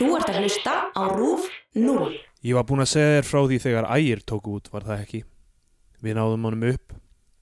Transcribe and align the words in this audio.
Þú 0.00 0.14
ert 0.16 0.30
að 0.32 0.36
hlusta 0.40 0.74
á 0.96 1.02
RÚF 1.12 1.42
0. 1.76 2.14
Ég 2.40 2.56
var 2.56 2.64
búinn 2.64 2.80
að 2.80 2.88
segja 2.88 3.16
þér 3.18 3.26
frá 3.28 3.38
því 3.50 3.56
þegar 3.60 3.86
ægir 3.98 4.20
tók 4.24 4.46
út, 4.48 4.68
var 4.72 4.84
það 4.86 5.00
ekki? 5.02 5.18
Við 6.00 6.14
náðum 6.16 6.46
honum 6.48 6.62
upp, 6.70 6.94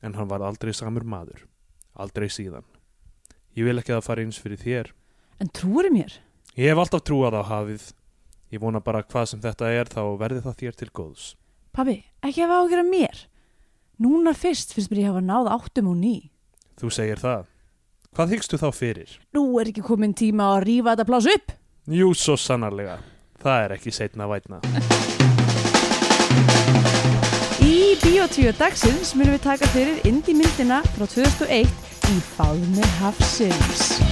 en 0.02 0.16
hann 0.18 0.30
var 0.32 0.42
aldrei 0.42 0.72
samur 0.74 1.04
maður. 1.06 1.44
Aldrei 1.94 2.26
síðan. 2.26 2.64
Ég 3.54 3.68
vil 3.68 3.78
ekki 3.78 3.94
að 3.94 4.00
það 4.00 4.08
fara 4.08 4.24
eins 4.24 4.40
fyrir 4.42 4.58
þér. 4.58 4.90
En 5.38 5.52
trúir 5.54 5.86
mér? 5.94 6.16
Ég 6.58 6.72
hef 6.72 6.80
alltaf 6.82 7.04
trúað 7.06 7.36
á 7.38 7.42
hafið. 7.46 7.84
Ég 8.50 8.64
vona 8.64 8.82
bara 8.82 9.04
að 9.04 9.12
hvað 9.14 9.28
sem 9.30 9.44
þetta 9.46 9.70
er 9.78 9.92
þá 9.94 10.02
verði 10.24 10.42
það 10.48 10.58
þér 10.64 10.80
til 10.80 10.90
góðs. 10.98 11.28
Pabbi, 11.78 11.94
ekki 12.26 12.42
hafa 12.42 12.58
ágjör 12.64 12.82
að 12.82 12.90
mér. 12.90 13.22
Núna 14.02 14.34
fyrst 14.34 14.74
finnst 14.74 14.90
mér 14.90 15.04
ég 15.04 15.12
hafa 15.12 15.22
náð 15.22 15.52
áttum 15.54 15.92
og 15.94 16.02
ný. 16.02 16.16
Þú 16.82 16.90
segir 16.98 17.22
það. 17.22 17.46
Hvað 18.18 18.34
hyggstu 18.34 18.58
þá 18.58 18.68
fyrir? 18.74 19.14
Nú 19.30 19.46
er 19.62 19.70
ekki 19.70 19.86
komin 19.86 20.18
tíma 20.18 20.56
að 20.56 20.64
rífa 20.66 20.96
þetta 20.96 21.08
plás 21.12 21.30
upp. 21.30 21.54
Jú, 21.88 22.10
svo 22.12 22.34
sannarlega. 22.36 22.98
Það 23.40 23.62
er 23.64 23.72
ekki 23.78 23.92
setna 23.96 24.26
vætna. 24.28 24.58
Í 27.64 27.96
Bíotvíu 28.02 28.52
dagsins 28.58 29.14
munum 29.16 29.38
við 29.38 29.46
taka 29.46 29.70
fyrir 29.72 30.04
indie 30.08 30.36
myndina 30.36 30.82
frá 30.92 31.06
2001 31.08 31.72
í 32.12 32.20
Fáðni 32.34 32.84
Hafsins. 33.00 34.07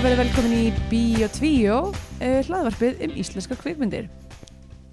Og 0.00 0.06
verið 0.06 0.20
velkomin 0.22 0.52
í 0.56 0.68
Bíotvíu, 0.88 1.74
uh, 1.92 2.38
hlaðvarpið 2.46 3.02
um 3.04 3.10
íslenska 3.20 3.52
kvikmyndir. 3.60 4.06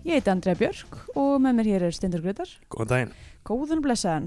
Ég 0.03 0.17
heiti 0.17 0.31
Andrea 0.33 0.57
Björk 0.59 0.97
og 1.13 1.37
með 1.39 1.53
mér 1.55 1.67
hér 1.69 1.85
er 1.87 1.93
Stendur 1.95 2.19
Grötar. 2.25 2.49
Góðan 2.73 2.89
daginn. 2.89 3.13
Góðan 3.47 3.83
blessaðan. 3.85 4.25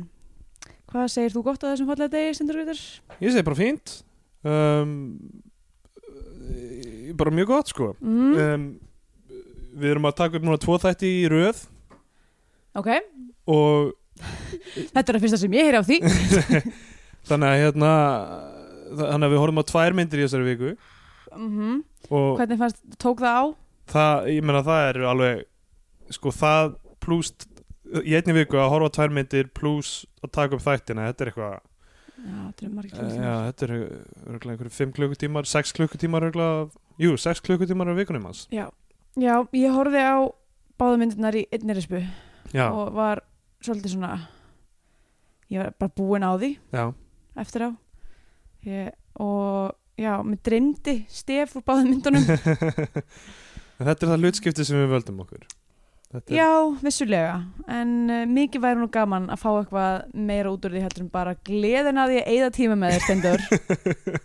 Hvað 0.89 1.11
segir 1.13 1.35
þú 1.35 1.43
gott 1.51 1.67
á 1.69 1.69
þessum 1.69 1.91
fallega 1.91 2.15
degi, 2.15 2.31
Stendur 2.39 2.57
Grötar? 2.57 2.81
Ég 3.21 3.35
segi 3.35 3.45
bara 3.45 3.59
fínt. 3.59 3.93
Um, 4.41 4.95
eh, 6.49 7.11
bara 7.19 7.35
mjög 7.37 7.51
gott, 7.53 7.75
sko. 7.75 7.91
Mm. 8.01 8.39
Um, 8.41 8.65
við 9.83 9.93
erum 9.93 10.09
að 10.09 10.17
taka 10.23 10.41
upp 10.41 10.47
núna 10.49 10.63
tvo 10.65 10.79
þætti 10.81 11.11
í 11.19 11.27
röð 11.29 11.61
ok, 12.81 12.89
og 13.53 13.93
þetta 14.95 15.05
er 15.05 15.21
að 15.21 15.27
fyrsta 15.27 15.43
sem 15.45 15.61
ég 15.61 15.69
heyri 15.69 15.77
á 15.77 15.85
því. 15.85 16.01
þannig 17.29 17.53
að 17.53 17.63
hérna 17.67 17.93
þannig 18.91 19.27
að 19.29 19.33
við 19.35 19.41
horfum 19.43 19.63
á 19.63 19.71
tvær 19.71 19.97
myndir 19.99 20.21
í 20.23 20.27
þessari 20.27 20.49
viku 20.51 20.73
mm 21.37 21.79
og 22.11 22.41
Hvernig 22.41 22.59
fannst, 22.59 22.81
tók 22.99 23.21
það 23.23 23.39
á? 23.39 23.45
það, 23.93 24.29
ég 24.35 24.45
meina 24.47 24.63
það 24.67 24.85
er 24.91 24.99
alveg 25.13 25.43
sko 26.17 26.33
það 26.35 26.73
pluss 27.05 27.33
í 28.07 28.15
einni 28.19 28.35
viku 28.37 28.59
að 28.59 28.71
horfa 28.73 28.91
á 28.91 28.95
tvær 28.99 29.13
myndir 29.15 29.51
pluss 29.55 30.05
að 30.25 30.33
taka 30.37 30.57
upp 30.59 30.65
þættina, 30.65 31.09
þetta 31.11 31.25
er 31.27 31.31
eitthvað 31.33 31.59
Já, 32.21 32.37
þetta 32.51 32.67
er 32.67 32.73
margir 32.77 32.93
uh, 32.93 32.99
klukkutímar. 33.01 33.25
já, 33.25 33.35
þetta 33.49 33.65
er 33.67 33.73
örgulega 34.35 34.53
einhverju 34.55 34.75
5 34.77 34.91
klukkutímar 34.99 35.47
6 35.49 35.73
klukkutímar 35.79 36.27
örgulega, 36.29 36.67
jú, 37.01 37.15
6 37.17 37.41
klukkutímar 37.47 37.89
á 37.89 37.95
vikunum 37.97 38.27
hans 38.29 38.43
Já. 38.53 38.67
Já, 39.19 39.35
ég 39.57 39.73
horfði 39.75 40.03
á 40.05 40.17
báðmyndirnar 40.81 41.39
í 41.41 41.47
einni 41.51 41.75
rispu 41.79 42.03
já, 42.53 42.67
og 42.69 42.93
var 42.95 43.23
svolítið 43.65 43.95
svona, 43.97 44.13
ég 45.51 45.63
var 45.65 45.73
bara 45.81 45.95
búin 45.97 46.23
á 46.27 46.33
því 46.37 46.51
já, 46.77 46.85
eftir 47.41 47.65
á. 47.67 47.71
Ég, 48.69 48.91
og 49.21 49.73
já, 50.01 50.19
mér 50.27 50.43
dreymdi 50.45 50.97
stef 51.09 51.57
úr 51.57 51.65
báðmyndunum. 51.69 52.27
En 53.81 53.89
þetta 53.89 54.05
er 54.05 54.11
það 54.11 54.25
hlutskipti 54.27 54.65
sem 54.69 54.77
við 54.77 54.91
völdum 54.93 55.23
okkur 55.23 55.41
er, 55.41 56.23
Já, 56.35 56.49
vissulega, 56.83 57.37
en 57.71 57.93
uh, 58.11 58.25
mikið 58.29 58.65
væri 58.65 58.81
nú 58.83 58.89
gaman 58.93 59.29
að 59.33 59.41
fá 59.41 59.49
eitthvað 59.53 60.17
meira 60.29 60.51
út 60.53 60.67
úr 60.67 60.75
því 60.75 60.83
heldur 60.85 61.05
en 61.07 61.13
bara 61.15 61.37
gleðin 61.47 62.01
að 62.03 62.17
að 62.19 62.29
eigða 62.35 62.51
tíma 62.57 62.77
með 62.77 62.97
þér 62.97 63.05
stendur. 63.07 63.45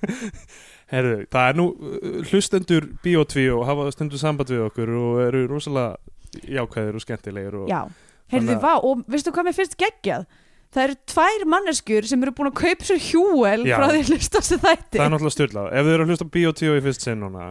Herðu, 0.94 1.20
það 1.34 1.48
er 1.52 1.60
nú 1.60 1.68
uh, 1.72 2.18
hlustendur 2.32 2.90
Bíotví 3.06 3.46
og 3.54 3.64
hafa 3.70 3.88
stundur 3.96 4.22
samband 4.22 4.52
við 4.52 4.66
okkur 4.66 4.92
og 5.00 5.22
eru 5.28 5.46
rosalega 5.54 6.42
jákvæðir 6.58 6.98
og 7.00 7.06
skemmtilegir 7.06 7.60
og 7.62 7.70
Já, 7.72 7.80
Þannig 8.34 8.56
þið 8.56 8.64
vá 8.66 8.74
og 8.76 9.06
veistu 9.08 9.32
hvað 9.32 9.48
mér 9.48 9.58
finnst 9.60 9.78
geggjað? 9.80 10.26
Það 10.76 10.84
eru 10.84 10.96
tvær 11.08 11.46
manneskjur 11.54 12.08
sem 12.10 12.26
eru 12.26 12.34
búin 12.36 12.50
að 12.52 12.58
kaupa 12.60 12.88
sér 12.90 13.00
hjúel 13.00 13.64
Já. 13.64 13.78
frá 13.78 13.86
því 13.94 14.02
að 14.02 14.10
hlusta 14.12 14.42
þessi 14.42 14.58
þætti. 14.60 14.98
það 14.98 15.06
er 15.06 15.14
náttúrulega 15.14 15.36
styrlað 15.38 15.70
ef 15.72 15.88
þið 15.88 15.94
eru 15.94 16.06
að 16.06 16.12
hlusta 16.12 16.28
Bíotví 16.36 16.72
í 16.74 16.84
fyrst 16.84 17.06
sinn 17.06 17.24
núna 17.24 17.46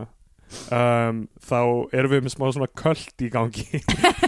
um, 0.77 1.23
þá 1.49 1.61
erum 1.97 2.13
við 2.13 2.25
með 2.27 2.35
smá 2.35 2.47
svona 2.53 2.71
köld 2.83 3.25
í 3.25 3.31
gangi 3.33 3.81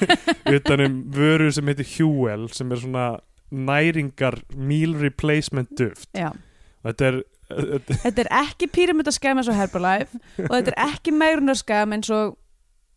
utanum 0.56 0.98
vöru 1.12 1.50
sem 1.52 1.68
heitir 1.70 1.90
Huel 1.96 2.46
sem 2.56 2.72
er 2.72 2.82
svona 2.82 3.06
næringar 3.52 4.40
meal 4.56 4.96
replacement 4.98 5.76
duft 5.78 6.08
Já, 6.16 6.30
þetta 6.86 7.10
er 7.10 7.20
þetta, 7.46 8.24
er 8.24 8.30
ekki 8.40 8.70
píramidaskemm 8.74 9.42
eins 9.42 9.50
og 9.52 9.58
Herbalife 9.58 10.18
og 10.48 10.54
þetta 10.56 10.72
er 10.72 10.80
ekki 10.88 11.14
meirunarskam 11.14 11.94
eins 11.94 12.10
og 12.14 12.32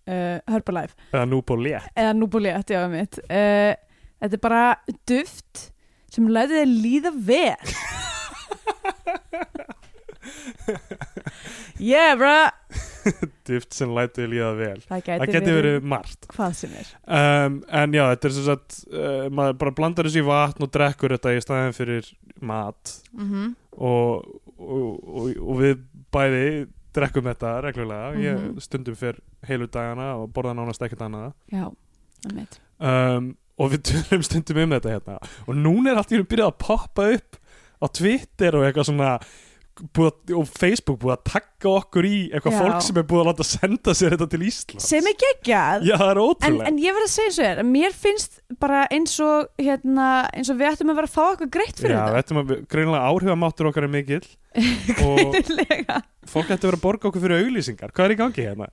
uh, 0.09 0.39
Herbalife 0.49 0.95
eða 1.11 1.27
núbólé 1.29 1.75
eða 1.93 2.15
Nubuliet, 2.17 2.71
já, 2.73 2.81
mitt. 2.91 3.19
Uh, 3.27 3.75
þetta 4.23 4.39
er 4.39 4.43
bara 4.47 4.63
duft 5.09 5.67
sem 6.13 6.27
læði 6.33 6.61
þið 6.63 6.75
líða 6.83 7.11
vel. 7.29 7.73
yeah, 11.79 12.15
bra! 12.19 12.51
duft 13.47 13.73
sem 13.73 13.89
lætur 13.95 14.27
líða 14.29 14.49
vel 14.59 14.79
Það 14.83 14.99
gæti, 15.05 15.19
það 15.21 15.31
geti 15.33 15.53
verið 15.55 15.85
margt 15.89 16.27
hvað 16.35 16.55
sem 16.59 16.73
er. 16.77 16.89
um, 17.07 17.55
en 17.79 17.95
já, 17.95 18.03
þetta 18.11 18.27
er 18.29 18.35
sem 18.35 18.45
sagt 18.49 18.75
uh, 18.91 19.27
maður 19.33 19.55
bara 19.63 19.73
blandar 19.79 20.09
þessu 20.09 20.21
í 20.21 20.25
vatn 20.27 20.65
og 20.67 20.71
drekkur 20.75 21.15
þetta 21.15 21.33
í 21.37 21.43
staðin 21.45 21.75
fyrir 21.77 22.11
mat 22.45 22.95
Mm 23.15 23.55
og, 23.79 24.25
og, 24.59 24.87
og, 25.07 25.27
og 25.39 25.59
við 25.61 25.77
bæði 26.11 26.43
drekkum 26.97 27.29
þetta 27.29 27.51
reglulega 27.63 28.09
Mhm. 28.11 28.23
ég 28.25 28.63
stundum 28.65 28.97
fyrr 28.99 29.21
heilu 29.47 29.69
dagana 29.71 30.09
og 30.19 30.33
borða 30.35 30.51
nánast 30.57 30.83
ekkert 30.83 31.05
annað 31.07 31.31
Já, 31.53 31.69
það 32.25 32.57
um, 32.83 33.29
og 33.59 33.73
við 33.75 33.83
tölum 33.91 34.23
stundum 34.25 34.63
um 34.65 34.77
þetta 34.77 34.95
hérna 34.95 35.19
og 35.45 35.59
núna 35.59 35.91
er 35.93 36.01
allt 36.01 36.15
í 36.15 36.19
hún 36.21 36.29
byrjað 36.31 36.53
að 36.53 36.57
poppa 36.65 37.09
upp 37.17 37.39
á 37.79 37.85
Twitter 37.99 38.55
og 38.59 38.65
eitthvað 38.69 38.89
svona 38.91 39.13
að- 39.19 39.29
og 40.35 40.47
Facebook 40.59 40.97
búið 40.99 41.13
að 41.13 41.21
takka 41.29 41.69
okkur 41.71 42.03
í 42.03 42.17
eitthvað 42.35 42.51
Já. 42.51 42.59
fólk 42.59 42.81
sem 42.83 42.97
er 42.99 43.05
búið 43.07 43.21
að 43.21 43.27
láta 43.29 43.45
senda 43.47 43.93
sér 43.95 44.11
þetta 44.11 44.25
til 44.33 44.39
Ísland 44.43 44.83
Sem 44.83 45.05
er 45.07 45.15
geggjað. 45.21 45.85
Já, 45.87 45.93
það 46.01 46.09
er 46.11 46.19
en, 46.19 46.23
ótrúlega 46.25 46.67
en 46.67 46.79
ég 46.83 46.97
verð 46.97 47.05
að 47.07 47.13
segja 47.13 47.31
svo 47.37 47.45
er 47.47 47.61
að 47.63 47.69
mér 47.69 47.95
finnst 47.95 48.35
bara 48.59 48.81
eins 48.91 49.13
og 49.23 49.47
hérna, 49.63 50.09
eins 50.35 50.51
og 50.51 50.59
við 50.59 50.67
ættum 50.73 50.91
að 50.91 50.99
vera 50.99 51.07
að 51.07 51.15
fá 51.15 51.23
eitthvað 51.29 51.53
greitt 51.55 51.79
fyrir 51.79 51.95
Já, 51.95 52.01
þetta 52.11 52.35
þetta 52.41 52.57
er 52.57 52.67
greinlega 52.75 53.07
áhrifamáttur 53.13 53.69
okkar 53.71 53.87
er 53.87 53.93
mikill 53.95 54.27
og 55.07 55.23
Greinilega. 55.37 56.01
fólk 56.27 56.51
ætti 56.51 56.59
að 56.59 56.69
vera 56.73 56.81
að 56.81 56.85
borga 56.89 57.07
okkur 57.13 57.23
fyrir 57.23 57.45
auglýsingar 57.47 57.95
hvað 57.95 58.09
er 58.09 58.15
í 58.17 58.19
gangi 58.19 58.47
hérna? 58.49 58.67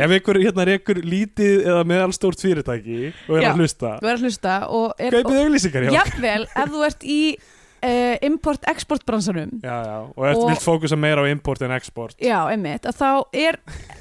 Ef 0.00 0.16
ykkur 0.18 0.40
hérna 0.42 0.66
ykkur 0.76 1.00
lítið 1.04 1.64
eða 1.68 1.84
meðalstórt 1.88 2.42
fyrirtæki 2.42 2.98
og 3.28 3.38
er 3.38 3.46
Já. 3.46 3.52
að 3.52 3.60
hlusta 3.62 3.94
er 4.00 4.12
að 4.14 4.24
hlusta 4.26 4.58
og 4.68 4.92
er 4.98 5.16
kaupið 5.18 5.40
auglýsingar 5.44 5.86
hjá 5.88 5.96
jafnvel 6.00 6.42
ef 6.48 6.70
þú 6.74 6.84
ert 6.88 7.06
í 7.06 7.20
uh, 7.38 8.16
import-export 8.30 9.06
bransanum 9.08 9.54
Já, 9.64 9.76
já, 9.86 9.96
og 10.16 10.26
Og- 10.26 10.48
vilt 10.50 10.64
fókusa 10.64 10.98
meira 11.00 11.22
á 11.24 11.26
import 11.30 11.62
en 11.66 11.72
export 11.76 12.16
já, 12.20 12.38
einmitt, 12.52 12.84
að 12.88 12.98
þá 13.00 13.10
er 13.46 13.60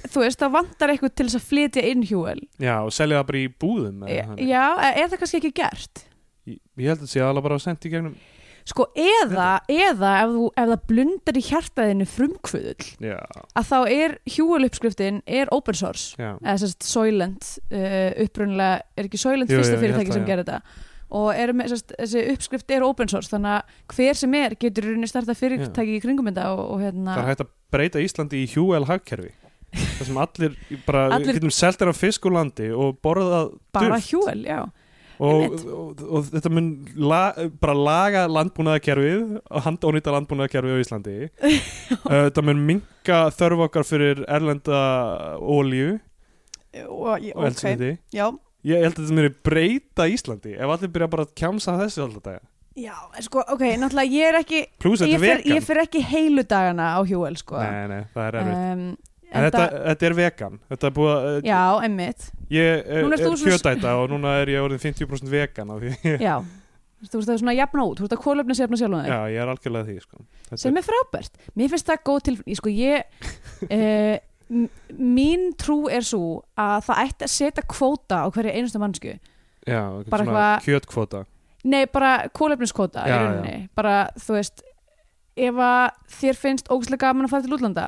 þú 0.09 0.24
veist, 0.25 0.40
það 0.42 0.56
vantar 0.58 0.90
eitthvað 0.96 1.16
til 1.16 1.28
þess 1.30 1.40
að 1.40 1.48
flytja 1.52 1.86
inn 1.92 2.03
hjúel 2.09 2.40
Já, 2.59 2.75
og 2.84 2.92
selja 2.96 3.19
það 3.22 3.28
bara 3.31 3.42
í 3.44 3.48
búðum 3.62 4.03
þannig. 4.08 4.46
já, 4.50 4.66
er 4.96 5.08
það 5.12 5.19
kannski 5.24 5.42
ekki 5.44 5.53
gert 5.62 6.06
Ég, 6.50 6.58
ég 6.81 6.88
held 6.90 6.98
að 7.00 7.06
það 7.06 7.12
sé 7.14 7.22
alveg 7.28 7.46
bara 7.46 7.59
sendt 7.62 7.86
í 7.86 7.92
gegnum 7.94 8.16
sko, 8.69 8.85
eða, 8.97 9.47
eða 9.72 10.12
ef, 10.24 10.34
þú, 10.35 10.44
ef 10.53 10.69
það 10.72 10.84
blundar 10.91 11.40
í 11.40 11.44
hjartaðinu 11.47 12.07
frumkvöðul 12.09 12.90
Já, 13.09 13.18
að 13.57 13.69
þá 13.71 13.77
er 13.95 14.16
hjúel 14.36 14.68
uppskriftin 14.68 15.21
er 15.25 15.51
open 15.56 15.77
source. 15.80 16.13
Já, 16.19 16.36
eða 16.44 16.57
sérst 16.63 16.86
Soylent 16.88 17.50
uh, 17.71 18.12
upprunnilega, 18.25 18.86
er 18.95 19.10
ekki 19.10 19.21
Soylent 19.21 19.51
Jú, 19.51 19.60
fyrsta 19.62 19.81
fyrirtæki 19.81 20.16
sem 20.16 20.25
já. 20.25 20.30
gerir 20.30 20.45
þetta? 20.45 20.86
Og 21.19 21.31
með, 21.57 21.71
sérst, 21.74 21.94
þessi 21.98 22.24
uppskrift 22.36 22.74
er 22.75 22.86
open 22.86 23.10
source 23.10 23.31
þannig 23.31 23.56
að 23.57 23.95
hver 23.95 24.18
sem 24.19 24.36
er 24.38 24.56
getur 24.62 24.86
rauninni 24.86 25.10
starta 25.10 25.33
fyrirtæki 25.38 25.95
í 25.98 26.01
kringum 26.04 26.30
þetta 26.30 26.51
og, 26.54 26.66
og 26.75 26.83
hérna 26.86 27.16
það 27.16 27.24
er 27.24 27.31
hægt 27.31 27.45
að 27.45 27.54
breyta 27.74 28.04
Íslandi 28.04 28.44
í 28.44 28.50
hjúel 28.51 28.86
hagkerfi. 28.89 29.31
Það 29.69 30.06
sem 30.07 30.19
allir 30.21 30.54
bara, 30.86 31.07
Allir- 31.18 31.38
getum 31.38 31.54
selt 31.54 31.81
þér 31.81 31.92
á 31.94 31.95
fiskulandi 31.98 32.69
og 32.74 33.01
borðað 33.06 33.51
bara 33.74 33.98
duft 33.98 34.13
hjúel, 34.13 34.44
já 34.45 34.62
og, 35.19 35.56
og, 35.68 36.04
og 36.07 36.27
þetta 36.30 36.51
mun 36.56 36.69
la, 36.95 37.21
bara 37.62 37.75
laga 37.75 38.25
landbúnaðarkerfið 38.31 39.39
og 39.39 39.66
handónýta 39.66 40.13
landbúnaðarkerfið 40.16 40.77
á 40.80 40.83
Íslandi. 40.83 41.18
Uh, 41.44 41.57
þetta 42.27 42.45
mun 42.48 42.62
minka 42.68 43.24
þörf 43.36 43.66
okkar 43.68 43.88
fyrir 43.88 44.24
erlenda 44.27 44.83
ólíu 45.39 45.98
og, 46.86 47.07
og 47.10 47.18
ok, 47.18 47.48
eldsniti 47.50 47.95
já, 48.13 48.30
ég 48.68 48.86
held 48.86 48.94
að 48.94 49.04
þetta 49.04 49.18
muni 49.18 49.33
breyta 49.50 50.07
Íslandi 50.12 50.56
ef 50.56 50.74
allir 50.75 50.94
byrja 50.94 51.12
bara 51.12 51.25
að 51.25 51.36
kjamsa 51.39 51.75
þessu 51.81 52.06
alltaf 52.06 52.25
dag 52.30 52.48
Já, 52.80 52.94
sko, 53.25 53.42
ok, 53.42 53.63
náttúrulega 53.81 54.13
ég 54.13 54.30
er 54.30 54.38
ekki 54.39 54.60
Plus 54.80 55.01
ég 55.04 55.18
er 55.18 55.24
fer, 55.24 55.42
ég 55.51 55.66
fer 55.66 55.81
ekki 55.81 56.04
heilu 56.06 56.45
dagana 56.48 56.94
á 56.95 57.00
hjúel 57.04 57.36
sko. 57.36 57.57
Nei, 57.60 57.89
nei, 57.92 58.04
það 58.13 58.27
er 58.27 58.38
erfitt. 58.39 58.60
Um, 58.69 58.83
þetta, 59.30 59.66
þetta 59.90 60.08
er 60.10 60.16
vegan. 60.18 60.56
Þetta 60.72 60.88
er 60.90 60.94
búið 60.96 61.12
að 61.16 61.50
Já, 61.50 61.62
emmitt 61.86 62.30
Ég 62.50 62.70
er, 62.70 63.04
ert 63.04 63.20
er 63.20 63.26
þú 63.26 63.34
svo- 63.38 63.52
kjötæta 63.52 63.92
og 64.00 64.10
núna 64.14 64.36
er 64.42 64.52
ég 64.56 64.64
orðin 64.66 64.81
50% 64.81 65.30
vegan 65.34 65.74
Já, 66.28 66.36
þú 67.06 67.20
veist 67.20 67.30
það 67.30 67.34
er 67.36 67.42
svona 67.44 67.56
jafna 67.58 67.86
út. 67.86 68.00
Þú 68.00 68.08
veist 68.08 68.16
að 68.18 68.24
kólöfni 68.26 68.58
sefna 68.58 68.80
sjálf 68.81 69.06
Já, 69.10 69.20
ég 69.34 69.44
er 69.44 69.52
algjörlega 69.54 69.90
því 69.90 69.98
sko. 70.06 70.24
Sem 70.56 70.80
er 70.81 70.88
frábært. 70.88 71.38
Mér 71.56 71.74
finnst 71.74 71.92
það 71.92 72.02
góð 72.10 72.22
til 72.30 72.38
sko, 72.60 72.74
ég, 72.74 73.22
uh, 73.78 74.16
Mín 74.98 75.52
trú 75.62 75.84
er 75.94 76.02
svo 76.02 76.40
að 76.58 76.88
það 76.88 77.04
ætti 77.04 77.28
að 77.28 77.34
setja 77.36 77.64
kvóta 77.70 78.24
á 78.26 78.28
hverja 78.34 78.56
einustu 78.58 78.80
mannsku 78.81 79.12
Já, 79.70 79.84
bara 80.10 80.26
svona 80.26 80.40
eitthvað- 80.58 80.66
kjötkvóta. 80.66 81.22
Nei, 81.70 81.84
bara 81.92 82.30
rauninni. 83.28 83.70
Bara, 83.76 83.96
þú 84.18 84.38
veist 84.40 84.64
Ef 85.40 85.56
þér 86.20 86.36
finnst 86.36 86.68
ógæslega 86.72 87.06
gaman 87.06 87.28
að 87.28 87.31
fara 87.31 87.46
til 87.46 87.54
útlanda 87.56 87.86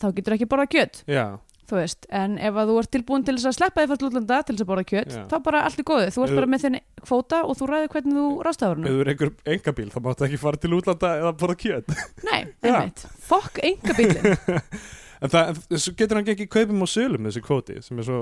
þá 0.00 0.08
getur 0.18 0.36
ekki 0.36 0.48
borða 0.52 0.66
kjöt 0.72 1.02
Já, 1.10 1.24
þú 1.66 1.78
veist, 1.80 2.06
en 2.14 2.36
ef 2.38 2.54
að 2.62 2.68
þú 2.70 2.74
ert 2.82 2.90
tilbúin 2.94 3.24
til 3.26 3.34
þess 3.38 3.48
að 3.50 3.56
sleppa 3.58 3.86
fara 3.90 3.98
til 4.02 4.08
útlanda 4.10 4.36
til 4.46 4.54
þess 4.56 4.64
að 4.66 4.70
borða 4.70 4.84
kjöt 4.92 5.14
Já. 5.16 5.22
þá 5.32 5.36
bara 5.48 5.62
allt 5.66 5.80
er 5.82 5.86
góðu, 5.88 6.10
þú 6.14 6.22
ert 6.26 6.30
Ef- 6.34 6.38
bara 6.40 6.50
með 6.52 6.64
þenni 6.66 6.80
kvóta 7.06 7.40
og 7.46 7.56
þú 7.58 7.68
ræður 7.72 7.90
hvernig 7.96 8.18
þú 8.20 8.26
rástafur 8.46 8.76
ef 8.76 8.84
hann 8.84 8.92
þú 8.92 9.00
er 9.06 9.10
einhver 9.14 9.32
engabíl 9.56 9.88
þá 9.94 9.98
máttu 10.06 10.28
ekki 10.28 10.38
fara 10.44 10.60
til 10.62 10.72
útlanda 10.78 11.10
eða 11.22 11.32
borða 11.42 11.58
kjöt. 11.64 11.96
Nei, 12.28 12.40
einmitt, 12.66 13.06
fokk 13.26 13.58
enga 13.66 13.96
bílinn 13.98 14.38
En 15.22 15.32
það, 15.32 15.60
getur 15.96 16.18
hann 16.18 16.28
ekki 16.32 16.48
kaupum 16.52 16.84
og 16.84 16.90
sölum 16.92 17.28
þessi 17.28 17.42
kvóti 17.44 17.78
sem 17.84 18.00
er 18.02 18.06
svo 18.08 18.20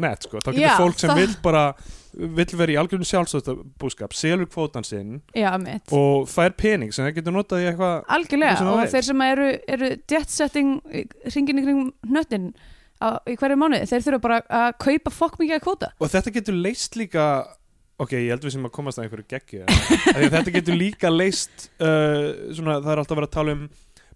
nett 0.00 0.26
sko. 0.26 0.40
Þá 0.40 0.50
getur 0.52 0.64
Já, 0.64 0.74
fólk 0.80 1.00
sem 1.00 1.10
það- 1.12 1.20
vill 1.20 1.36
bara 1.44 1.64
vill 2.14 2.58
vera 2.60 2.72
í 2.72 2.78
algjörnum 2.80 3.08
sjálfstöðabúskap 3.08 4.14
selur 4.14 4.46
kvótan 4.46 4.86
sinn 4.86 5.18
Já, 5.34 5.50
og 5.92 6.28
fær 6.30 6.54
pening 6.56 6.94
sem 6.94 7.04
það 7.06 7.18
getur 7.18 7.34
notað 7.34 7.64
í 7.64 7.66
eitthvað 7.72 8.04
algjörlega 8.16 8.68
og 8.70 8.84
þeir 8.92 9.08
sem 9.08 9.24
eru, 9.26 9.48
eru 9.76 9.90
jet 9.98 10.30
setting 10.30 10.78
hringin 11.26 11.60
í 11.60 11.66
kring 11.66 11.82
hnöttin 12.06 12.48
á, 13.02 13.18
í 13.26 13.36
hverju 13.36 13.58
mánuði, 13.58 13.88
þeir 13.90 14.06
þurfa 14.06 14.22
bara 14.28 14.40
að 14.46 14.70
kaupa 14.86 15.12
fokk 15.12 15.40
mikið 15.42 15.58
að 15.58 15.64
kvóta. 15.66 15.90
Og 15.98 16.12
þetta 16.12 16.34
getur 16.38 16.54
leist 16.54 16.96
líka 16.96 17.26
ok, 18.00 18.14
ég 18.18 18.30
held 18.34 18.46
við 18.46 18.56
sem 18.56 18.68
að 18.68 18.74
komast 18.74 18.98
að 19.00 19.06
einhverju 19.06 19.26
geggi 19.30 19.64
þetta 20.34 20.54
getur 20.54 20.78
líka 20.78 21.10
leist 21.12 21.68
uh, 21.78 22.52
svona, 22.54 22.80
það 22.82 22.92
er 22.94 23.02
alltaf 23.02 23.18
verið 23.18 23.28
að 23.28 23.36
tala 23.38 23.56
um 23.58 23.66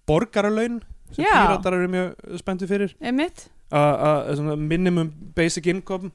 borgaralaun 0.09 0.79
sem 1.13 1.25
Já. 1.25 1.35
píratar 1.47 1.73
eru 1.79 1.89
mjög 1.93 2.39
spenntu 2.43 2.69
fyrir. 2.71 2.95
Einmitt, 3.01 3.49
að 3.73 4.33
svona 4.39 4.57
minimum 4.57 5.13
basic 5.37 5.67
income. 5.67 6.11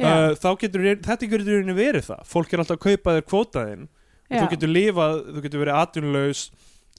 Já, 0.00 0.08
uh, 0.30 0.34
þá 0.40 0.48
getur 0.62 0.86
þetta 0.96 1.28
getur 1.28 1.44
í 1.44 1.56
rauninni 1.58 1.76
verið 1.76 2.06
það. 2.08 2.24
Fólk 2.30 2.52
er 2.54 2.62
alltaf 2.62 2.78
að 2.78 2.84
kaupa 2.86 3.14
þér 3.18 3.26
kvótaðinn 3.28 3.82
og 3.84 4.32
já, 4.32 4.40
þú 4.40 4.50
getur 4.54 4.70
lifað, 4.72 5.14
þú 5.34 5.42
getur 5.44 5.60
verið 5.64 5.78
atvinnulaus 5.82 6.42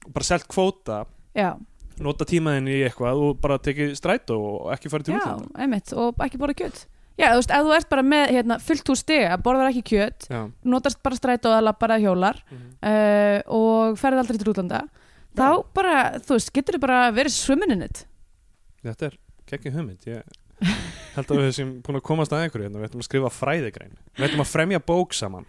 og 0.06 0.14
bara 0.14 0.28
selt 0.28 0.48
kvóta. 0.52 1.00
Já, 1.34 1.50
nota 2.02 2.26
tímaðinn 2.30 2.68
í 2.70 2.80
eitthvað 2.86 3.22
og 3.26 3.40
bara 3.42 3.58
tekið 3.62 3.96
strætó 3.98 4.38
og 4.38 4.72
ekki 4.76 4.90
farið 4.94 5.10
til 5.10 5.16
já, 5.16 5.22
útlanda. 5.24 5.50
einmitt 5.62 5.94
og 5.98 6.22
ekki 6.26 6.38
borða 6.42 6.58
kjöt. 6.62 6.84
Já, 7.20 7.28
þú 7.34 7.40
veist, 7.42 7.52
ef 7.52 7.66
þú 7.68 7.74
ert 7.76 7.90
bara 7.92 8.02
með 8.08 8.30
hérna, 8.34 8.56
fullt 8.64 8.88
hús 8.90 9.02
stiga, 9.04 9.36
borðar 9.44 9.68
ekki 9.70 9.82
kjöt 9.92 10.26
Já. 10.32 10.40
notast 10.64 11.02
bara 11.04 11.18
strætó 11.20 11.52
að 11.54 11.66
lappar 11.68 11.92
að 11.98 12.06
hjólar 12.06 12.38
Mhm. 12.50 12.70
uh, 12.82 13.42
og 13.52 13.98
ferð 14.00 14.22
aldrei 14.22 14.38
til 14.40 14.54
útlanda 14.54 14.80
þá 15.38 15.48
bara, 15.76 15.96
þú 16.20 16.38
veist, 16.38 16.54
getur 16.56 16.78
þið 16.78 16.84
bara 16.86 17.02
verið 17.16 17.36
swimming 17.36 17.76
in 17.76 17.86
it? 17.86 18.06
Þetta 18.86 19.10
er 19.12 19.18
geggið 19.52 19.78
hugmynd. 19.78 20.08
Ég 20.10 20.72
held 21.16 21.34
að 21.34 21.42
við 21.42 21.52
sem 21.58 21.74
búin 21.84 22.00
að 22.00 22.06
komast 22.08 22.34
að 22.36 22.46
einhverju 22.46 22.68
hérna, 22.68 22.82
við 22.82 22.90
ætlum 22.90 23.04
að 23.04 23.10
skrifa 23.10 23.34
fræðigrein. 23.36 24.00
Við 24.18 24.28
ætlum 24.30 24.46
að 24.46 24.52
fremja 24.52 24.82
bók 24.92 25.16
saman. 25.18 25.48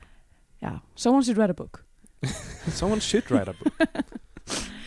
Já, 0.62 0.74
someone 0.94 1.26
should 1.26 1.40
write 1.40 1.54
a 1.54 1.58
book. 1.58 1.82
Someone 2.78 3.02
should 3.02 3.30
write 3.34 3.50
a 3.50 3.56
book. 3.58 3.80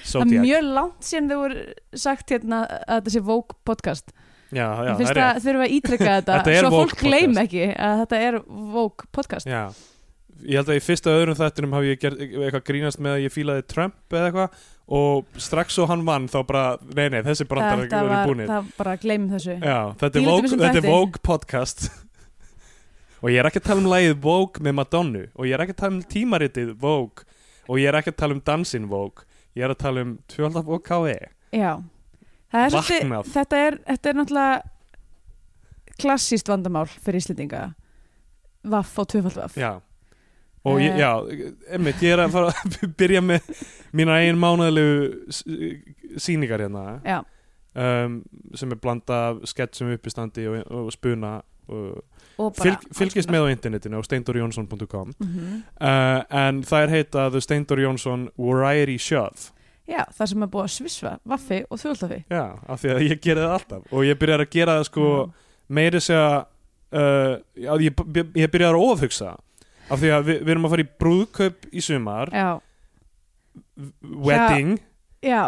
Það 0.06 0.22
er 0.22 0.46
mjög 0.46 0.68
langt 0.70 1.04
síðan 1.04 1.26
þau 1.32 1.40
voru 1.42 1.64
sagt 1.98 2.32
hérna 2.32 2.60
að 2.70 3.00
þetta 3.02 3.12
sé 3.16 3.22
Vogue 3.26 3.58
podcast. 3.68 4.14
Já, 4.54 4.68
já, 4.86 4.92
það 4.94 5.10
er 5.10 5.20
að 5.24 5.40
þurfa 5.44 5.66
að 5.66 5.74
ítrykka 5.76 6.12
þetta 6.20 6.36
Þetta 6.46 6.60
svo 6.62 6.70
fólk 6.76 7.02
gleym 7.02 7.40
ekki 7.42 7.64
að 7.74 8.02
þetta 8.04 8.20
er 8.28 8.38
Vogue 8.46 9.10
podcast. 9.18 9.50
Já 9.50 9.64
Ég 10.44 10.60
held 10.60 10.70
að 10.70 10.78
í 10.80 10.84
fyrsta 10.84 11.14
öðrum 11.16 11.38
þættinum 11.40 11.76
hafi 11.78 11.92
ég 11.94 12.00
gert 12.02 12.20
eitthvað 12.20 12.64
grínast 12.68 13.00
með 13.02 13.14
að 13.16 13.22
ég 13.24 13.34
fílaði 13.34 13.64
Trump 13.72 14.16
eða 14.16 14.26
eitthvað. 14.30 14.64
Og 14.96 15.40
strax 15.42 15.74
svo 15.78 15.88
hann 15.90 16.04
vann 16.06 16.28
þá 16.30 16.40
bara, 16.46 16.64
nei 16.94 17.08
nei, 17.10 17.22
þessi 17.26 17.48
brandar 17.50 17.86
Þetta 17.86 18.02
eru 18.04 18.12
var, 18.12 18.28
búnir. 18.30 18.50
það 18.52 18.68
bara 18.78 18.98
gleymum 19.02 19.32
þessu. 19.34 19.56
Já, 19.58 19.80
þetta 20.02 20.20
er 20.20 20.28
Vogue, 20.28 20.52
þetta 20.62 20.82
er. 20.82 20.90
Vogue 20.90 21.22
podcast. 21.26 21.88
Og 23.24 23.32
ég 23.32 23.40
er 23.42 23.50
ekki 23.50 23.64
að 23.64 23.70
tala 23.72 23.82
um 23.82 23.90
lagið 23.90 24.14
Vogue 24.22 24.62
með 24.68 24.76
Madonnu. 24.78 25.24
Og 25.34 25.48
ég 25.50 25.56
er 25.58 25.64
ekki 25.66 25.74
að 25.74 25.82
tala 25.82 25.96
um 25.96 26.04
tímaritið 26.14 26.76
Vogue. 26.84 27.26
Og 27.66 27.82
ég 27.82 27.90
er 27.90 27.98
ekki 28.02 28.14
að 28.14 28.20
tala 28.22 28.38
um 28.38 28.44
dansinn 28.46 28.86
Vogue. 28.92 29.26
Ég 29.58 29.66
er 29.66 29.74
að 29.74 29.82
tala 29.82 30.04
um 30.06 30.14
tvöldaf 30.30 30.70
og 30.70 30.84
KE 30.86 31.16
Já, 31.56 31.72
er 32.52 32.74
Vaknað. 32.76 33.30
þetta 33.32 33.60
er, 33.64 33.78
þetta 33.88 34.10
er 34.12 34.18
náttúrulega 34.20 34.56
klassíst 36.04 36.50
vandamál 36.52 36.90
fyrir 36.92 37.24
Íslendinga. 37.24 37.62
Vaff 38.68 39.00
og 39.00 39.08
tvöfald 39.14 39.40
vaff. 39.40 39.56
Já 39.58 39.80
og 40.66 40.80
ég, 40.82 40.92
Eh. 40.96 41.00
já, 41.00 41.12
emmitt, 41.78 42.02
ég 42.02 42.16
er 42.16 42.24
að 42.26 42.34
fara 42.36 42.52
að 42.52 42.76
byrja 43.00 43.22
með 43.22 43.50
mína 43.96 44.20
eigin 44.22 44.40
mánaðilegu 44.42 45.32
sýningar 46.18 46.64
hérna. 46.66 47.24
Um, 47.76 48.22
sem 48.56 48.72
er 48.72 48.80
blanda 48.80 49.18
sketsum 49.44 49.90
uppistandi 49.92 50.46
og, 50.48 50.62
og 50.72 50.92
spuna 50.96 51.42
og 51.68 52.04
og 52.40 52.56
fylg, 52.56 52.86
fylgist 52.96 53.30
með 53.32 53.46
á 53.48 53.52
internetinu 53.52 54.00
á 54.00 54.04
steindorjónsson.com 54.04 55.12
mm 55.20 55.36
uh, 55.80 56.22
en 56.36 56.62
það 56.68 56.82
er 56.86 56.90
heita 56.94 57.30
The 57.32 57.42
Steindor 57.44 57.80
Jónsson 57.80 58.26
Variety 58.40 58.98
Shove. 59.00 59.52
Já, 59.88 60.02
það 60.18 60.28
sem 60.32 60.44
er 60.44 60.50
búið 60.52 60.64
að 60.66 60.74
svisva 60.74 61.14
vaffi 61.30 61.60
og 61.70 61.80
þjóðltafi 61.80 62.20
Já, 62.32 62.44
af 62.68 62.82
því 62.82 62.90
að 62.96 63.04
ég 63.06 63.20
gera 63.24 63.44
það 63.46 63.56
alltaf. 63.60 63.84
Og 63.92 64.06
ég 64.08 64.20
byrjar 64.20 64.44
að 64.46 64.50
gera 64.56 64.78
það 64.80 64.88
sko 64.90 65.10
meiri 65.68 66.02
segja 66.02 66.30
uh, 66.96 67.36
já, 67.60 67.72
ég, 67.86 68.04
ég 68.40 68.52
byrjar 68.56 68.76
að 68.80 68.88
ofhugsa 68.92 69.36
af 69.90 70.02
því 70.02 70.12
að 70.16 70.26
við, 70.30 70.42
við 70.46 70.54
erum 70.56 70.68
að 70.68 70.74
fara 70.76 70.86
í 70.86 70.92
brúðkaup 71.04 71.68
í 71.72 71.84
sumar 71.86 72.32
Já, 72.34 72.50
wedding 74.02 74.78
já, 75.26 75.44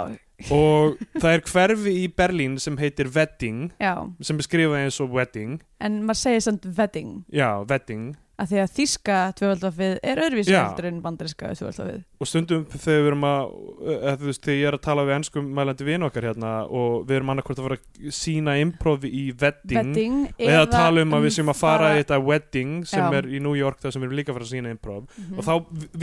og 0.53 0.99
það 1.17 1.31
er 1.33 1.43
hverfi 1.49 1.93
í 2.03 2.05
Berlín 2.13 2.57
sem 2.61 2.77
heitir 2.77 3.09
wedding 3.15 3.71
já. 3.81 3.93
sem 4.21 4.37
er 4.37 4.45
skrifað 4.45 4.83
eins 4.83 4.99
og 5.01 5.13
wedding. 5.15 5.57
En 5.81 6.01
maður 6.05 6.19
segir 6.21 6.43
samt 6.45 6.67
wedding. 6.77 7.23
Já, 7.33 7.49
wedding 7.69 8.15
að 8.37 8.51
því 8.51 8.57
að 8.61 8.73
þíska 8.77 9.15
tvöfaldvafið 9.39 9.93
er 10.11 10.19
öðruvísi 10.21 10.53
heldur 10.53 10.87
en 10.91 10.97
bandariska 11.01 11.47
tvöfaldvafið 11.57 12.03
og 12.21 12.29
stundum 12.29 12.65
þegar 12.69 12.99
við 13.01 13.07
erum 13.09 13.23
að 13.25 13.55
eða, 13.95 14.13
þú 14.21 14.27
veist, 14.29 14.41
þegar 14.45 14.59
ég 14.59 14.67
er 14.69 14.77
að 14.77 14.83
tala 14.87 15.05
við 15.07 15.15
ennskum 15.17 15.47
mælandi 15.57 15.87
vin 15.87 16.05
okkar 16.07 16.27
hérna 16.29 16.51
og 16.69 17.07
við 17.09 17.15
erum 17.17 17.31
annarkvort 17.33 17.61
að 17.63 17.67
fara 17.67 17.77
að 17.79 18.13
sína 18.19 18.55
improv 18.61 19.07
í 19.09 19.23
wedding, 19.41 19.79
Wedding 19.81 20.19
eða 20.37 20.61
að 20.67 20.71
tala 20.75 21.01
um 21.07 21.17
að 21.17 21.25
við 21.27 21.35
séum 21.39 21.49
að 21.53 21.59
fara 21.63 21.91
í 21.95 21.99
þetta 22.03 22.21
wedding 22.29 22.75
sem 22.93 23.03
Já. 23.07 23.17
er 23.21 23.25
í 23.25 23.41
New 23.41 23.55
York 23.57 23.81
þar 23.81 23.91
sem 23.97 24.01
við 24.05 24.09
erum 24.11 24.19
líka 24.21 24.31
að 24.33 24.37
fara 24.39 24.49
að 24.49 24.53
sína 24.53 24.73
improv 24.77 25.03
Mhm. 25.17 25.37
og 25.37 25.43
þá 25.45 25.53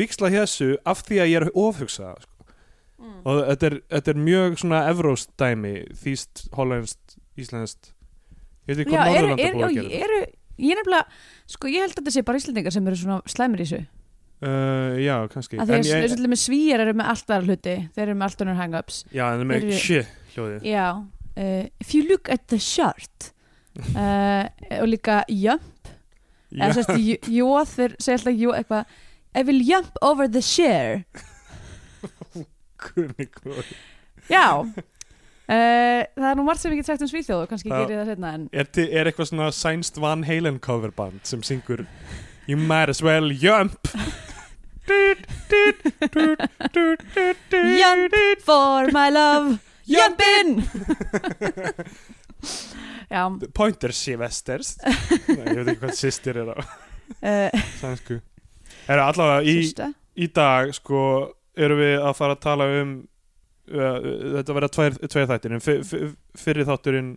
viksla 0.02 0.30
þessu 0.34 0.70
af 0.84 1.02
því 1.06 1.22
að 1.22 1.30
ég 1.30 1.40
er 1.42 1.50
ofhugsað 1.54 2.22
sko. 2.26 2.30
Mm. 2.98 3.16
og 3.26 3.40
þetta 3.50 3.66
er, 3.70 3.74
þetta 3.90 4.10
er 4.14 4.18
mjög 4.26 4.54
svona 4.62 4.78
evróst 4.90 5.30
dæmi, 5.38 5.74
þýst, 6.02 6.48
hollenskt 6.54 7.16
íslenskt 7.36 7.90
ég 8.66 8.74
veit 8.78 8.86
ekki 8.86 8.94
hvað 8.96 9.18
er, 9.18 9.54
búið 9.54 9.66
að 9.66 9.90
gera 9.92 10.20
ég 10.58 10.78
nefnilega 10.78 11.04
sko 11.54 11.70
ég 11.72 11.84
held 11.84 11.94
að 11.94 12.00
þetta 12.00 12.14
sé 12.14 12.24
bara 12.26 12.40
Íslendingar 12.40 12.74
sem 12.74 12.88
eru 12.90 13.00
svona 13.00 13.20
slæmir 13.30 13.64
í 13.64 13.68
þessu. 13.68 13.82
Uh, 14.44 14.96
já, 15.00 15.14
kannski. 15.32 15.56
Að 15.56 15.70
því 15.70 15.74
en 15.76 15.84
að 15.84 15.90
ég, 15.90 16.08
ég... 16.10 16.24
með 16.28 16.40
svíjar 16.42 16.82
eru 16.84 16.96
með 16.98 17.12
allt 17.14 17.30
aðra 17.30 17.48
hluti. 17.48 17.76
Þeir 17.94 18.06
eru 18.08 18.16
með 18.18 18.26
allt 18.28 18.42
önnur 18.44 18.58
hang-ups. 18.60 18.98
Já, 19.14 19.24
en 19.30 19.38
það 19.40 19.46
með 19.50 19.62
eru- 19.62 19.78
shit 19.80 20.34
hljóðið. 20.34 20.66
Já, 20.68 20.86
uh, 21.00 21.62
if 21.80 21.94
you 21.94 22.02
look 22.10 22.28
at 22.34 22.44
the 22.52 22.58
shirt 22.60 23.30
uh, 23.96 24.44
og 24.80 24.90
líka 24.90 25.22
jump. 25.32 25.70
Já. 26.54 26.68
eða 26.68 26.74
sérst 26.76 27.30
jóð 27.34 27.70
þeir 27.74 27.94
segja 27.98 28.18
alltaf 28.20 28.36
jó 28.38 28.50
eitthvað 28.54 28.92
I 29.34 29.42
will 29.42 29.62
jump 29.66 29.96
over 30.06 30.28
the 30.30 30.38
share 30.38 31.02
Guðni 32.84 33.26
góður. 33.34 33.72
já 34.30 34.44
uh, 35.48 36.02
það 36.16 36.28
er 36.30 36.38
nú 36.38 36.44
margt 36.46 36.62
sem 36.62 36.74
ég 36.74 36.82
get 36.82 36.90
sagt 36.90 37.04
um 37.04 37.10
Svíþjóð 37.10 37.44
og 37.44 37.50
kannski 37.52 37.72
gerir 37.72 38.00
það 38.00 38.12
setna 38.12 38.34
en 38.38 38.46
er, 38.52 38.68
til, 38.70 38.86
er 38.90 39.10
eitthvað 39.10 39.30
svona 39.32 39.50
sænst 39.54 40.00
Van 40.02 40.24
Halen 40.28 40.60
coverband 40.62 41.24
sem 41.28 41.42
syngur 41.46 41.86
You 42.46 42.58
might 42.58 42.90
as 42.90 43.02
well 43.02 43.32
jump. 43.32 43.88
Jump 47.50 48.14
for 48.44 48.92
my 48.92 49.08
love. 49.08 49.58
Jump 49.86 50.20
in. 50.40 50.64
Já. 53.10 53.30
Pointer 53.54 53.92
Sylvesters. 53.92 54.76
Nei, 55.28 55.44
ég 55.44 55.58
veit 55.60 55.68
ekki 55.72 55.80
hvað 55.84 55.96
sýstir 55.96 56.40
er 56.40 56.52
á 56.52 56.56
uh, 56.60 57.64
sænsku. 57.80 58.20
Er 58.90 59.00
allavega 59.00 59.44
í, 59.44 59.56
Sýsta 59.62 59.88
í 60.16 60.28
dag 60.34 60.72
sko 60.76 61.00
erum 61.56 61.80
við 61.80 61.96
að 62.00 62.16
fara 62.18 62.36
að 62.36 62.42
tala 62.44 62.68
um 62.80 62.94
þetta 63.68 64.56
verða 64.58 64.72
tveir, 64.76 64.98
tveir 65.08 65.30
þættir 65.30 65.54
en 65.56 65.62
fyr, 65.64 65.84
fyr, 65.88 66.10
fyrir 66.36 66.68
þátturinn 66.68 67.14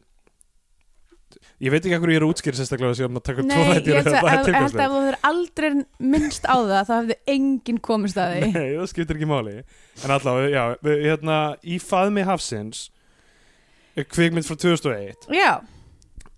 ég 1.59 1.73
veit 1.73 1.81
ekki 1.81 1.97
hvað 1.97 2.13
ég 2.13 2.19
er 2.19 2.25
að 2.25 2.31
útskýra 2.31 2.59
sérstaklega 2.59 2.97
sem 2.97 3.17
að 3.19 3.25
taka 3.27 3.43
tvo 3.43 3.47
Nei, 3.49 3.71
þætti 3.71 3.89
í 3.89 3.93
ég 3.93 3.97
held 3.99 4.11
að, 4.11 4.17
að, 4.17 4.27
að, 4.31 4.67
að 4.67 4.93
þú 4.93 4.99
hefur 5.01 5.17
aldrei 5.29 5.69
minnst 6.13 6.45
á 6.47 6.55
það 6.55 6.83
þá 6.89 6.93
hefði 6.93 7.17
enginn 7.33 7.79
komist 7.83 8.19
að 8.21 8.35
því. 8.35 8.51
Nei, 8.53 8.67
það 8.77 8.91
skiptir 8.93 9.19
ekki 9.19 9.29
máli. 9.29 9.55
En 10.03 10.13
allavega, 10.13 10.51
já, 10.53 10.63
við, 10.85 11.01
hérna 11.07 11.39
Í 11.65 11.79
faðmi 11.83 12.25
hafsins 12.27 12.85
Kvikmynd 13.97 14.45
frá 14.45 14.57
2001 14.61 15.27
Já, 15.33 15.51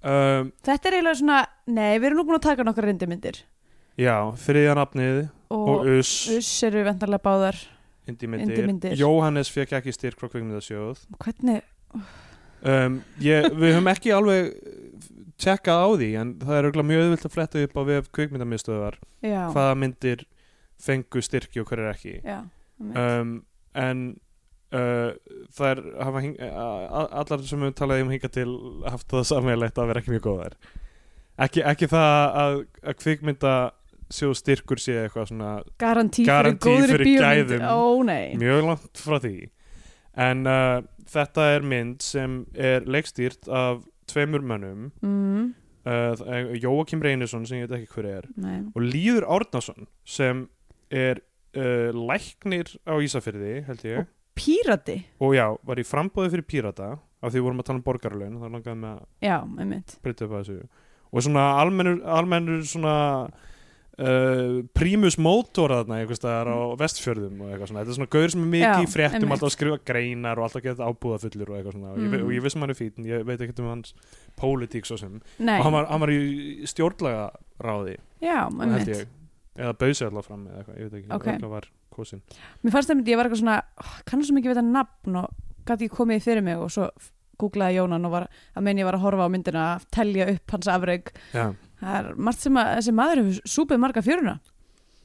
um, 0.08 0.51
þetta 0.63 0.89
er 0.89 0.98
eiginlega 1.00 1.20
svona 1.20 1.39
Nei, 1.68 1.98
við 2.00 2.10
erum 2.10 2.22
nú 2.22 2.28
búin 2.30 2.39
að 2.39 2.46
taka 2.48 2.66
nokkar 2.68 2.88
reyndimyndir 2.88 3.42
Já, 4.00 4.16
þriðja 4.39 4.78
nafnið 4.80 5.20
og, 5.51 5.66
og 5.68 5.89
Us 5.98 6.13
Uss 6.38 6.54
eru 6.70 6.86
vendarlega 6.88 7.25
báðar 7.25 7.60
Indímyndir. 8.10 8.96
Jóhannes 9.00 9.51
fekk 9.54 9.78
ekki 9.80 9.94
styrk 9.96 10.22
frá 10.22 10.30
kvikmyndasjóð. 10.32 11.04
Hvernig, 11.24 11.66
um, 12.63 13.01
ég, 13.24 13.50
Við 13.54 13.75
höfum 13.75 13.92
ekki 13.94 14.13
alveg 14.16 14.54
tjekkað 15.39 15.84
á 15.84 15.88
því 15.96 16.10
en 16.20 16.34
það 16.42 16.58
er 16.60 16.82
mjög 16.92 17.06
auðvilt 17.06 17.28
að 17.28 17.36
fletta 17.36 17.66
upp 17.66 17.78
á 17.80 17.82
vef 17.88 18.10
kvikmyndamiðstöðar 18.18 18.98
já. 19.24 19.42
hvaða 19.54 19.78
myndir 19.80 20.25
fengu 20.80 21.22
styrki 21.24 21.62
og 21.62 21.70
hverjar 21.70 21.94
ekki. 21.94 22.18
Já, 22.24 22.42
um, 22.80 23.38
en 23.78 24.04
uh, 24.75 25.16
það 25.56 25.72
er 25.72 25.82
allar 27.22 27.48
sem 27.48 27.66
við 27.66 27.74
talaði 27.80 28.06
um 28.06 28.13
hinga 28.13 28.32
til 28.34 28.51
haft 28.88 29.10
það 29.12 29.28
sammeilegt 29.32 29.80
að 29.80 29.92
vera 29.92 30.04
ekki 30.04 30.16
mjög 30.16 30.28
góðar. 30.28 30.60
Ekki, 31.39 31.63
ekki 31.63 31.88
það 31.88 32.39
að, 32.44 32.58
að 32.84 32.98
kvikmynda 33.00 33.56
sjóð 34.13 34.36
styrkur 34.39 34.82
sé 34.82 34.96
eitthvað 35.04 35.30
svona 35.32 35.54
garantí, 35.82 36.25
fyrir 36.25 36.89
fyrir 36.89 37.06
bíómynd? 37.06 37.24
gæðum. 37.25 37.66
Ó 37.70 37.82
mjög 38.42 38.68
langt 38.68 39.01
frá 39.04 39.18
því. 39.22 39.36
En 40.20 40.44
uh, 40.50 40.82
þetta 41.10 41.48
er 41.56 41.66
mynd 41.66 42.04
sem 42.04 42.44
er 42.58 42.86
leikstýrt 42.89 43.48
af 43.48 43.84
tveimur 44.10 44.44
mönnum. 44.46 44.89
Mm, 45.06 45.50
uh, 45.86 46.54
Jóakim 46.58 47.04
Reynisson 47.06 47.46
sem 47.48 47.62
ég 47.62 47.70
veit 47.70 47.82
ekki 47.82 48.00
hver 48.00 48.10
er 48.10 48.30
Nei, 48.39 48.62
og 48.74 48.82
Líður 48.84 49.28
Árnason 49.30 49.88
sem 50.08 50.48
er 50.89 51.22
uh, 51.56 51.89
læknir 51.94 52.74
á 52.89 52.98
Ísafyrði 52.98 53.60
held 53.70 53.86
ég. 53.88 54.10
Pírati? 54.39 55.01
Og 55.20 55.36
já, 55.36 55.46
var 55.68 55.80
í 55.82 55.86
frambóði 55.88 56.34
fyrir 56.38 56.48
Pírata 56.48 56.94
af 57.20 57.34
því 57.34 57.42
við 57.42 57.46
vorum 57.50 57.62
að 57.62 57.68
tala 57.68 57.80
um 57.82 57.86
borgarlaun 57.86 58.38
þá 58.39 58.46
langaði 58.48 58.80
með 58.80 58.92
að 58.94 59.98
breyta 60.04 60.25
upp 60.25 60.36
að 60.38 60.44
þessu. 60.46 60.70
Og 61.10 61.25
svona 61.25 61.46
almennur, 61.60 61.98
almennur 62.06 62.62
svona 62.70 62.96
uh, 64.00 64.60
prímus 64.77 65.18
mótor 65.22 65.74
þarna 65.75 66.00
einhvers 66.01 66.20
staðar 66.22 66.50
á 66.50 66.58
vestfjörðum 66.79 67.41
og 67.44 67.51
eitthvað 67.51 67.72
svona, 67.72 67.84
þetta 67.84 67.94
er 67.94 67.98
svona 68.00 68.12
gaur 68.15 68.34
sem 68.34 68.44
er 68.46 68.51
mikið 68.56 68.86
í 68.86 68.89
fréttum 68.94 69.34
alltaf 69.36 69.50
að 69.50 69.56
skrifa 69.58 69.79
greinar 69.91 70.39
og 70.41 70.48
alltaf 70.48 70.63
geta 70.65 70.88
ábúða 70.89 71.20
fullur 71.25 71.51
og 71.53 71.58
eitthvað 71.60 71.75
svona. 71.77 71.91
Og 71.94 72.00
ég, 72.00 72.10
ve- 72.10 72.18
Mm. 72.20 72.25
og 72.25 72.32
ég 72.38 72.44
vissum 72.48 72.62
hann 72.65 72.70
er 72.74 72.79
fín, 72.79 73.06
ég 73.06 73.25
veit 73.27 73.39
ekkert 73.46 73.60
um 73.60 73.70
hans 73.74 73.94
pólitík 74.39 74.86
svo 74.89 74.98
sem, 74.98 75.22
Nei, 75.39 75.58
og 75.60 75.63
hann 75.68 75.74
var, 75.74 75.86
hann 75.91 76.00
var 76.01 76.10
í 76.10 76.65
stjórnlaga 76.65 77.29
ráði, 77.60 77.98
já, 78.22 78.48
einmitt. 78.50 78.88
ég. 78.88 79.06
Eða 79.60 79.74
bauðsi 79.75 80.06
alltaf 80.08 80.25
fram 80.25 80.48
eða 80.48 80.58
eitthvað, 80.63 80.77
ég 80.79 80.89
veit 80.89 81.00
ekki. 81.01 81.12
Ok. 81.12 81.27
okay. 81.27 81.50
var 81.50 81.65
kosin 81.91 82.22
Mér 82.63 82.72
fannst 82.72 82.89
það 82.89 82.96
myndi, 83.00 83.12
ég 83.12 83.18
var 83.20 83.25
eitthvað 83.27 83.41
svona 83.44 83.58
oh, 83.84 83.96
kannast 84.06 84.29
svo 84.29 84.36
mikið 84.38 84.51
við 84.53 84.60
þetta 84.60 84.72
nafn 84.72 85.15
og 85.20 85.34
gæti 85.68 85.86
ekki 85.89 85.96
komið 85.98 86.22
fyrir 86.24 86.46
mig 86.46 86.58
og 86.58 86.72
svo 86.72 86.88
googlaði 87.39 87.79
Jónan 87.79 88.08
og 88.08 88.13
var 88.13 88.27
að 88.29 88.65
menn 88.65 88.79
ég 88.81 88.88
var 88.88 88.98
að 88.98 89.05
horfa 89.05 89.27
á 89.27 89.34
myndina 89.34 89.65
að 89.74 89.89
telja 89.96 90.29
upp 90.34 90.55
hans 90.55 90.69
afreg 90.72 91.12
já, 91.34 91.46
það 91.81 92.00
er 92.00 92.10
margt 92.27 92.46
sem 92.46 92.62
að 92.62 92.72
þessi 92.77 92.96
maður 93.00 93.22
hefur 93.24 93.51
súpið 93.55 93.84
marga 93.84 94.05
fjöruna. 94.05 94.38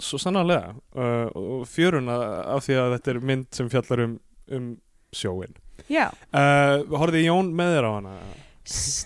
Svo 0.02 0.18
sannarlega 0.18 0.72
uh, 0.74 1.28
og 1.38 1.66
fjöruna 1.70 2.16
af 2.56 2.64
því 2.66 2.78
að 2.82 2.94
þetta 2.96 3.12
er 3.12 3.20
mynd 3.30 3.50
sem 3.54 3.68
fjallar 3.70 4.06
um, 4.08 4.16
um 4.50 4.72
sjóin 5.14 5.54
Já, 5.90 6.08
uh, 6.34 6.80
horfði 6.98 7.26
Jón 7.26 7.52
með 7.54 7.76
þér 7.76 7.86
á 7.86 7.92
hana? 7.92 8.14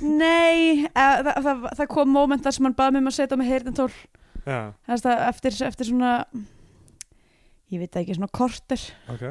Nei 0.04 0.86
að, 0.94 1.26
það, 1.26 1.42
það, 1.42 1.66
það 1.80 1.90
kom 1.92 2.14
moment 2.14 2.44
þar 2.46 2.56
sem 2.56 2.68
hann 2.68 2.78
baði 2.78 2.94
mig 2.94 3.02
um 3.02 3.10
að 3.10 3.16
setja 3.18 3.38
heyrnintól 3.48 3.90
já, 4.46 4.58
eftir, 4.94 5.58
eftir 5.66 5.90
svona 5.90 6.12
ég 7.68 7.82
veit 7.82 8.00
ekki, 8.00 8.16
svona 8.16 8.30
korter. 8.32 8.84
Ok 9.12 9.26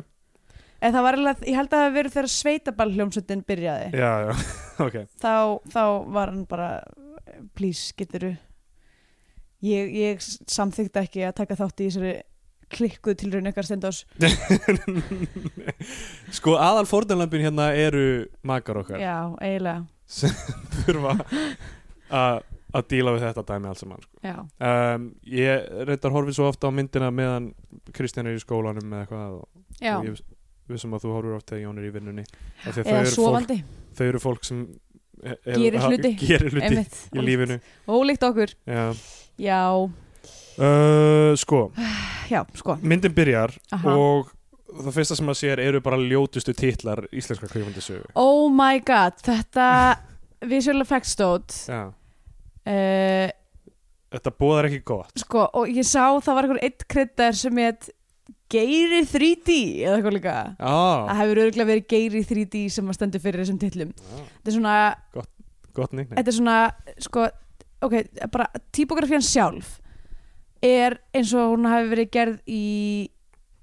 eða 0.81 0.93
það 0.95 1.05
var 1.07 1.17
alveg, 1.19 1.43
ég 1.47 1.59
held 1.59 1.67
að 1.67 1.75
það 1.75 1.85
hafi 1.85 1.97
verið 1.97 2.15
þegar 2.15 2.31
sveitaball 2.33 2.89
hljómsveitin 2.95 3.43
byrjaði. 3.47 3.89
Já, 3.97 4.11
já, 4.27 4.31
ok. 4.85 4.97
Þá, 5.23 5.33
þá 5.73 5.83
var 6.17 6.33
hann 6.33 6.45
bara 6.49 6.69
please, 7.57 7.93
getur 7.97 8.29
ég, 9.65 9.93
ég 9.93 10.23
samþykti 10.23 11.03
ekki 11.03 11.27
að 11.27 11.37
taka 11.41 11.59
þátt 11.59 11.83
í 11.83 11.89
þessari 11.89 12.15
klikkuð 12.67 13.15
til 13.21 13.29
raun 13.31 13.47
ykkar 13.47 13.63
stendás 13.63 14.01
sko 16.35 16.57
aðal 16.59 16.83
fórdanlömpin 16.89 17.45
hérna 17.45 17.69
eru 17.79 18.25
makar 18.43 18.81
okkar. 18.81 18.99
Já, 18.99 19.31
eiginlega. 19.39 19.87
Þurfa 20.83 21.13
að 22.11 22.43
að 22.75 22.87
díla 22.91 23.13
við 23.15 23.23
þetta 23.23 23.43
dæmi 23.47 23.69
allt 23.69 23.81
saman 23.81 24.03
sko. 24.03 24.33
um, 24.67 25.05
ég 25.31 25.67
reyndar 25.87 26.13
horfið 26.15 26.37
svo 26.37 26.49
ofta 26.51 26.67
á 26.67 26.71
myndina 26.75 27.09
meðan 27.15 27.51
Kristján 27.95 28.27
er 28.29 28.37
í 28.37 28.43
skólanum 28.43 28.89
með 28.91 29.05
eitthvað 29.05 29.37
og, 29.37 29.45
og 29.79 30.09
ég 30.09 30.19
vissum 30.71 30.93
að 30.97 31.05
þú 31.05 31.13
horfir 31.15 31.35
ofta 31.37 31.55
þegar 31.55 31.63
Jón 31.67 31.77
er 31.81 31.87
í 31.87 31.93
vinnunni. 31.95 32.25
Að 32.67 32.81
eða 32.83 33.05
sofandi. 33.13 33.57
þau 33.97 34.05
eru 34.07 34.19
fólk 34.23 34.43
sem 34.47 34.63
er, 35.23 35.37
er, 35.45 35.59
Gerir 35.61 35.85
hluti. 35.87 36.11
gerir 36.21 36.51
hluti 36.53 36.67
einmitt, 36.71 36.97
í 37.13 37.23
lífinu. 37.25 37.59
Ólíkt. 37.87 38.27
Okkur. 38.29 38.53
Já. 38.67 38.83
já, 39.37 39.61
Uh, 40.57 41.35
sko, 41.37 41.71
já, 42.33 42.39
sko. 42.57 42.79
Myndin 42.81 43.13
byrjar 43.13 43.51
Aha. 43.75 43.91
og 43.93 44.31
það 44.81 44.95
fyrsta 44.95 45.15
sem 45.19 45.27
maður 45.29 45.37
sér 45.43 45.59
eru 45.61 45.81
bara 45.85 45.99
ljótustu 46.01 46.55
titlar 46.57 47.03
íslenska 47.13 47.45
kvikmyndasögu. 47.51 48.09
Oh 48.17 48.49
my 48.49 48.79
god, 48.81 49.19
þetta 49.21 49.67
visual 50.49 50.81
effects 50.81 51.13
stótt 51.13 51.53
Já, 51.69 51.83
uh, 52.65 53.29
þetta 54.17 54.33
bóðar 54.33 54.69
ekki 54.71 54.81
gott. 54.89 55.13
Sko, 55.21 55.45
og 55.61 55.69
ég 55.69 55.85
sá 55.85 56.07
það 56.25 56.39
var 56.39 56.47
einhver 56.49 56.63
eitt 56.65 56.87
kryddar 56.89 57.37
sem 57.37 57.61
heit 57.61 57.91
Geiri 58.47 59.01
3D 59.03 59.55
eða 59.83 59.97
eitthvað 59.97 60.15
líka. 60.15 60.35
Já, 60.55 60.75
það 61.09 61.19
hefur 61.21 61.41
örgulega 61.43 61.71
verið 61.71 61.89
Geiri 61.91 62.21
3D 62.29 62.61
sem 62.71 62.87
að 62.87 62.97
stendur 62.99 63.23
fyrir 63.23 63.43
þessum 63.43 63.59
titlum. 63.59 63.91
Já, 63.97 64.21
þetta 64.37 64.51
er 64.53 64.55
svona, 64.55 64.77
gott 65.77 65.93
nýkni 65.97 66.17
þetta 66.17 66.31
er 66.31 66.37
svona 66.37 66.57
sko, 67.05 67.25
ok, 67.85 67.97
bara 68.33 68.47
típografían 68.75 69.25
sjálf 69.25 69.75
er 70.65 70.97
eins 71.15 71.33
og 71.37 71.53
hún 71.53 71.67
hafi 71.69 71.91
verið 71.91 72.13
gerð 72.15 72.39
í 72.49 72.63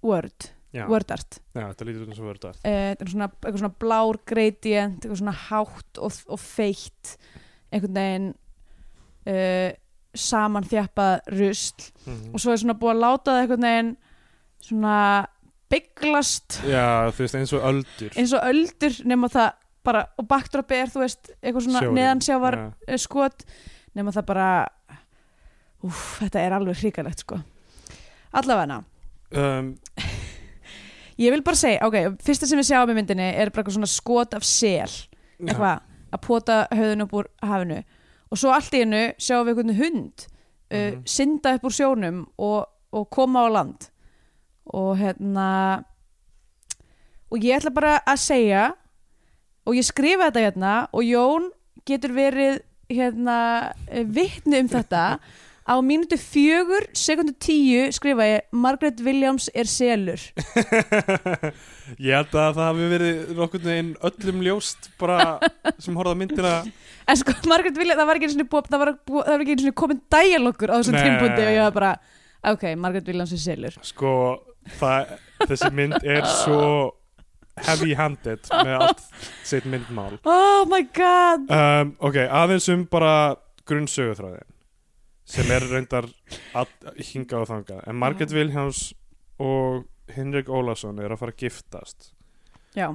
Word, 0.05 0.51
Já, 0.75 0.85
Word 0.91 1.15
art. 1.15 1.39
Já, 1.55 1.65
þetta 1.71 1.87
lítur 1.89 2.05
út 2.05 2.13
eins 2.13 2.21
og 2.21 2.29
vörð 2.29 2.49
allt 2.51 2.67
Eh, 2.69 2.91
þetta 2.93 3.07
er 3.07 3.13
svona, 3.15 3.31
eitthvað 3.33 3.63
svona 3.63 3.79
blár 3.85 4.21
gradient 4.29 4.99
eitthvað 5.01 5.21
svona 5.23 5.37
hátt 5.47 6.01
og, 6.05 6.19
og 6.29 6.43
feitt 6.43 7.15
einhvern 7.73 7.99
veginn 7.99 8.29
uh, 9.33 9.71
saman 10.15 10.69
rusl. 10.69 11.89
Mhm. 12.05 12.35
og 12.35 12.41
svo 12.43 12.53
er 12.53 12.61
svona 12.63 12.79
búið 12.79 12.95
að 12.95 13.03
láta 13.03 13.33
það 13.33 13.41
einhvern 13.43 13.67
veginn 13.69 13.95
svona 14.65 14.97
bygglast. 15.73 16.61
Já, 16.69 17.11
þú 17.15 17.25
veist 17.25 17.39
eins 17.39 17.53
og 17.57 17.67
öldur. 17.71 18.11
Eins 18.21 18.35
og 18.37 18.49
öldur 18.49 18.99
nema 19.09 19.31
það 19.33 19.53
bara, 19.85 20.05
og 20.21 20.29
backdropi 20.31 20.79
er 20.81 20.93
þú 20.93 21.03
veist 21.03 21.31
eitthvað 21.43 21.67
svona 21.67 21.83
Sjórinn. 21.85 21.99
neðansjávar 21.99 22.57
Já. 22.61 22.67
uh, 22.89 23.01
skot 23.01 23.45
nema 23.95 24.15
það 24.15 24.27
bara 24.31 24.49
úf, 25.85 26.03
þetta 26.23 26.41
er 26.45 26.57
alveg 26.57 26.79
hrikalegt 26.81 27.25
sko. 27.25 27.41
Allavega. 28.35 28.81
Um, 29.35 29.75
ég 31.21 31.35
vil 31.35 31.43
bara 31.47 31.59
segja, 31.59 31.83
ok, 31.87 32.17
fyrsta 32.25 32.49
sem 32.49 32.59
við 32.61 32.71
sjáum 32.71 32.93
í 32.93 32.97
myndinni 32.99 33.27
er 33.35 33.51
bara 33.53 33.63
eitthvað 33.65 33.79
svona 33.79 33.91
skot 33.91 34.37
af 34.39 34.47
sel. 34.49 34.91
Eitthvað, 35.43 35.83
að 36.15 36.23
pota 36.25 36.61
höfðun 36.73 37.05
upp 37.05 37.17
úr 37.19 37.29
hafinu. 37.45 37.81
Og 38.33 38.41
svo 38.41 38.55
allt 38.55 38.75
í 38.75 38.81
hennu 38.85 39.03
sjáum 39.21 39.45
við 39.49 39.59
einhvern 39.59 39.79
hund 39.83 40.25
uh, 40.75 40.93
synda 41.07 41.57
upp 41.59 41.69
úr 41.69 41.77
sjónum 41.77 42.23
og, 42.39 42.65
og 42.95 43.11
koma 43.15 43.45
á 43.47 43.49
land 43.53 43.91
og 44.73 44.95
hérna 45.01 45.49
og 47.33 47.43
ég 47.43 47.59
ætla 47.59 47.73
bara 47.75 47.97
að 48.07 48.21
segja 48.25 48.65
og 49.65 49.77
ég 49.77 49.87
skrifa 49.87 50.29
þetta 50.29 50.45
hérna 50.47 50.75
og 50.93 51.05
Jón 51.07 51.51
getur 51.89 52.15
verið 52.17 52.63
hérna 52.93 53.39
vittni 54.13 54.61
um 54.63 54.71
þetta. 54.71 55.07
Á 55.65 55.81
mínútu 55.81 56.19
fjögur, 56.21 56.85
sekundu 56.93 57.33
tíu 57.41 57.87
skrifa 57.97 58.27
ég 58.29 58.43
Margaret 58.53 58.99
Williams 59.01 59.47
er 59.57 59.65
selur. 59.65 60.21
Ég 61.97 62.13
held 62.13 62.35
að 62.37 62.51
það 62.59 62.59
hafi 62.61 62.89
verið 62.91 63.31
nokkurn 63.39 63.65
veginn 63.71 63.95
öllum 64.05 64.43
ljóst 64.45 64.91
bara 65.01 65.39
sem 65.79 65.97
horfða 65.97 66.13
á 66.13 66.21
myndina. 66.21 66.53
En 67.09 67.19
sko, 67.21 67.33
Margaret 67.49 67.77
Williams, 67.77 68.01
það 68.01 68.09
var 68.09 68.17
ekki 68.21 68.29
sinni 68.33 68.47
búið, 68.49 68.69
það 68.73 68.81
var, 68.81 68.91
ekki 69.35 69.53
einu 69.53 69.61
sinni 69.61 69.73
komin 69.77 69.99
dæjalokkur 70.13 70.71
á 70.73 70.77
þessum 70.79 70.95
tímpundi 70.97 71.43
og 71.45 71.51
ég 71.53 71.67
var 71.67 71.75
bara, 71.77 71.91
ok, 72.53 72.63
Margaret 72.81 73.11
Williams 73.11 73.35
er 73.37 73.43
selur. 73.43 73.77
sko, 73.85 74.13
það, 74.79 75.15
þessi 75.45 75.71
mynd 75.75 75.97
er 76.03 76.27
svo 76.29 76.61
heavy 77.65 77.95
handed 77.95 78.49
með 78.51 78.75
allt 78.81 79.05
sitt 79.47 79.67
myndmál. 79.71 80.19
Oh 80.27 80.65
my 80.71 80.83
god! 80.97 81.47
um, 81.49 81.95
Ok, 82.03 82.19
aðeins 82.27 82.69
um 82.75 82.85
bara 82.91 83.37
grunnsöguþráðin 83.69 84.51
sem 85.25 85.49
er 85.55 85.65
reyndar 85.71 86.05
hinga 87.01 87.39
og 87.41 87.49
þanga 87.49 87.79
en 87.89 87.97
Margaret 87.97 88.33
Williams 88.37 88.91
og 89.41 89.87
Henrik 90.13 90.51
Ólafsson 90.53 90.99
er 91.01 91.15
að 91.15 91.23
fara 91.23 91.33
að 91.33 91.47
giftast. 91.47 92.11
Já, 92.77 92.91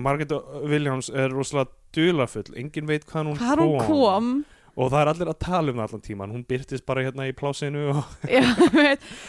Margaret 0.00 0.32
Williams 0.64 1.10
er 1.12 1.28
rosalega 1.34 1.68
dulafull, 1.94 2.48
engin 2.58 2.88
veit 2.88 3.04
hvað 3.06 3.28
hún 3.34 3.42
hún 3.60 3.84
kom 3.84 4.30
og 4.76 4.90
það 4.90 5.00
er 5.00 5.10
allir 5.12 5.30
að 5.30 5.38
tala 5.44 5.70
um 5.72 5.78
það 5.78 5.86
allan 5.88 6.04
tíman 6.08 6.32
hún 6.34 6.44
byrtist 6.50 6.84
bara 6.86 7.04
hérna 7.06 7.28
í 7.30 7.34
plásinu 7.36 7.84
og 7.92 8.04
já, 8.36 8.42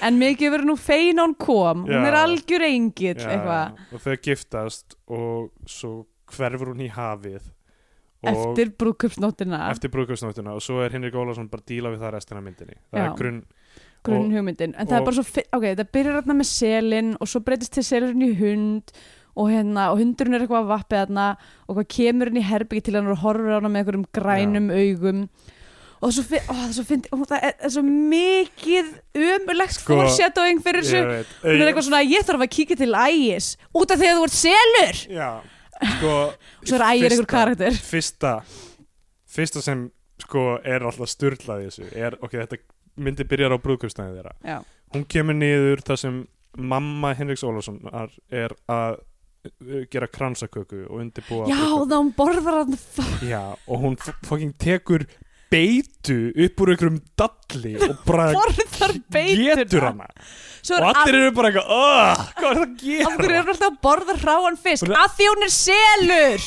en 0.08 0.18
mikið 0.22 0.54
verður 0.56 0.70
nú 0.72 0.76
fein 0.82 1.22
hún 1.22 1.36
kom. 1.38 1.84
Hún 1.86 1.94
Já. 2.02 2.08
er 2.10 2.18
algjör 2.24 2.66
engill 2.70 3.26
og 3.30 4.00
þau 4.02 4.16
giftast 4.26 4.98
og 5.08 5.52
svo 5.70 6.06
hverfur 6.34 6.74
hún 6.74 6.82
í 6.88 6.90
hafið. 6.90 7.44
Og 8.26 8.32
eftir 8.34 8.72
brúkupsnóttina 8.80 9.68
eftir 9.70 9.92
brúðkaupsnóttina. 9.94 10.56
Og 10.58 10.64
svo 10.66 10.80
er 10.82 10.96
Henrik 10.96 11.14
Ólafsson 11.14 11.50
bara 11.52 11.62
díla 11.68 11.92
við 11.94 12.02
það 12.02 12.16
restina 12.16 12.42
myndinni. 12.42 12.80
Það 12.90 13.04
Já. 13.04 13.06
er 13.12 13.20
grunn 13.20 13.44
grunn 14.06 14.26
og- 14.32 14.34
hugmyndin. 14.38 14.74
En 14.78 14.88
það 14.88 14.96
er 14.96 15.02
og- 15.02 15.06
bara 15.06 15.16
svo, 15.20 15.44
ok, 15.60 15.64
það 15.78 15.92
byrjar 15.94 16.18
þarna 16.22 16.36
með 16.40 16.50
selin 16.50 17.12
og 17.20 17.28
svo 17.30 17.40
breytist 17.46 17.74
til 17.78 17.84
selurinn 17.86 18.26
í 18.26 18.34
hund 18.40 18.92
og 19.36 19.50
hérna, 19.52 19.90
og 19.92 20.00
hundurinn 20.00 20.38
er 20.38 20.46
eitthvað 20.46 20.64
að 20.64 20.72
vappið 20.72 21.02
þarna 21.02 21.26
og 21.68 21.76
hvað 21.78 21.88
kemur 21.96 22.32
inn 22.32 22.40
í 22.40 22.46
herbyggi 22.48 22.86
til 22.88 22.96
hann 22.98 23.10
og 23.12 23.20
horfir 23.24 23.52
á 23.52 23.58
hana 23.60 23.72
með 23.72 23.82
einhverjum 23.84 24.06
grænum 24.16 24.70
augum. 24.72 25.26
Og 26.06 26.12
svo, 26.14 26.24
ó, 26.38 26.54
það, 26.54 26.70
svo 26.76 26.84
fyndi, 26.86 27.10
ó, 27.10 27.18
það 27.26 27.46
er, 27.48 27.54
er 27.66 27.72
svo 27.74 27.82
mikið 27.88 28.90
umulegt 29.16 29.78
Sko, 29.80 29.96
foreshadowing 29.96 30.60
fyrir 30.64 30.86
þessu. 30.86 31.02
hún 31.46 31.56
er 31.64 31.70
eitthvað 31.72 31.88
svona, 31.88 32.02
ég 32.06 32.26
þarf 32.28 32.44
að 32.46 32.52
kíkja 32.56 32.78
til 32.84 32.92
ægis 33.00 33.48
út 33.74 33.94
af 33.96 34.02
því 34.02 34.10
að 34.12 34.20
þú 34.20 34.28
ert 34.28 34.36
selur. 34.36 35.02
Já, 35.16 35.30
sko 35.96 36.14
og 36.20 36.36
svo 36.70 36.78
er 36.80 36.86
ægir 36.92 37.16
einhver 37.16 37.30
karakter. 37.32 37.80
Fyrsta 37.90 38.34
Fyrsta 39.36 39.64
sem 39.66 39.88
sko 40.24 40.46
er 40.64 40.86
alltaf 40.88 41.12
styrlað 41.12 41.66
í 41.66 41.72
þessu 41.72 41.90
er, 41.92 42.16
ok, 42.24 42.38
þetta 42.44 42.62
myndi 43.04 43.26
byrjar 43.28 43.56
á 43.56 43.64
brúðkaupstæði 43.64 44.20
þeirra. 44.20 44.36
Já, 44.48 44.60
hún 44.96 45.04
kemur 45.12 45.36
niður 45.36 45.82
þar 45.90 46.00
sem 46.00 46.22
mamma 46.56 47.12
Henriks 47.18 47.44
Ólafsson 47.44 47.82
er, 48.32 48.54
að 48.72 49.02
gera 49.92 50.08
kransaköku 50.08 50.86
og 50.90 50.96
undirbúa 51.04 51.46
já 51.50 51.56
brúðkaup. 51.60 51.90
þá 51.90 51.96
hún 52.00 52.12
borðar 52.18 52.56
hann 52.62 52.74
Já, 53.30 53.44
og 53.68 53.78
hún 53.86 53.96
fucking 54.26 54.54
tekur 54.58 55.02
beitu 55.52 56.18
upp 56.34 56.56
úr 56.66 56.70
einhverjum 56.74 57.00
dalli 57.20 57.76
og 57.86 58.00
bara 58.08 58.26
getur 59.14 59.84
hana 59.86 60.08
og 60.10 60.88
allir 60.90 61.16
eru 61.22 61.32
bara 61.38 61.48
eitthvað 61.52 61.70
"Ugh, 61.70 62.20
hvað 62.42 62.50
er 62.50 62.56
það 62.58 62.66
að 62.66 62.66
er 62.66 62.76
gera? 62.82 63.06
hún 63.38 63.52
alltaf 63.54 63.70
að 63.70 63.80
borða 63.86 64.14
hráan 64.24 64.58
fisk? 64.58 64.90
Af 64.90 65.12
því 65.16 65.26
hún 65.32 65.42
er 65.46 65.54
selur 65.62 66.40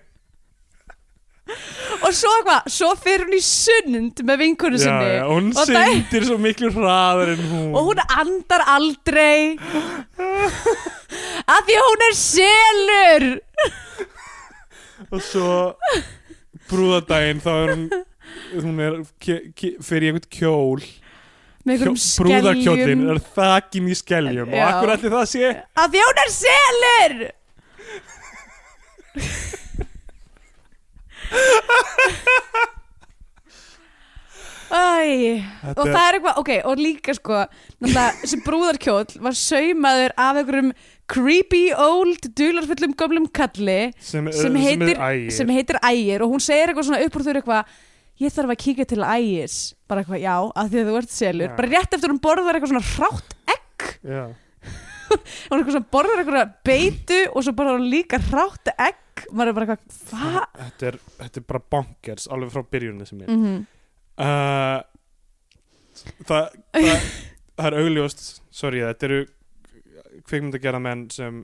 Og 2.00 2.12
svo 2.16 2.30
hvað, 2.46 2.68
svo 2.72 2.90
fyrir 3.00 3.26
hún 3.26 3.36
í 3.36 3.40
sund 3.44 4.22
með 4.26 4.38
vinkonu 4.44 4.78
Já, 4.78 4.84
sinni. 4.84 5.08
já, 5.18 5.24
hún 5.28 5.48
Og 5.52 5.66
syndir 5.68 6.26
svo 6.28 6.36
miklu 6.40 6.70
hraðar 6.74 7.32
en 7.34 7.42
hún. 7.50 7.72
Og 7.76 7.90
hún 7.90 8.00
andar 8.06 8.62
aldrei. 8.76 9.58
Af 11.50 11.66
því 11.66 11.80
hún 11.82 12.06
er 12.08 12.14
selur. 12.20 13.26
Og 15.10 15.20
svo 15.24 15.50
brúðadaginn 16.70 17.42
þá 17.42 17.52
er 17.56 17.74
hún 17.74 17.84
hún 18.64 18.80
er 18.82 18.96
fyrir 19.84 20.06
í 20.06 20.10
einhvern 20.12 20.30
kjól. 20.32 20.82
Brúðarkjólinn 21.60 23.04
skeljum. 23.04 23.10
er 23.12 23.20
þakin 23.36 23.90
í 23.90 23.96
skeljum. 23.98 24.48
Og 24.48 24.56
Já. 24.56 24.64
akkur 24.70 24.94
ætli 24.94 25.10
það 25.12 25.26
sé? 25.34 25.50
Af 25.76 25.90
því 25.92 26.06
hún 26.06 26.22
er 26.24 26.30
selur 26.38 27.28
Æ, 34.70 35.42
og 35.74 35.82
það 35.82 36.04
er 36.04 36.16
eitthvað, 36.16 36.36
ok, 36.38 36.50
og 36.70 36.78
líka 36.78 37.14
sko 37.16 37.40
náttúrulega, 37.42 38.10
þessi 38.20 38.38
brúðarkjóll 38.46 39.16
var 39.24 39.34
saumaður 39.34 40.14
af 40.14 40.38
einhverjum 40.38 40.70
creepy 41.10 41.62
old 41.74 42.28
dularfullum 42.38 42.94
gömlum 42.98 43.26
kalli 43.34 43.80
sem, 43.98 44.28
sem 44.30 44.58
heitir, 44.62 45.00
sem 45.34 45.50
heitir 45.50 45.80
Ægir 45.82 46.22
og 46.22 46.36
hún 46.36 46.44
segir 46.44 46.70
eitthvað 46.70 46.86
svona 46.86 47.02
upp 47.02 47.18
úr 47.18 47.26
þau 47.26 47.32
eitthvað 47.40 47.74
ég 48.20 48.36
þarf 48.36 48.54
að 48.54 48.60
kíkja 48.62 48.86
til 48.92 49.02
Ægis. 49.02 49.56
Bara 49.90 50.04
eitthvað, 50.04 50.22
já, 50.22 50.36
af 50.38 50.70
því 50.70 50.80
að 50.82 50.90
þú 50.90 50.96
ert 51.00 51.14
selur. 51.16 51.48
Já. 51.48 51.56
bara 51.56 51.72
rétt 51.72 51.96
eftir 51.96 52.12
hún 52.12 52.22
borðar 52.22 52.58
eitthvað 52.58 52.72
svona 52.74 52.88
hrátt 52.92 53.36
egg. 53.56 53.86
Já. 54.04 54.24
hún 55.50 55.58
eitthvað 55.58 55.74
svona 55.74 55.92
borðar 55.96 56.22
eitthvað 56.22 56.56
beitu 56.70 57.20
og 57.32 57.46
svo 57.46 57.56
borðar 57.58 57.80
hún 57.80 57.90
líka 57.90 58.20
hrátt 58.28 58.74
egg 58.76 59.00
maður 59.30 59.52
er 59.52 59.56
bara 59.58 59.66
eitthvað, 59.66 59.98
hvað? 60.10 60.38
þetta, 60.60 60.90
er, 60.90 60.98
þetta 61.18 61.40
er 61.40 61.46
bara 61.52 61.62
bonkers 61.74 62.28
alveg 62.32 62.54
frá 62.54 62.64
byrjunni 62.74 63.06
sem 63.08 63.22
er 63.22 63.30
Mm 63.30 63.44
-hmm. 63.44 63.60
uh, 64.24 64.80
það, 66.26 66.58
það, 66.74 67.08
það 67.56 67.66
er 67.70 67.78
augljóst 67.84 68.26
sorry, 68.50 68.84
þetta 68.84 69.08
eru 69.10 69.22
kvikmynd 70.26 70.54
að 70.58 70.62
gera 70.66 70.82
menn 70.82 71.08
sem 71.10 71.42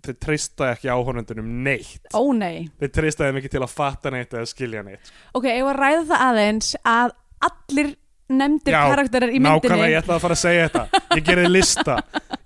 þeir 0.00 0.16
treysta 0.22 0.70
ekki 0.72 0.88
áhorfendunum 0.88 1.48
neitt. 1.64 2.06
Ó 2.16 2.32
nei. 2.32 2.70
Þeir 2.80 2.92
treysta 2.94 3.26
þeim 3.26 3.40
ekki 3.40 3.50
til 3.52 3.62
að 3.62 3.72
fatta 3.74 4.10
neitt 4.10 4.32
eða 4.32 4.46
skilja 4.48 4.82
neitt 4.82 5.10
ok, 5.34 5.44
ég 5.44 5.64
var 5.66 5.76
að 5.76 5.82
ræða 5.84 6.04
það 6.12 6.22
aðeins 6.28 6.76
að 6.84 7.10
allir 7.40 7.96
nefndir 8.30 8.76
karakterar 8.76 9.32
í 9.32 9.40
nákvæmlega 9.42 9.74
myndinni 9.74 9.90
ég 9.90 10.00
ætlaði 10.00 10.16
að 10.16 10.24
fara 10.24 10.36
að 10.36 10.42
segja 10.44 10.68
þetta. 10.68 11.02
Ég 11.16 11.24
gerði 11.26 11.50
lista, 11.50 11.96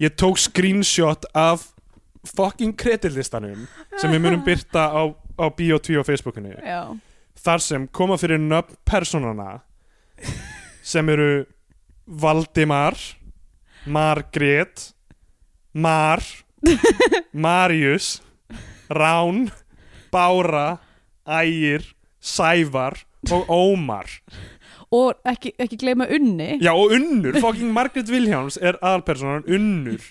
ég 0.00 0.16
tók 0.16 0.40
screenshot 0.40 1.28
af 1.37 1.73
fucking 2.28 2.74
kreditlistanum 2.78 3.66
sem 4.00 4.12
við 4.12 4.22
munum 4.24 4.44
byrta 4.46 4.88
á, 4.90 5.02
á 5.12 5.46
Bio2 5.52 6.00
á 6.00 6.04
Facebookinu. 6.06 6.54
Já, 6.60 6.94
þar 7.44 7.64
sem 7.64 7.87
koma 7.88 8.18
fyrir 8.20 8.40
nöfn 8.40 8.78
personana 8.87 9.62
sem 10.84 11.08
eru 11.12 11.44
Valdimar 12.06 12.96
Margrét 13.87 14.92
Mar 15.74 16.22
Marius 17.32 18.20
Rán 18.88 19.50
Bára 20.12 20.78
Ægir 21.26 21.94
Sævar 22.20 23.04
og 23.32 23.48
Ómar. 23.48 24.06
Og 24.94 25.16
ekki, 25.26 25.54
ekki 25.58 25.78
gleyma 25.80 26.06
unni. 26.12 26.60
Já 26.62 26.70
og 26.76 26.92
Unnur, 26.94 27.34
fucking 27.40 27.72
Margrét 27.74 28.08
Vilhjáms 28.12 28.60
er 28.60 28.78
aðalpersonan 28.80 29.48
Unnur 29.48 30.04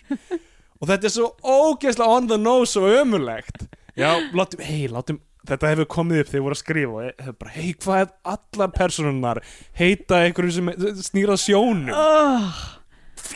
og 0.84 0.90
þetta 0.90 1.08
er 1.08 1.14
svo 1.16 1.30
ógeðslega 1.40 2.18
on 2.18 2.28
the 2.28 2.40
nose 2.42 2.80
og 2.80 2.92
ömulegt 2.92 3.64
Já, 3.94 4.18
látum, 4.34 4.64
hei, 4.66 4.88
látum 4.92 5.22
þetta 5.48 5.70
hefur 5.74 5.90
komið 5.92 6.24
upp 6.24 6.32
þegar 6.32 6.40
ég 6.40 6.46
voru 6.48 6.58
að 6.58 6.62
skrifa 6.62 7.52
hei, 7.54 7.70
hvað 7.84 8.02
er 8.02 8.12
allar 8.34 8.72
personunnar 8.76 9.42
heita 9.78 10.24
einhverju 10.24 10.56
sem 10.58 10.72
snýra 11.04 11.38
sjónum 11.40 11.94
oh. 11.96 12.64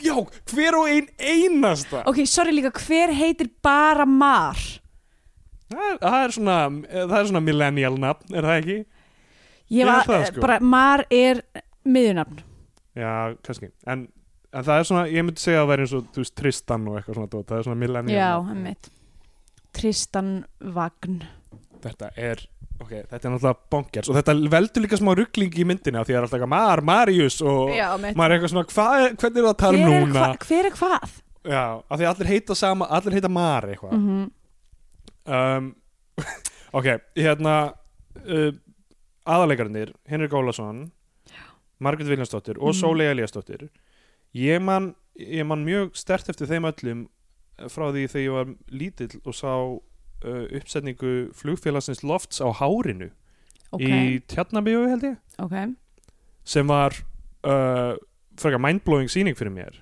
Já, 0.04 0.14
hver 0.52 0.76
og 0.78 0.90
ein 0.92 1.08
einasta 1.16 2.04
ok, 2.08 2.20
sorry 2.28 2.52
líka, 2.54 2.72
hver 2.84 3.14
heitir 3.16 3.50
bara 3.64 4.06
Mar? 4.08 4.58
það, 5.72 5.96
það 6.02 6.18
er 6.20 6.36
svona 6.36 6.58
það 6.92 7.16
er 7.20 7.30
svona 7.32 7.44
millennial 7.44 7.96
nafn, 8.00 8.36
er 8.36 8.50
það 8.50 8.60
ekki? 8.62 8.78
ég 9.78 9.88
var, 9.88 10.12
sko. 10.28 10.44
bara 10.44 10.60
Mar 10.64 11.06
er 11.08 11.42
miðjunafn 11.88 12.44
Já, 12.98 13.36
kannski 13.46 13.70
en, 13.86 14.08
en 14.52 14.64
það 14.64 14.78
er 14.80 14.86
svona, 14.88 15.06
ég 15.12 15.24
myndi 15.26 15.42
segja 15.42 15.58
að 15.60 15.64
það 15.66 15.70
væri 15.72 15.84
eins 15.86 15.94
og 15.98 16.06
þú 16.14 16.22
veist, 16.24 16.34
Tristan 16.40 16.86
og 16.88 16.96
eitthvað 17.00 17.18
svona 17.18 17.32
það 17.48 17.58
er 17.58 17.66
svona 17.66 17.80
millennial 17.82 18.18
já, 18.20 18.30
nafn. 18.38 18.54
emmitt 18.56 18.90
Tristan 19.78 20.30
Vagn. 20.74 21.18
Þetta 21.84 22.08
er 22.16 22.40
ok, 22.80 22.90
þetta 23.10 23.18
er 23.18 23.32
náttúrulega 23.34 23.58
bonkers. 23.70 24.08
Og 24.10 24.16
þetta 24.16 24.34
veldur 24.54 24.82
líka 24.84 24.98
smá 24.98 25.12
ruggling 25.18 25.54
í 25.58 25.66
myndina 25.68 26.02
því 26.06 26.14
það 26.14 26.18
er 26.18 26.26
alltaf 26.26 26.38
eitthvað 26.38 26.52
Mar, 26.54 26.82
Marius 26.88 27.40
og 27.42 27.72
já, 27.76 27.86
emmitt 27.94 28.16
maður 28.18 28.30
er 28.30 28.38
eitthvað 28.38 28.52
svona, 28.54 28.70
hvað 28.72 29.04
er, 29.04 29.16
hvernig 29.20 29.38
er 29.42 29.46
það 29.46 29.52
að 29.52 29.60
tala 29.62 29.78
um 29.78 29.84
hver, 29.84 29.96
er 29.98 30.06
núna? 30.06 30.24
hva, 30.28 30.46
hver 30.48 30.68
er 30.70 30.76
hvað? 30.80 31.16
já, 31.48 31.62
af 31.88 32.00
því 32.00 32.08
allir 32.12 32.30
heita 32.32 32.56
sama, 32.58 32.88
allir 32.98 33.18
heita 33.18 33.30
Mar 33.32 33.68
eitthvað. 33.68 33.94
Mm 33.98 34.30
um, 35.28 35.68
ok, 36.78 36.86
hérna 37.20 37.54
uh, 38.24 38.52
aðalegarnir 39.28 39.92
Henrik 40.08 40.32
Ólason 40.34 40.86
Margrét 41.84 42.08
Viljansdóttir 42.10 42.56
og 42.58 42.72
Mhm. 42.72 42.78
Sóley 42.80 43.06
Eliasdóttir 43.12 43.68
ég 44.36 44.60
man, 44.62 44.92
ég 45.18 45.46
man 45.48 45.64
mjög 45.66 45.94
stert 45.98 46.28
eftir 46.28 46.50
þeim 46.50 46.68
öllum 46.68 47.06
frá 47.72 47.88
því 47.90 48.04
þegar 48.12 48.24
ég 48.24 48.36
var 48.36 48.52
lítill 48.70 49.20
og 49.24 49.34
sá 49.34 49.54
uh, 49.54 50.44
uppsetningu 50.54 51.14
flugfélagsins 51.36 52.04
Lofts 52.06 52.42
á 52.42 52.48
Hárinu 52.54 53.10
ok, 53.74 53.84
í 53.84 54.18
Tjarnabíu 54.30 54.86
held 54.88 55.06
ég. 55.10 55.18
Ok. 55.42 55.56
Sem 56.48 56.70
var 56.70 56.94
uh, 57.46 57.94
frekar 58.38 58.62
mindblowing 58.62 59.10
sýning 59.12 59.38
fyrir 59.38 59.54
mér. 59.54 59.80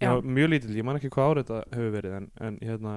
Já. 0.00 0.14
var 0.14 0.24
mjög 0.24 0.54
lítill, 0.54 0.76
ég 0.78 0.86
man 0.86 0.96
ekki 0.96 1.10
hvað 1.12 1.34
árið 1.34 1.50
þetta 1.50 1.76
hefur 1.76 1.90
verið 1.92 2.12
en, 2.16 2.28
en 2.40 2.54
hérna, 2.64 2.92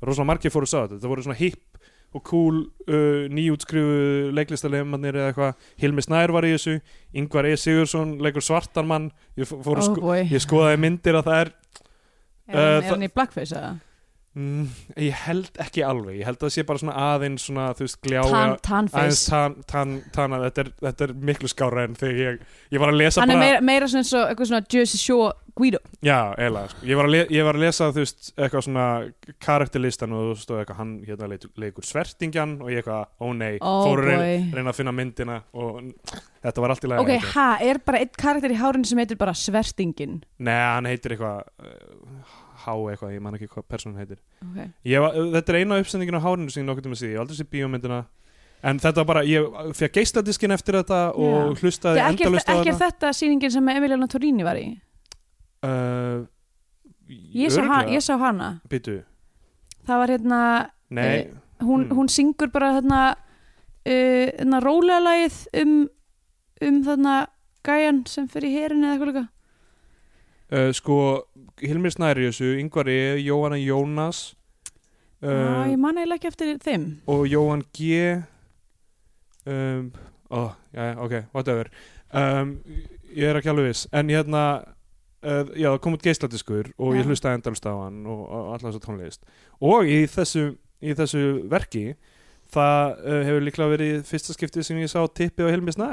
rosalega 0.00 0.28
margir 0.30 0.54
fóru 0.54 0.68
að 0.68 0.72
sá 0.72 0.78
þetta. 0.78 0.94
Þetta 0.94 1.10
voru 1.12 1.24
svona 1.26 1.40
hipp 1.42 1.67
og 2.16 2.24
cool 2.24 2.60
uh, 2.88 3.26
nýjútskrifu 3.32 4.30
leiklistarleimannir 4.36 5.18
eða 5.18 5.32
eitthvað, 5.32 5.66
Hilmi 5.82 6.04
Snær 6.04 6.32
var 6.32 6.46
í 6.48 6.54
þessu 6.54 6.78
Ingvar 7.20 7.48
E. 7.50 7.56
Sigursson, 7.60 8.16
leikur 8.24 8.44
svartan 8.44 8.88
mann 8.88 9.10
ég, 9.36 9.50
oh 9.52 9.82
sko 9.84 10.16
ég 10.22 10.40
skoðaði 10.44 10.80
myndir 10.86 11.18
að 11.20 11.28
það 11.28 11.42
er, 11.42 11.52
uh, 12.48 12.62
er 12.62 12.88
hann 12.88 13.04
í 13.04 13.12
blackface 13.12 13.58
eða? 13.58 13.74
Mm, 14.38 14.68
ég 15.04 15.24
held 15.24 15.60
ekki 15.64 15.84
alveg 15.86 16.20
ég 16.20 16.28
held 16.28 16.38
að 16.38 16.46
það 16.46 16.54
sé 16.54 16.66
bara 16.68 16.82
svona 16.84 17.08
aðeins 17.08 17.48
svona 17.48 17.66
þú 17.78 17.88
veist 17.88 18.00
gljáa 18.06 18.44
Tan, 18.68 18.88
aðeins 18.92 19.24
tan, 19.26 19.58
tan, 19.70 19.98
tan, 20.14 20.38
þetta, 20.46 20.64
er, 20.64 20.72
þetta 20.86 21.08
er 21.08 21.18
miklu 21.32 21.50
skára 21.50 21.88
en 21.88 21.98
þegar 21.98 22.22
ég, 22.22 22.40
ég 22.74 22.84
var 22.84 22.94
að 22.94 23.02
lesa 23.02 23.24
Hann 23.24 23.34
er 23.34 23.40
bara 23.40 23.48
meira, 23.48 23.66
meira 23.72 23.90
svona 23.90 24.06
eins 24.06 24.14
og 24.14 24.30
eitthvað 24.30 24.52
svona 24.52 24.66
Jersey 24.72 25.02
Shore 25.02 25.36
Guido. 25.58 25.80
Já, 26.06 26.36
eiginlega, 26.38 26.68
sko. 26.70 26.84
ég, 26.86 26.94
var 26.94 27.08
að 27.08 27.10
le, 27.10 27.20
ég 27.34 27.42
var 27.42 27.56
að 27.58 27.64
lesa 27.64 27.88
þú 27.90 28.02
veist, 28.04 28.28
eitthvað 28.36 28.62
svona 28.62 28.84
karakterlistan 29.42 30.12
og 30.14 30.28
þú 30.28 30.36
stóð 30.44 30.60
eitthvað, 30.60 30.78
hann 30.78 30.92
hérna 31.02 31.30
leikur, 31.58 31.86
svertingjan 31.88 32.52
og 32.62 32.70
ég 32.70 32.78
eitthvað, 32.84 33.08
ó 33.18 33.26
nei. 33.34 33.56
Oh 33.58 33.88
fóru 33.88 34.12
að 34.12 34.22
reyna, 34.54 34.68
að 34.70 34.78
finna 34.78 34.94
myndina 34.94 35.38
og 35.58 35.80
þetta 36.44 36.64
var 36.64 36.74
allt 36.74 36.86
í 36.86 36.90
lagi 36.92 37.04
Ok, 37.04 37.30
ha, 37.34 37.46
er 37.64 37.80
bara 37.84 38.02
einn 38.04 38.20
karakter 38.22 38.54
í 38.54 38.58
hárinu 38.60 38.88
sem 38.88 39.00
heitir 39.02 39.18
bara 39.20 39.34
Svertingin 39.36 40.20
nei, 40.38 40.54
hann 40.54 40.88
heitir 40.88 41.16
eitthvað 41.16 41.42
uh, 42.58 42.62
Há 42.66 42.74
eitthvað, 42.92 43.14
ég 43.14 43.22
man 43.24 43.34
ekki 43.38 43.48
hvað 43.54 43.66
persónan 43.70 43.98
heitir. 44.02 44.18
Okay. 44.50 44.68
Ég 44.90 45.00
var, 45.04 45.14
þetta 45.38 45.54
er 45.54 45.58
eina 45.62 45.78
uppsendingin 45.82 46.18
á 46.18 46.22
hárinu 46.26 46.50
sem 46.50 46.62
ég 46.64 46.68
nokkuð 46.68 46.88
um 46.90 46.96
að 46.96 47.02
síði, 47.02 47.12
ég 47.14 47.22
aldrei 47.22 47.38
sé 47.38 47.46
bíómyndina. 47.48 48.00
En 48.68 48.80
þetta 48.82 49.04
var 49.04 49.06
bara, 49.12 49.22
ég 49.22 49.44
fekk 49.78 49.94
geisladiskin 50.00 50.50
eftir 50.50 50.74
þetta 50.80 51.00
og 51.14 51.60
hlustaði 51.62 52.00
ekki, 52.02 52.24
er, 52.24 52.26
endalaust 52.26 52.48
á 52.50 52.54
ekki 52.58 52.72
er 52.72 52.74
þetta 52.80 52.88
þetta 52.90 53.12
sýningin 53.20 53.52
sem 53.54 53.68
Emiliana 53.70 54.08
Torini 54.10 54.42
var 54.46 54.58
í? 54.58 54.66
Uh, 55.62 56.26
Ég 57.08 57.48
sá, 57.54 57.62
ha, 57.64 57.78
ég 57.88 58.02
sá 58.04 58.18
hana. 58.20 58.48
Býtu, 58.68 58.98
Það 59.88 60.00
var 60.02 60.10
hérna 60.12 60.40
nei. 60.90 61.30
hún, 61.62 61.86
Mm. 61.88 61.94
hún 61.96 62.08
syngur 62.12 62.50
bara 62.52 62.74
þarna 62.80 62.98
uh, 63.14 64.26
þarna 64.36 64.60
rólega 64.60 64.98
lagið 65.00 65.38
um, 65.62 65.88
um 66.68 66.82
þarna 66.84 67.14
gæjan 67.64 68.02
sem 68.06 68.28
fyrir 68.28 68.52
herin 68.52 68.84
eða 68.84 68.92
eitthvað 68.98 69.08
líka 69.12 69.24
uh, 70.52 70.70
Sko, 70.76 70.98
Hilmir 71.60 71.92
Snæri 71.94 72.26
í 72.26 72.30
þessu, 72.32 72.54
Ingvar 72.62 72.88
E, 72.92 72.98
Jóhanna 73.24 73.58
Jónas 73.60 74.34
uh, 75.22 75.28
uh, 75.28 75.66
Ég 75.70 75.78
man 75.80 75.98
eiginlega 75.98 76.18
ekki 76.20 76.30
eftir 76.32 76.58
þeim. 76.64 76.88
og 77.10 77.26
Jóhann 77.30 77.64
G 77.74 78.22
um, 79.46 79.92
oh, 80.30 80.50
já, 80.74 80.94
ok, 81.00 81.14
whatever. 81.34 81.70
Um, 82.12 82.58
ég 83.12 83.28
er 83.28 83.36
ekki 83.40 83.50
alveg 83.52 83.70
viss 83.72 83.86
en 83.92 84.08
hérna 84.12 84.42
uh, 85.24 85.48
já, 85.58 85.70
kom 85.82 85.96
út 85.96 86.04
geisladiskur 86.04 86.70
og 86.78 86.94
Já. 86.94 87.00
ég 87.02 87.08
hlustaði 87.10 87.40
endalst 87.40 87.66
á 87.68 87.72
hann 87.74 88.04
og, 88.08 88.22
og 88.28 88.52
allar 88.54 88.68
þess 88.70 88.80
að 88.80 88.86
tónlist. 88.86 89.24
Og 89.60 89.88
í 89.88 89.98
þessu, 90.08 90.44
í 90.84 90.94
þessu 90.96 91.24
verki 91.52 91.90
það 92.48 92.94
hefur 93.28 93.44
líklega 93.44 93.72
verið 93.74 93.96
fyrsta 94.08 94.32
skiptið 94.32 94.64
sem 94.64 94.78
ég 94.80 94.88
sá 94.88 95.02
tippi 95.12 95.44
á 95.44 95.52
Hilmi 95.52 95.74
Snæ 95.74 95.88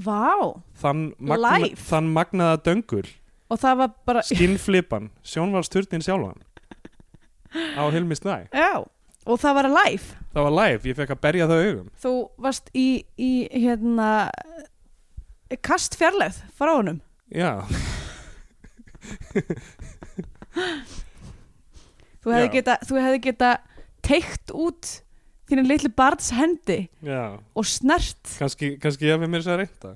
Vá, 0.00 0.56
þann, 0.80 1.10
magna, 1.18 1.58
Live? 1.60 1.76
þann 1.90 2.06
magnaða 2.14 2.60
döngul 2.64 3.02
og 3.50 3.60
það 3.60 3.80
var 3.82 3.92
bara 4.08 4.22
skinnflipan, 4.26 5.10
sjónvarsturnin 5.26 6.04
sjálfan. 6.04 6.40
Á 7.50 7.82
Hilmi 7.90 8.14
Snæ. 8.14 8.36
Já, 8.54 8.84
og 9.26 9.40
það 9.42 9.56
var 9.58 9.68
live. 9.74 10.18
Það 10.30 10.46
var 10.46 10.56
live, 10.60 10.82
ég 10.86 10.98
fekk 11.00 11.14
að 11.16 11.22
berja 11.26 11.48
það 11.50 11.64
augum. 11.66 11.88
Þú 12.02 12.12
varst 12.46 12.70
í, 12.78 12.88
í 13.18 13.30
hérna 13.50 14.10
kast 15.66 15.98
fjarlægð 15.98 16.38
frá 16.54 16.76
honum. 16.76 17.00
Já, 17.30 17.52
Þú 22.20 22.34
hefði 22.34 22.48
geta, 22.52 22.74
þú 22.84 22.98
hefði 23.00 23.20
geta 23.24 23.50
teikt 24.04 24.52
út 24.52 24.88
þínu 25.50 25.64
litlu 25.66 25.90
barns 25.96 26.28
hendi 26.36 26.82
já. 27.02 27.38
og 27.56 27.66
snert. 27.66 28.20
Kannski, 28.38 28.74
kannski 28.82 29.08
ég 29.08 29.16
hef 29.16 29.30
mér 29.30 29.46
að 29.46 29.62
reynda. 29.62 29.94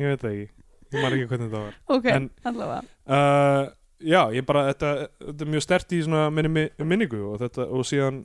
Ég 0.00 0.10
veit 0.10 0.22
það 0.24 0.32
ekki 0.32 0.63
ég 0.94 1.02
man 1.02 1.16
ekki 1.16 1.26
hvernig 1.32 1.50
þetta 1.50 1.62
var. 1.64 1.74
Ok, 1.96 2.06
En- 2.14 2.30
allavega. 2.44 2.82
uh, 3.08 3.66
já, 4.04 4.20
ég 4.38 4.46
bara, 4.48 4.64
þetta, 4.72 4.92
þetta 5.26 5.46
er 5.46 5.52
mjög 5.56 5.66
stert 5.66 5.92
í 5.96 6.00
svona 6.06 6.24
minni, 6.34 6.52
mi- 6.56 6.70
minningu 6.94 7.20
og, 7.32 7.38
þetta, 7.42 7.66
og 7.70 7.84
síðan 7.88 8.22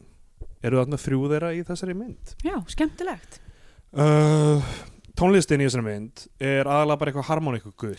eru 0.64 0.80
þarna 0.82 1.00
þrjú 1.00 1.22
þeirra 1.34 1.52
í 1.56 1.62
þessari 1.68 1.96
mynd. 1.98 2.34
Já, 2.46 2.56
skemmtilegt. 2.72 3.40
Uh, 3.90 4.62
tónlistin 5.18 5.64
í 5.64 5.68
þessari 5.70 5.86
mynd 5.88 6.26
er 6.40 6.68
aðalega 6.70 7.00
bara 7.02 7.12
eitthvað 7.14 7.30
harmoníku 7.32 7.72
gull. 7.80 7.96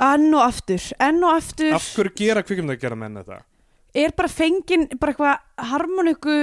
Enn 0.00 0.30
og 0.32 0.40
aftur, 0.46 0.80
enn 1.02 1.18
og 1.26 1.34
aftur. 1.36 1.74
Af 1.76 1.88
hverju 1.96 2.14
gera 2.16 2.42
kvikmynd 2.46 2.72
að 2.76 2.80
gera 2.84 2.96
menn 2.96 3.18
þetta? 3.20 3.40
Er 4.00 4.12
bara 4.16 4.30
fengin 4.30 4.84
bara 5.02 5.10
eitthvað 5.12 5.66
harmoniku 5.72 6.36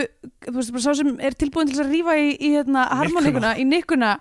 þú 0.44 0.54
veist 0.58 0.74
bara 0.76 0.84
sá 0.84 0.98
sem 1.00 1.14
er 1.24 1.38
tilbúin 1.40 1.70
til 1.70 1.78
þess 1.78 1.86
að 1.86 1.94
rífa 1.96 2.16
í, 2.20 2.28
í 2.44 2.50
hérna, 2.58 2.84
harmonikuna, 3.00 3.54
í 3.56 3.64
nikkuna 3.64 4.18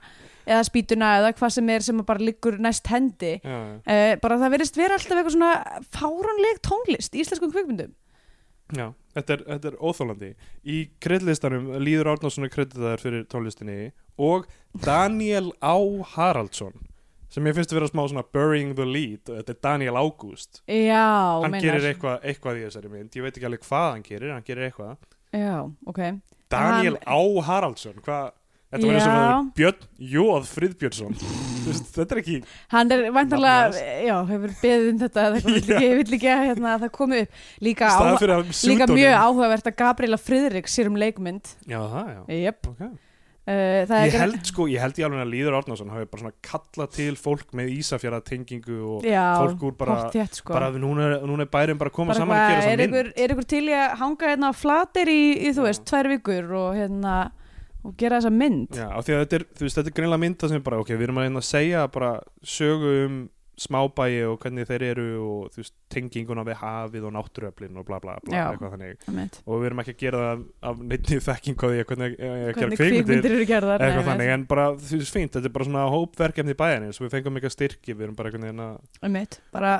eða 0.47 0.63
spýtuna 0.69 1.13
eða 1.21 1.33
hvað 1.37 1.55
sem 1.59 1.71
er 1.75 1.85
sem 1.87 2.03
bara 2.07 2.23
liggur 2.23 2.57
næst 2.63 2.87
hendi. 2.93 3.35
Já, 3.43 3.59
uh, 3.83 4.17
bara 4.23 4.39
það 4.41 4.55
verðist 4.57 4.79
vera 4.81 4.97
alltaf 4.99 5.19
eitthvað 5.21 5.37
svona 5.37 5.83
fáranleg 5.99 6.61
tónlist 6.67 7.15
í 7.19 7.23
íslenskum 7.25 7.53
kvikmyndum. 7.55 7.95
Já, 8.75 8.89
þetta 9.15 9.37
er, 9.37 9.43
þetta 9.53 9.69
er 9.71 9.77
óþólandi 9.79 10.29
í 10.67 10.77
kreddlistanum 11.05 11.69
Líður 11.79 12.09
Árnason 12.17 12.49
er 12.49 12.51
kreditaður 12.51 13.03
fyrir 13.05 13.27
tónlistinni 13.31 13.93
og 14.19 14.49
Daniel 14.83 15.53
Á. 15.63 15.79
Haraldsson 16.17 16.75
sem 17.31 17.47
ég 17.47 17.55
finnst 17.55 17.71
að 17.75 17.79
vera 17.81 17.91
smá 17.91 18.03
svona 18.09 18.25
burying 18.33 18.73
the 18.79 18.87
lead. 18.87 19.23
Og 19.29 19.37
þetta 19.39 19.53
er 19.55 19.61
Daniel 19.67 19.99
Ágúst. 20.01 20.63
Já, 20.67 21.43
hann 21.43 21.53
meinar. 21.53 21.63
gerir 21.67 21.89
eitthvað, 21.93 22.23
eitthvað 22.27 22.59
í 22.59 22.65
þessari 22.67 22.91
mynd. 22.91 23.11
Ég 23.19 23.27
veit 23.27 23.37
ekki 23.39 23.49
alveg 23.51 23.65
hvað 23.67 23.87
hann 23.93 24.05
gerir, 24.07 24.33
hann 24.35 24.47
gerir 24.47 24.71
eitthvað. 24.71 24.97
Já, 25.37 25.57
ok. 25.91 26.01
Daniel 26.51 26.97
Hann- 27.03 27.11
Á. 27.13 27.21
Haraldsson 27.51 27.99
hvað, 28.07 28.31
þetta 28.77 28.91
var 28.91 28.99
eins 28.99 29.07
og 29.07 29.17
það 29.17 29.49
Björn 29.61 29.87
Jóð 30.15 30.51
Friðbjörnsson. 30.53 31.17
Þetta 31.67 32.07
er 32.07 32.21
ekki 32.23 32.37
Hann 32.75 32.95
er 32.95 33.07
vantarlega, 33.15 33.87
já, 34.07 34.15
hefur 34.29 34.53
beðið 34.61 34.91
um 34.93 35.01
þetta 35.03 35.25
ég 35.87 35.97
vill 36.03 36.19
ekki 36.19 36.31
að 36.31 36.45
hérna, 36.51 36.75
að 36.77 36.87
það 36.87 36.93
komi 37.01 37.25
upp. 37.25 37.41
Líka, 37.67 37.91
staða 37.97 38.13
á, 38.13 38.21
fyrir 38.23 38.37
að 38.37 38.53
líka 38.71 38.91
mjög 38.93 39.19
áhugavert 39.25 39.73
að 39.73 39.81
Gabriela 39.81 40.21
Friðrik 40.21 40.71
sér 40.71 40.93
um 40.93 41.01
leikmynd. 41.01 41.57
Já, 41.67 41.81
það, 41.81 42.15
já, 42.15 42.23
yep. 42.37 42.71
ok. 42.75 42.87
Uh, 43.47 43.85
það 43.87 44.01
ég 44.09 44.15
held 44.19 44.49
sko, 44.49 44.65
ég 44.67 44.83
held 44.83 44.97
í 44.99 45.05
alveg 45.07 45.21
að 45.23 45.29
Líður 45.31 45.55
Árnason 45.61 45.91
hafi 45.95 46.09
bara 46.11 46.19
svona 46.25 46.35
kallað 46.43 46.89
til 46.97 47.13
fólk 47.15 47.53
með 47.55 47.69
Ísafjara 47.77 48.19
tengingu 48.27 48.79
og 48.97 49.07
já, 49.07 49.23
fólk 49.39 49.61
úr 49.69 49.77
bara, 49.79 49.99
pottþétt, 50.01 50.41
sko. 50.41 50.51
bara 50.51 50.73
núna, 50.75 51.13
núna 51.23 51.47
er 51.47 51.53
bærin 51.53 51.79
bara 51.79 51.93
að 51.93 51.95
koma 51.95 52.11
bara 52.11 52.25
saman 52.25 52.35
að 52.41 52.43
gera 52.43 52.57
er 52.57 52.65
þessa 52.65 52.89
ykkur, 52.89 53.13
mynd. 53.13 53.21
er 53.23 53.35
ykkur 53.37 53.47
til 53.53 53.61
í 53.63 53.77
að 53.79 53.95
hanga 54.01 54.33
hérna 54.33 54.51
á 54.51 54.55
flatir 54.59 55.13
í, 55.15 55.23
í 55.47 55.53
þú 55.55 55.69
veist, 55.69 55.85
tvær 55.87 56.11
vikur 56.17 56.51
og 56.59 56.75
hérna 56.75 57.15
og 57.87 57.95
gera 58.01 58.19
þessa 58.21 58.35
mynd 58.35 58.77
Já, 58.77 58.89
því 58.99 59.17
að 59.17 59.25
þetta 59.25 59.41
er, 59.41 59.47
veist, 59.63 59.79
þetta 59.79 59.93
er 59.93 59.97
greinlega 60.01 60.25
mynda 60.27 60.51
sem 60.53 60.67
bara, 60.67 60.83
ok, 60.83 60.93
við 60.97 61.09
erum 61.09 61.23
að 61.23 61.27
reyna 61.29 61.43
að 61.43 61.49
segja 61.53 61.87
bara 61.95 62.13
sögu 62.57 62.93
um 63.07 63.25
smábæi 63.57 64.19
og 64.29 64.35
hvernig 64.43 64.67
þeir 64.69 64.83
eru 64.91 65.05
og 65.25 65.45
þú 65.55 65.63
veist, 65.63 65.73
tenginguna 65.93 66.43
við 66.45 66.59
hafið 66.61 67.07
og 67.09 67.13
náttúruöflin 67.17 67.79
og 67.81 67.87
bla 67.89 67.97
bla 68.05 68.19
bla, 68.21 68.35
Já. 68.37 68.51
eitthvað 68.51 68.75
þannig 68.75 69.07
Einmitt. 69.09 69.39
og 69.47 69.63
við 69.63 69.69
erum 69.71 69.81
ekki 69.81 69.95
að 69.95 70.03
gera 70.03 70.19
það 70.25 70.43
af 70.71 70.83
neittni 70.91 71.19
þekking 71.25 71.57
á 71.57 71.65
því 71.65 71.79
að 71.81 71.87
hvernig 71.89 72.17
gera 72.19 72.53
hvernig 72.59 72.81
kvikmyndir 72.83 72.99
kvikmyndir 73.01 73.37
eru 73.39 73.47
gerðar 73.49 73.85
eitthvað 73.87 74.03
nei, 74.05 74.11
þannig, 74.11 74.33
en 74.35 74.45
bara, 74.51 74.67
þú 74.77 75.01
veist, 75.01 75.15
fínt 75.17 75.39
þetta 75.39 75.49
er 75.49 75.55
bara 75.57 75.69
svona 75.71 75.87
hópverkefni 75.95 76.53
í 76.53 76.59
bæjarins 76.61 77.01
og 77.01 77.07
við 77.07 77.15
fengum 77.17 77.41
eitthvað 77.41 77.55
styrki, 77.57 77.97
við 77.97 78.07
erum 78.11 78.19
bara 78.21 78.29
einhvern 78.33 78.47
veginn 78.51 78.65
að 78.67 79.09
Einmitt. 79.09 79.41
bara 79.57 79.73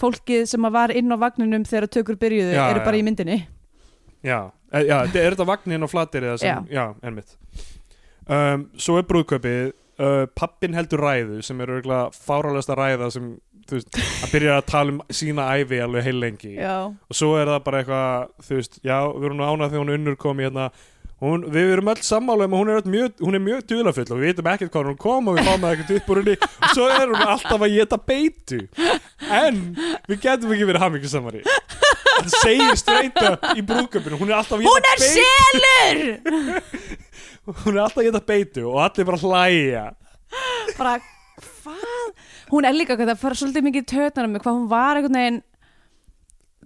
fólkið 0.00 0.46
sem 0.54 0.68
að 0.70 0.76
var 0.80 0.96
inn 0.96 1.12
á 1.12 1.16
vagninum 1.20 1.68
þegar 1.68 1.90
tökur 1.98 2.16
byrjuðu 2.24 2.56
Já, 2.56 2.64
eru 2.72 2.86
bara 2.88 2.96
já. 2.96 3.02
í 3.04 3.06
myndinni 3.10 3.38
já, 4.24 4.38
já, 4.82 4.96
þetta 5.06 5.22
er 5.22 5.36
þetta 5.36 5.48
vagnin 5.52 5.86
og 5.86 5.92
flatir 5.92 6.28
eða 6.28 6.42
sem, 6.42 6.68
já, 6.74 6.84
ennmitt 7.06 7.36
um, 8.26 8.68
svo 8.80 8.98
er 8.98 9.08
brúðköpið 9.08 9.72
uh, 10.02 10.24
pappin 10.36 10.76
heldur 10.76 11.04
ræðu 11.04 11.42
sem 11.46 11.60
er 11.62 11.76
örgulega 11.78 12.08
fáralegasta 12.14 12.78
ræða 12.78 13.10
sem 13.14 13.34
þú 13.68 13.78
veist, 13.78 14.00
hann 14.20 14.32
byrjar 14.32 14.58
að 14.58 14.66
tala 14.70 14.94
um 14.94 15.04
sína 15.14 15.46
ævi 15.56 15.78
alveg 15.82 16.08
heil 16.08 16.18
lengi. 16.20 16.56
Já, 16.58 16.74
og 16.90 17.16
svo 17.16 17.34
er 17.40 17.48
það 17.52 17.62
bara 17.68 17.80
eitthvað 17.82 18.48
þú 18.48 18.58
veist, 18.58 18.82
já, 18.84 18.98
við 19.12 19.30
erum 19.30 19.44
ánað 19.44 19.70
þegar 19.70 19.84
hún 19.84 19.94
unnur 19.98 20.18
kom 20.20 20.42
í 20.42 20.48
hérna. 20.48 20.66
Hún, 21.24 21.44
við 21.54 21.70
erum 21.72 21.88
öll 21.88 22.02
sammála 22.04 22.48
um 22.48 22.54
að 22.56 22.60
hún 22.60 22.70
er, 22.74 22.88
mjög, 22.90 23.22
mjög 23.46 23.60
duðlafull 23.70 24.04
og 24.10 24.18
við 24.18 24.26
veitum 24.28 24.48
ekkert 24.50 24.72
hvað 24.74 24.88
hún 24.90 24.98
kom 25.00 25.30
og 25.30 25.38
við 25.38 25.46
fáum 25.48 25.62
það 25.62 25.76
ekkert 25.76 25.92
upp 25.94 26.10
úr 26.12 26.20
henni. 26.20 26.34
Og 26.42 26.74
svo 26.74 26.88
er 26.90 27.06
hún 27.14 27.22
alltaf 27.22 27.64
að 27.64 27.76
geta 27.78 28.00
beitu. 28.10 28.60
En 29.32 29.62
við 30.10 30.20
getum 30.26 30.52
ekki 30.52 30.68
verið 30.68 30.84
hamingi 30.84 31.12
það 32.14 32.36
segir 32.40 32.78
straight 32.80 33.22
up 33.24 33.48
í 33.54 33.64
brúköpinu 33.66 34.20
hún 34.20 34.32
er 34.32 34.38
alltaf 34.40 34.58
að 34.58 34.68
hún 34.68 34.90
er 34.92 35.04
selur! 35.08 36.04
Hún 37.44 37.74
er 37.74 37.82
alltaf 37.82 38.00
að 38.00 38.06
geta 38.06 38.20
beitu 38.24 38.62
og 38.70 38.78
allir 38.80 39.04
bara 39.04 39.18
hlæja. 39.20 39.82
Bara 40.78 40.94
hvað? 41.44 42.06
Hún 42.48 42.64
er 42.64 42.72
líka, 42.72 42.96
það 42.96 43.18
fara 43.20 43.36
svolítið 43.36 43.66
mikið 43.66 43.84
tötnar 43.90 44.30
með 44.30 44.46
hvað 44.46 44.56
hún 44.56 44.70
var 44.70 44.96
einhvern 44.96 45.18
veginn 45.18 45.42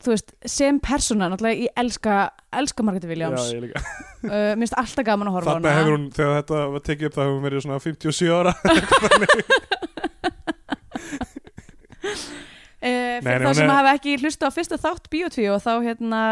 þú 0.02 0.12
veist, 0.12 0.28
sem 0.46 0.78
persóna 0.82 1.26
náttúrulega 1.30 1.66
ég 1.66 1.72
elska, 1.82 2.18
elska 2.60 2.84
Margréti 2.86 3.08
Williams. 3.10 3.48
Já, 3.48 3.56
ég 3.56 3.62
líka. 3.66 3.78
uh, 4.30 4.54
mér 4.54 4.62
finnst 4.62 4.78
alltaf 4.82 5.04
gaman 5.08 5.30
að 5.30 5.34
horfa 5.38 5.50
á 5.50 5.52
Þarna 5.56 5.76
hefur 5.78 5.94
hún, 5.96 6.06
þegar 6.14 6.34
þetta 6.38 6.58
var 6.74 6.82
tekið 6.88 7.06
upp 7.08 7.16
það 7.16 7.24
hefur 7.26 7.36
hún 7.36 7.46
verið 7.48 7.64
svona 7.66 7.82
57 7.82 8.30
ára 8.38 8.52
uh, 12.82 13.18
fyrir 13.24 13.44
þá 13.44 13.48
hún 13.50 13.58
sem 13.58 13.68
er- 13.68 13.74
hafa 13.76 13.94
ekki 13.98 14.16
hlusta 14.22 14.48
á 14.48 14.50
fyrsta 14.54 14.78
þátt 14.82 15.10
Bíotví 15.12 15.48
og 15.52 15.62
þá 15.64 15.72
hérna 15.86 16.22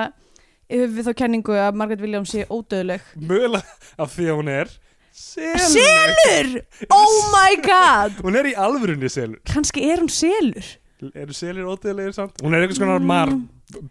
höfum 0.70 0.96
við 0.98 1.06
þá 1.10 1.12
kenningu 1.22 1.54
að 1.62 1.76
Margaret 1.78 2.02
Williams 2.02 2.32
sé 2.34 2.46
ódöðleg 2.50 3.04
mögulega 3.16 3.62
af 4.02 4.14
því 4.16 4.26
að 4.32 4.40
hún 4.40 4.50
er 4.54 4.72
selur. 5.16 5.68
Selur! 5.72 6.48
Oh 6.92 7.14
my 7.32 7.54
god! 7.64 8.18
Hún 8.26 8.36
er 8.36 8.50
í 8.50 8.56
alvörunni 8.58 9.08
selur 9.12 9.38
Kannski 9.48 9.86
er 9.90 10.02
hún 10.02 10.10
selur 10.12 10.72
Eru 11.14 11.34
selir 11.36 11.66
ótegilegir 11.68 12.14
samt? 12.16 12.38
Hún 12.42 12.54
er 12.56 12.62
einhvers 12.64 12.78
konar 12.80 13.02
marn 13.04 13.42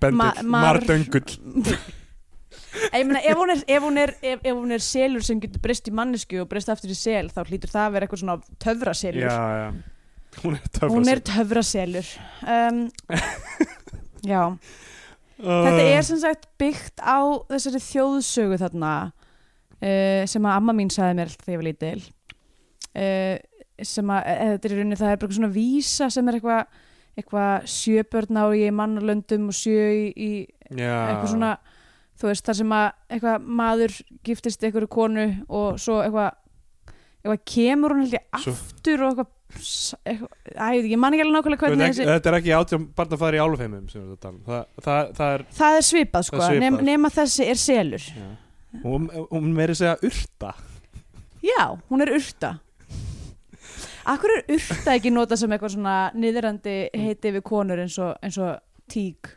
bendill, 0.02 0.18
Ma- 0.18 0.34
mar- 0.42 0.82
mardöngull 0.82 1.36
ég 2.96 3.06
meina 3.08 3.22
ef 3.24 3.38
hún 3.40 3.52
er, 3.54 3.62
ef 3.72 3.84
hún 3.84 3.98
er, 4.02 4.12
ef, 4.22 4.40
ef 4.44 4.56
hún 4.58 4.72
er 4.76 4.84
selur 4.84 5.24
sem 5.24 5.40
getur 5.44 5.62
breyst 5.64 5.88
í 5.90 5.94
mannesku 5.96 6.42
og 6.44 6.48
breyst 6.52 6.70
aftur 6.74 6.92
í 6.92 6.98
sel 6.98 7.30
þá 7.32 7.42
hlýtur 7.48 7.72
það 7.72 7.86
að 7.88 7.94
vera 7.96 8.08
eitthvað 8.08 8.22
svona 8.24 8.38
töfraselur 8.66 9.22
já, 9.24 9.36
já, 9.62 9.68
hún 10.44 10.58
er 10.58 10.68
töfra 10.70 10.92
hún 10.94 11.12
er 11.12 11.22
töfraselur 11.26 12.10
um, 12.44 12.82
já. 14.32 14.42
Þetta 15.36 15.84
er 15.84 16.06
sem 16.08 16.20
sagt 16.22 16.48
byggt 16.60 17.02
á 17.04 17.20
þessari 17.52 17.82
þjóðsögu 17.84 18.60
þarna 18.62 18.94
uh, 19.12 20.22
sem 20.32 20.48
að 20.48 20.56
amma 20.56 20.76
mín 20.78 20.92
sagði 20.94 21.20
mér 21.20 21.32
alltaf 21.32 21.48
þegar 21.48 21.56
ég 21.56 21.62
var 21.62 21.70
lítil. 21.70 22.06
Uh, 22.96 23.36
sem 23.84 24.12
að 24.16 24.28
eða, 24.32 24.50
þetta 24.54 24.68
er 24.68 24.74
í 24.74 24.80
rauninni 24.80 24.98
það 25.00 25.10
er 25.10 25.18
bara 25.20 25.28
eitthvað 25.28 25.40
svona 25.40 25.56
vísa 25.56 26.10
sem 26.14 26.30
er 26.30 26.38
eitthvað 26.40 26.82
eitthvað 27.16 27.68
sjö 27.72 28.04
börn 28.12 28.40
á 28.40 28.46
í 28.56 28.64
mannalöndum 28.76 29.50
og 29.52 29.56
sjö 29.56 29.84
í, 29.92 30.06
í 30.16 30.32
eitthvað 30.72 31.30
svona 31.32 31.52
þú 32.16 32.30
veist 32.32 32.48
þar 32.48 32.58
sem 32.60 32.74
að 32.76 32.88
eitthvað 33.10 33.48
maður 33.60 33.96
giftist 34.28 34.64
einhverju 34.64 34.92
konu 34.92 35.28
og 35.48 35.80
svo 35.82 36.00
eitthvað 36.04 36.34
eitthvað 37.26 37.46
kemur 37.52 37.96
hún 37.96 38.06
held 38.06 38.18
ég 38.18 38.28
aftur 38.40 39.04
og 39.04 39.12
eitthvað, 39.12 39.32
eitthvað 39.32 39.35
æ, 39.56 40.68
ég 40.82 40.98
man 41.00 41.16
ekki 41.16 41.26
alveg 41.26 41.36
nákvæmlega 41.36 41.62
hvernig 41.64 41.86
ekki, 41.86 41.98
þessi 42.02 42.10
þetta 42.10 42.32
er 42.32 42.38
ekki 42.40 42.56
átján 42.58 42.88
barnafæður 42.98 43.38
í 43.38 43.42
tala 44.22 44.36
um. 44.36 44.44
það, 44.46 44.62
það, 44.88 45.14
það 45.20 45.34
er 45.38 45.46
það 45.60 45.80
er 45.80 45.88
svipað 45.90 46.28
sko, 46.30 46.42
svipað. 46.44 46.62
Nema, 46.66 46.86
nema 46.92 47.12
þessi 47.16 47.50
er 47.52 47.62
selur 47.62 48.08
já. 48.12 48.28
hún, 48.84 49.10
hún 49.32 49.52
meiri 49.56 49.78
segja 49.78 49.98
urta 50.04 50.56
Já, 51.46 51.78
hún 51.92 52.02
er 52.02 52.10
urta 52.16 52.56
Akkur 54.06 54.30
er 54.36 54.54
urta 54.54 54.94
ekki 54.94 55.12
nota 55.14 55.38
sem 55.40 55.52
eitthvað 55.54 55.74
svona 55.74 55.96
niðrandi 56.14 56.76
heiti 56.94 57.32
við 57.34 57.44
konur 57.46 57.80
eins 57.82 57.96
og, 57.98 58.12
eins 58.22 58.38
og 58.38 58.60
tík. 58.92 59.32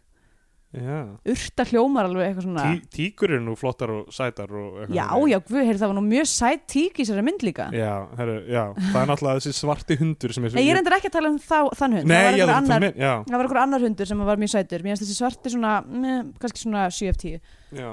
Urta 0.69 1.65
hljómar 1.65 2.05
alveg 2.11 2.27
eitthvað 2.27 2.45
svona 2.45 2.65
Tí, 2.69 2.81
tíkur 2.93 3.33
eru 3.33 3.41
nú 3.47 3.55
flottar 3.57 3.89
og 3.89 4.11
sætar 4.13 4.51
og 4.53 4.83
Já, 4.93 5.07
þannig. 5.09 5.31
já, 5.33 5.39
guð, 5.47 5.63
heyrðu, 5.65 5.81
það 5.81 5.93
var 5.93 5.97
nú 5.97 6.03
mjög 6.05 6.29
sæt 6.29 6.67
tík 6.69 6.99
í 7.01 7.07
þessari 7.07 7.25
mynd 7.25 7.47
líka. 7.49 7.69
Já, 7.73 7.95
herru, 8.19 8.35
já, 8.53 8.65
það 8.77 9.01
er 9.01 9.09
náttúrulega 9.09 9.41
þessi 9.41 9.55
svarti 9.57 9.97
hundur 10.03 10.37
sem 10.37 10.45
er 10.45 10.53
svo 10.53 10.61
Nei, 10.61 10.67
ég 10.67 10.75
er 10.75 10.83
endur 10.83 10.99
ekki 10.99 11.09
að 11.09 11.17
tala 11.17 11.33
um 11.33 11.41
þá, 11.41 11.57
þann 11.81 11.97
hund. 11.97 12.13
Nei, 12.13 12.21
það, 12.21 12.29
var 12.29 12.53
einhver 12.59 13.41
annar, 13.41 13.63
annar 13.65 13.89
hundur 13.89 14.13
sem 14.13 14.23
var 14.29 14.45
mjög 14.45 14.55
sætur. 14.59 14.85
Mér 14.85 14.93
finnst 14.93 15.07
þessi 15.07 15.19
svarti 15.23 15.57
svona, 15.57 15.75
meh, 15.89 16.23
kannski 16.45 16.65
svona 16.67 16.87
7 16.93 17.11
af 17.15 17.21
10 17.25 17.41
já. 17.81 17.91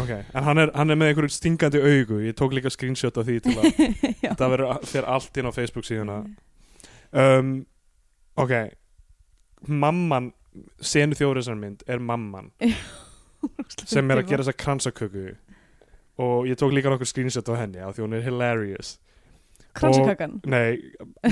Ok, 0.00 0.10
en 0.16 0.44
hann 0.48 0.64
er, 0.64 0.72
hann 0.76 0.92
er 0.92 1.00
með 1.00 1.12
einhverju 1.12 1.32
stingandi 1.32 1.80
augu. 1.80 2.24
Ég 2.24 2.36
tók 2.36 2.56
líka 2.56 2.72
screenshot 2.72 3.20
af 3.20 3.28
því 3.28 3.38
til 3.44 3.54
að 3.60 3.72
það 4.40 4.52
verður 4.56 4.84
fyrir 4.88 5.08
allt 5.12 5.40
inn 5.40 5.48
á 5.48 5.52
Facebook 5.52 5.88
síðuna. 5.88 6.22
Um, 7.12 7.58
ok. 8.40 8.52
Mamman 9.68 10.32
senu 10.84 11.16
þjóðræsar 11.18 11.58
mynd 11.58 11.84
er 11.90 12.02
mamman 12.02 12.50
sem 13.88 14.10
er 14.10 14.20
að 14.20 14.28
gera 14.28 14.44
þessa 14.44 14.58
kransaköku. 14.58 15.32
Og 16.22 16.46
ég 16.46 16.58
tók 16.60 16.74
líka 16.74 16.92
nokkur 16.92 17.08
screenshot 17.08 17.48
á 17.50 17.54
henni 17.62 17.80
af 17.82 17.96
því 17.96 18.04
hún 18.04 18.16
er 18.18 18.26
hilarious. 18.26 18.96
Kransakakan 19.74 20.40
nei, 20.44 20.76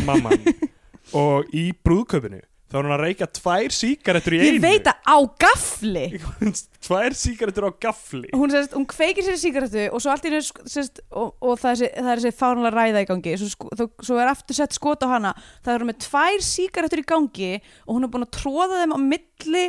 mamman. 0.06 0.40
Og 1.20 1.48
í 1.56 1.70
brúðköpunu 1.84 2.40
þá 2.70 2.76
er 2.78 2.86
hún 2.86 2.94
að 2.94 3.02
reykja 3.02 3.26
tvær 3.34 3.74
síkaretur 3.74 4.36
í 4.36 4.40
einu. 4.40 4.50
Ég 4.54 4.60
veit 4.62 4.86
að 4.90 5.00
á 5.10 5.16
gafli 5.42 6.04
tvær 6.86 7.16
síkaretur 7.18 7.66
á 7.66 7.72
gafli 7.82 8.30
hún, 8.36 8.52
sérst, 8.54 8.76
hún 8.78 8.86
kveikir 8.90 9.26
sér 9.26 9.36
í 9.38 9.42
sígarettu 9.42 9.86
og 9.90 10.04
svo 10.04 10.12
allt 10.14 10.28
í 10.30 10.32
sérst, 10.40 11.02
og, 11.10 11.32
og 11.42 11.58
það 11.60 11.82
er, 11.88 11.96
þessi 12.12 12.32
fánulega 12.38 12.74
ræða 12.76 13.02
í 13.04 13.08
gangi. 13.10 13.34
Svo, 13.42 13.70
þó, 13.74 13.84
svo 14.06 14.20
er 14.22 14.30
aftur 14.32 14.58
sett 14.60 14.76
skot 14.78 15.02
á 15.02 15.08
hana. 15.16 15.34
Það 15.66 15.74
er 15.74 15.84
hún 15.84 15.90
með 15.92 16.00
tvær 16.06 16.46
sígarettur 16.46 17.02
í 17.02 17.06
gangi 17.10 17.52
og 17.86 17.96
hún 17.98 18.06
er 18.06 18.12
búin 18.14 18.26
að 18.28 18.34
tróða 18.38 18.80
þeim 18.84 18.94
á 18.94 18.98
milli 19.02 19.66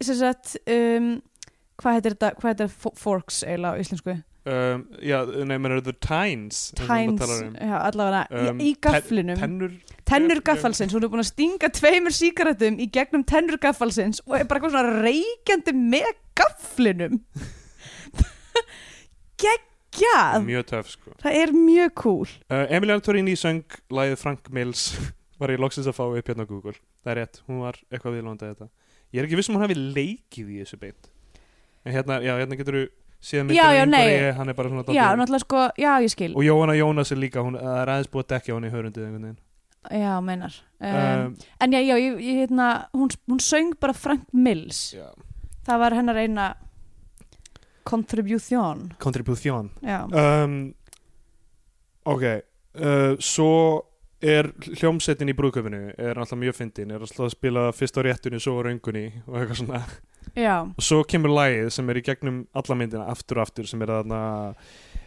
sérst, 0.00 0.54
um, 0.70 1.12
hvað 1.80 1.96
heitir 1.98 2.14
þetta 2.16 2.30
hvað 2.38 2.52
heitir 2.54 2.70
fo- 2.72 2.94
forks 2.96 3.42
eiginlega 3.44 3.76
á 3.76 3.80
íslensku 3.82 4.14
um, 4.48 4.84
já, 5.04 5.18
menn 5.26 5.56
eru 5.68 5.82
maður 5.82 5.96
tines, 6.00 6.60
talar 6.78 7.44
um. 7.44 7.54
já, 7.58 7.76
allavega 7.90 8.22
Um, 8.30 8.60
í, 8.62 8.74
gaflinum 8.80 9.40
tennur 9.40 9.74
tennur 10.10 10.40
gaffalsins, 10.44 10.94
hún 10.94 11.04
er 11.06 11.12
búin 11.12 11.22
að 11.22 11.30
stinga 11.30 11.70
tveimur 11.74 12.14
sígarettum 12.14 12.80
í 12.82 12.88
gegnum 12.92 13.24
tennur 13.28 13.60
gaffalsins 13.62 14.22
og 14.26 14.38
er 14.38 14.48
bara 14.50 14.60
eitthvað 14.60 14.74
svona 14.74 15.04
reykjandi 15.04 15.74
með 15.76 16.10
gafflinum. 16.40 17.20
Geggjað. 19.42 20.44
Mjög 20.46 20.66
töf 20.72 20.90
sko. 20.96 21.14
Það 21.22 21.38
er 21.42 21.54
mjög 21.54 21.94
cool. 22.02 22.34
Uh, 22.50 22.66
Emiliana 22.66 23.04
Torini 23.04 23.36
söng 23.38 23.62
lagið 23.92 24.18
Frank 24.20 24.50
Mills 24.54 24.90
var 25.40 25.54
ég 25.54 25.62
loksins 25.62 25.88
að 25.90 25.96
fá 26.00 26.04
upp 26.08 26.32
hérna 26.32 26.46
á 26.46 26.50
Google. 26.50 26.76
Það 27.04 27.12
er 27.14 27.22
rétt, 27.22 27.42
hún 27.46 27.62
var 27.64 27.78
eitthvað 27.90 28.18
viðlóndið 28.18 28.54
þetta. 28.54 28.70
Ég 29.10 29.22
er 29.22 29.26
ekki 29.28 29.38
viss 29.40 29.50
um 29.50 29.56
hún 29.58 29.64
hafi 29.64 29.78
leikið 29.78 30.50
í 30.54 30.60
þessu 30.62 30.78
beint. 30.80 31.10
En 31.86 31.94
hérna, 31.94 32.18
já, 32.22 32.34
hérna 32.36 32.58
getur 32.58 32.76
þú 32.76 32.82
síðan 33.20 33.52
nei. 33.92 34.06
ég, 34.08 34.32
hann 34.38 34.48
er 34.48 34.56
bara 34.56 34.72
svona 34.72 34.96
já, 34.96 35.04
náttúrulega 35.18 35.44
sko, 35.44 35.66
já, 35.80 35.92
ég 36.00 36.12
skil. 36.12 36.32
Og 36.34 36.46
Jóhanna 36.46 36.76
Jónas 36.78 37.12
er 37.12 37.20
líka, 37.20 37.44
hún 37.44 37.58
er 37.60 37.92
aðeins 37.92 38.10
búið 38.12 38.26
að 38.26 38.34
dekja 38.34 38.56
hann 38.56 38.68
í 38.68 38.72
hörundið 38.72 39.06
einhvern 39.06 39.28
veginn. 39.28 39.40
Já, 39.96 40.12
meinar. 40.24 40.56
Um, 40.80 40.96
um, 40.96 41.36
en 41.60 41.76
já, 41.76 41.80
já, 41.80 41.94
ég, 42.00 42.18
ég, 42.20 42.40
hérna, 42.42 42.66
hún, 42.96 43.12
hún 43.28 43.40
söng 43.44 43.76
bara 43.80 43.96
Frank 43.96 44.26
Mills. 44.32 44.90
Já. 44.96 45.08
það 45.68 45.82
var 45.84 45.96
hennar 45.96 46.20
eina 46.20 46.50
contribution. 47.88 48.90
Contribution. 49.00 49.70
Já, 49.84 50.04
um, 50.08 50.60
ok 52.08 52.22
uh, 52.24 53.16
svo 53.20 53.52
er 54.20 54.50
hljómsettin 54.76 55.30
í 55.32 55.36
brúðköpinu 55.36 55.94
er 55.96 56.18
alltaf 56.20 56.38
mjög 56.38 56.58
fyndin 56.58 56.92
er 56.92 57.00
alltaf 57.00 57.26
að 57.26 57.34
spila 57.34 57.68
fyrst 57.72 57.96
á 57.96 58.00
réttunni 58.04 58.40
svo 58.42 58.58
á 58.60 58.66
röngunni 58.66 59.06
og 59.24 59.38
eitthvað 59.40 59.62
svona 59.62 59.80
já, 60.40 60.56
og 60.64 60.84
svo 60.84 61.02
kemur 61.08 61.32
lagið 61.36 61.68
sem 61.76 61.90
er 61.92 62.00
í 62.00 62.04
gegnum 62.06 62.38
alla 62.56 62.76
myndina 62.80 63.08
aftur 63.12 63.40
og 63.40 63.46
aftur 63.48 63.68
sem 63.70 63.82
er 63.84 63.92
þarna 63.96 64.20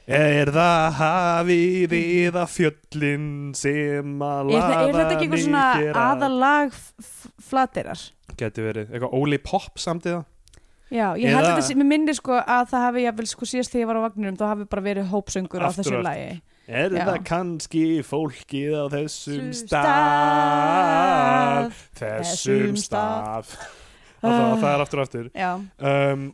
Er 0.04 0.50
það 0.52 0.98
hafið 0.98 1.94
að 2.36 2.50
fjöllin 2.52 3.28
sem 3.56 4.20
að 4.20 4.50
laða 4.52 4.66
það, 4.68 4.82
er 4.84 4.98
þetta 4.98 5.14
ekki 5.14 5.24
eitthvað 5.30 5.44
svona 5.46 5.64
aðalag 6.02 6.76
flaterar? 7.48 8.02
Gæti 8.36 8.66
verið, 8.66 8.90
eitthvað 8.92 9.16
Óli 9.16 9.40
Pop 9.40 9.80
samtíða 9.80 10.26
já, 10.94 11.08
ég 11.18 11.24
Eða- 11.24 11.38
held 11.40 11.48
að 11.48 11.56
þetta, 11.62 11.78
mér 11.80 11.90
minnir 11.90 12.18
sko 12.20 12.36
að 12.38 12.66
það 12.74 12.84
hafi, 12.88 13.06
jafnvel, 13.08 13.28
sko, 13.32 13.46
síðast 13.50 13.72
þegar 13.74 13.84
ég 13.84 13.88
var 13.90 13.98
á 13.98 14.06
vagninum 14.08 14.38
þá 14.38 14.46
hafi 14.52 14.66
bara 14.76 14.84
verið 14.90 15.08
hópsöngur 15.14 15.64
á 15.64 15.70
þessu 15.74 16.02
lagi. 16.04 16.42
Er 16.68 16.90
Já. 16.96 17.04
það 17.10 17.18
kannski 17.28 17.86
fólkið 18.08 18.76
á 18.76 18.86
þessum 18.94 19.50
stað? 19.58 19.88
Þessum 22.00 22.78
stað. 22.80 23.56
Það, 24.24 24.56
það 24.64 24.70
er 24.72 24.84
aftur 24.86 25.02
og 25.02 25.06
aftur. 25.08 25.28
Já, 25.36 25.52
um, 25.92 26.32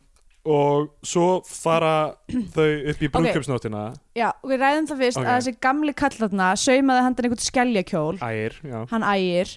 Og 0.50 0.86
svo 1.04 1.24
fara 1.44 2.14
þau 2.54 2.68
upp 2.88 3.02
í 3.04 3.08
brúðköpsnóttina 3.12 3.82
já, 4.16 4.30
og 4.40 4.48
við 4.48 4.62
ræðum 4.62 4.86
það 4.88 5.02
fyrst 5.02 5.18
Ok. 5.20 5.26
að 5.26 5.34
þessi 5.36 5.52
gamli 5.66 5.92
kallatna 6.00 6.46
saumaði 6.56 7.02
handan 7.04 7.26
einhvern 7.28 7.42
skelljakjól 7.44 8.14
Ægir, 8.24 8.56
já. 8.64 8.78
Hann 8.88 9.04
ægir. 9.04 9.52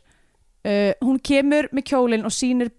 Uh, 0.63 0.91
hún 1.07 1.21
kemur 1.23 1.69
með 1.71 1.87
kjólinn 1.87 2.27
og 2.27 2.35
sýnir 2.35 2.73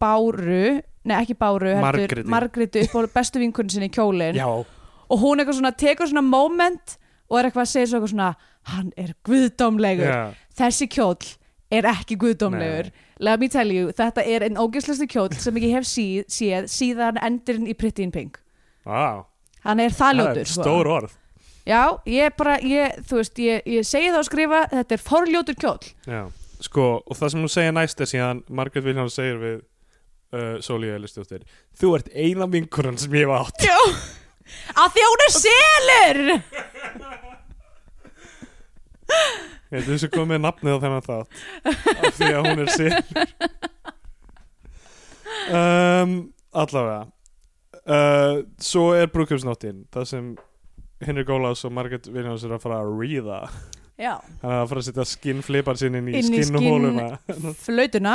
Báru 0.00 0.80
nei 1.04 1.16
ekki 1.18 1.36
Báru, 1.36 1.68
heldur 1.76 2.24
Margréti. 2.32 2.86
Upp 2.88 2.96
á 2.96 3.12
bestu 3.20 3.40
vinkunni 3.44 3.72
sinni 3.76 3.90
kjólinn. 3.92 4.40
Já, 4.40 4.48
og 4.48 5.20
hún 5.20 5.40
eitthvað 5.40 5.60
svona 5.60 5.76
tekur 5.76 6.08
svona 6.08 6.24
moment 6.24 6.96
og 7.28 7.38
er 7.40 7.50
eitthvað 7.50 7.66
að 7.66 7.72
segja 7.74 8.00
svona 8.00 8.32
hann 8.72 8.90
er 9.00 9.14
guðdómlegur, 9.24 10.08
já. 10.08 10.32
þessi 10.58 10.88
kjóll 10.92 11.28
er 11.72 11.88
ekki 11.92 12.18
guðdómlegur 12.20 12.90
let 13.20 13.40
me 13.40 13.48
tell 13.52 13.70
you, 13.72 13.92
þetta 13.96 14.24
er 14.24 14.44
einn 14.46 14.58
ógæslestu 14.60 15.06
kjóll 15.10 15.32
sem 15.36 15.56
ég 15.60 15.74
hef 15.76 15.86
síð, 15.88 16.26
séð 16.32 16.68
síðan 16.72 17.20
endurinn 17.20 17.68
í 17.70 17.76
Pretty 17.76 18.04
in 18.06 18.12
Pink. 18.14 18.40
Vá, 18.88 19.26
hann 19.66 19.82
er 19.84 19.94
það 19.94 20.20
ljótur 20.20 20.48
sko. 20.48 20.64
stór 20.64 20.90
orð. 20.90 21.16
Já, 21.68 21.82
ég 22.08 22.36
bara, 22.40 22.56
ég, 22.64 22.96
þú 23.06 23.20
veist 23.20 23.40
ég, 23.44 23.66
ég 23.68 23.86
segi 23.86 24.08
það 24.08 24.22
að 24.22 24.28
skrifa, 24.30 24.60
þetta 24.72 24.96
er 24.96 25.04
forljótur 25.04 25.58
kjóll. 25.60 25.90
Já, 26.08 26.22
sko, 26.64 26.86
og 27.04 27.20
það 27.20 27.34
sem 27.34 27.44
hún 27.44 27.52
segir 27.52 27.76
næst 27.76 28.00
er 28.00 28.10
síðan 28.10 28.42
Margaret 28.48 28.88
Williams 28.88 29.18
segir 29.20 29.38
við 29.42 29.58
uh, 29.60 30.56
Sólíu 30.64 30.96
Elistóttir 30.96 31.44
Þú 31.76 31.94
ert 31.98 32.10
eina 32.16 32.48
vinkuran 32.50 32.98
sem 33.00 33.14
ég 33.20 33.28
hef 33.28 33.36
átt. 33.36 33.68
Já, 33.68 33.78
að 34.80 35.00
er 35.04 35.32
selur 35.36 36.26
Ég 39.70 39.78
held 39.78 39.90
þessu 39.94 40.08
komið 40.10 40.40
nafnið 40.42 40.74
á 40.74 40.82
þennan 40.82 41.04
þátt 41.06 41.28
af 42.08 42.16
því 42.18 42.30
að 42.34 42.46
hún 42.48 42.62
er 42.64 42.70
sér 42.74 42.92
um, 45.54 46.14
Allavega. 46.50 47.02
Uh, 47.80 48.40
Svo 48.60 48.90
er 48.98 49.10
brúkjöfsnóttin 49.14 49.84
það 49.94 50.08
sem 50.10 50.30
Henry 51.06 51.24
Gólas 51.24 51.62
og 51.64 51.72
Margaret 51.72 52.10
Williams 52.12 52.42
er 52.44 52.52
að 52.56 52.64
fara 52.66 52.80
að 52.84 52.90
ríða. 53.00 53.38
Já, 54.00 54.14
hann 54.42 54.52
er 54.52 54.62
að 54.62 54.68
fara 54.70 54.80
að 54.82 54.86
setja 54.88 55.04
skinnflipar 55.10 55.76
sinn 55.80 55.96
inn 55.98 56.06
í 56.08 56.14
Inn 56.16 56.32
í 56.32 56.38
skinnhóluna 56.40 57.08
flautuna 57.60 58.14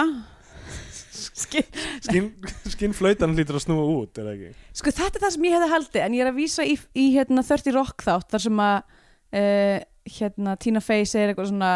Skil- 1.15 1.67
skinn, 2.03 2.29
skinnflautan 2.73 3.35
hlýtur 3.37 3.59
að 3.59 3.63
snúa 3.67 3.83
út 3.91 4.17
er 4.17 4.25
það 4.25 4.31
ekki? 4.33 4.49
Sko 4.81 4.93
þetta 4.97 5.19
er 5.19 5.23
það 5.25 5.33
sem 5.35 5.45
ég 5.47 5.53
hefði 5.55 5.69
haldið 5.75 6.01
en 6.07 6.15
ég 6.17 6.23
er 6.25 6.29
að 6.31 6.39
vísa 6.39 6.65
í, 6.65 6.73
í 6.97 7.05
hérna 7.13 7.43
30 7.45 7.75
Rock 7.77 8.01
þátt 8.05 8.33
þar 8.33 8.43
sem 8.47 8.61
að 8.65 8.77
uh, 8.81 9.77
hérna 10.17 10.55
Tina 10.61 10.81
Fey 10.83 11.05
segir 11.09 11.31
eitthvað 11.33 11.51
svona 11.53 11.71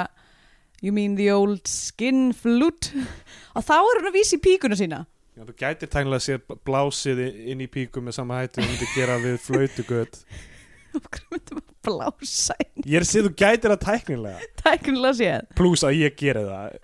You 0.82 0.94
mean 0.96 1.16
the 1.20 1.28
old 1.36 1.68
skin 1.68 2.30
flute? 2.34 2.94
Og 3.58 3.66
þá 3.68 3.74
er 3.82 3.98
hún 4.00 4.12
að 4.12 4.16
vísa 4.16 4.38
í 4.38 4.44
píkuna 4.46 4.78
sína. 4.80 5.02
Já, 5.36 5.44
þú 5.48 5.56
gætir 5.60 5.90
tænilega 5.92 6.24
sér 6.24 6.40
blásið 6.68 7.20
inn 7.52 7.64
í 7.64 7.68
píku 7.72 8.02
með 8.04 8.16
sama 8.20 8.40
hætti 8.42 8.60
og 8.62 8.66
þú 8.68 8.72
myndir 8.74 8.94
gera 8.96 9.18
við 9.24 9.36
flöytugöt 9.44 10.18
okkur 11.00 11.22
myndum 11.32 11.60
að 11.62 11.74
blása 11.86 12.56
inn 12.64 12.84
Ég 12.90 12.98
er 13.00 13.06
að 13.06 13.10
segja 13.12 13.26
þú 13.28 13.32
gætir 13.40 13.72
það 13.76 13.82
tæknilega. 13.86 14.48
Tæknilega 14.64 15.18
séð. 15.20 15.46
Plús 15.60 15.84
að 15.88 16.00
ég 16.00 16.16
geri 16.20 16.42
það. 16.48 16.78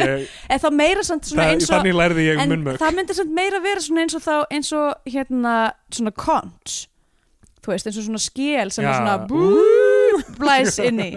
Ég, 0.00 0.24
en 0.56 0.62
þá 0.64 0.68
meira 0.80 1.04
samt 1.06 1.28
svona 1.28 1.44
það, 1.44 1.52
eins 1.54 1.68
og 1.68 1.74
Þannig 1.76 1.98
lærði 2.00 2.24
ég 2.26 2.40
en 2.46 2.54
munnmök. 2.54 2.80
það 2.82 2.96
myndi 2.98 3.18
samt 3.20 3.34
meira 3.36 3.60
vera 3.66 3.84
svona 3.84 4.04
eins 4.06 4.16
og 4.18 4.24
þá 4.26 4.34
eins 4.56 4.72
og 4.80 5.12
hérna 5.14 5.54
svona 5.98 6.14
conch 6.24 6.78
þú 7.64 7.74
veist 7.74 7.86
eins 7.90 8.00
og 8.00 8.08
svona 8.08 8.22
skél 8.26 8.70
sem 8.74 8.84
Já. 8.84 8.90
er 8.90 9.00
svona 9.00 9.16
bú, 9.30 9.46
blæs 10.40 10.78
inn 10.84 11.00
í. 11.04 11.12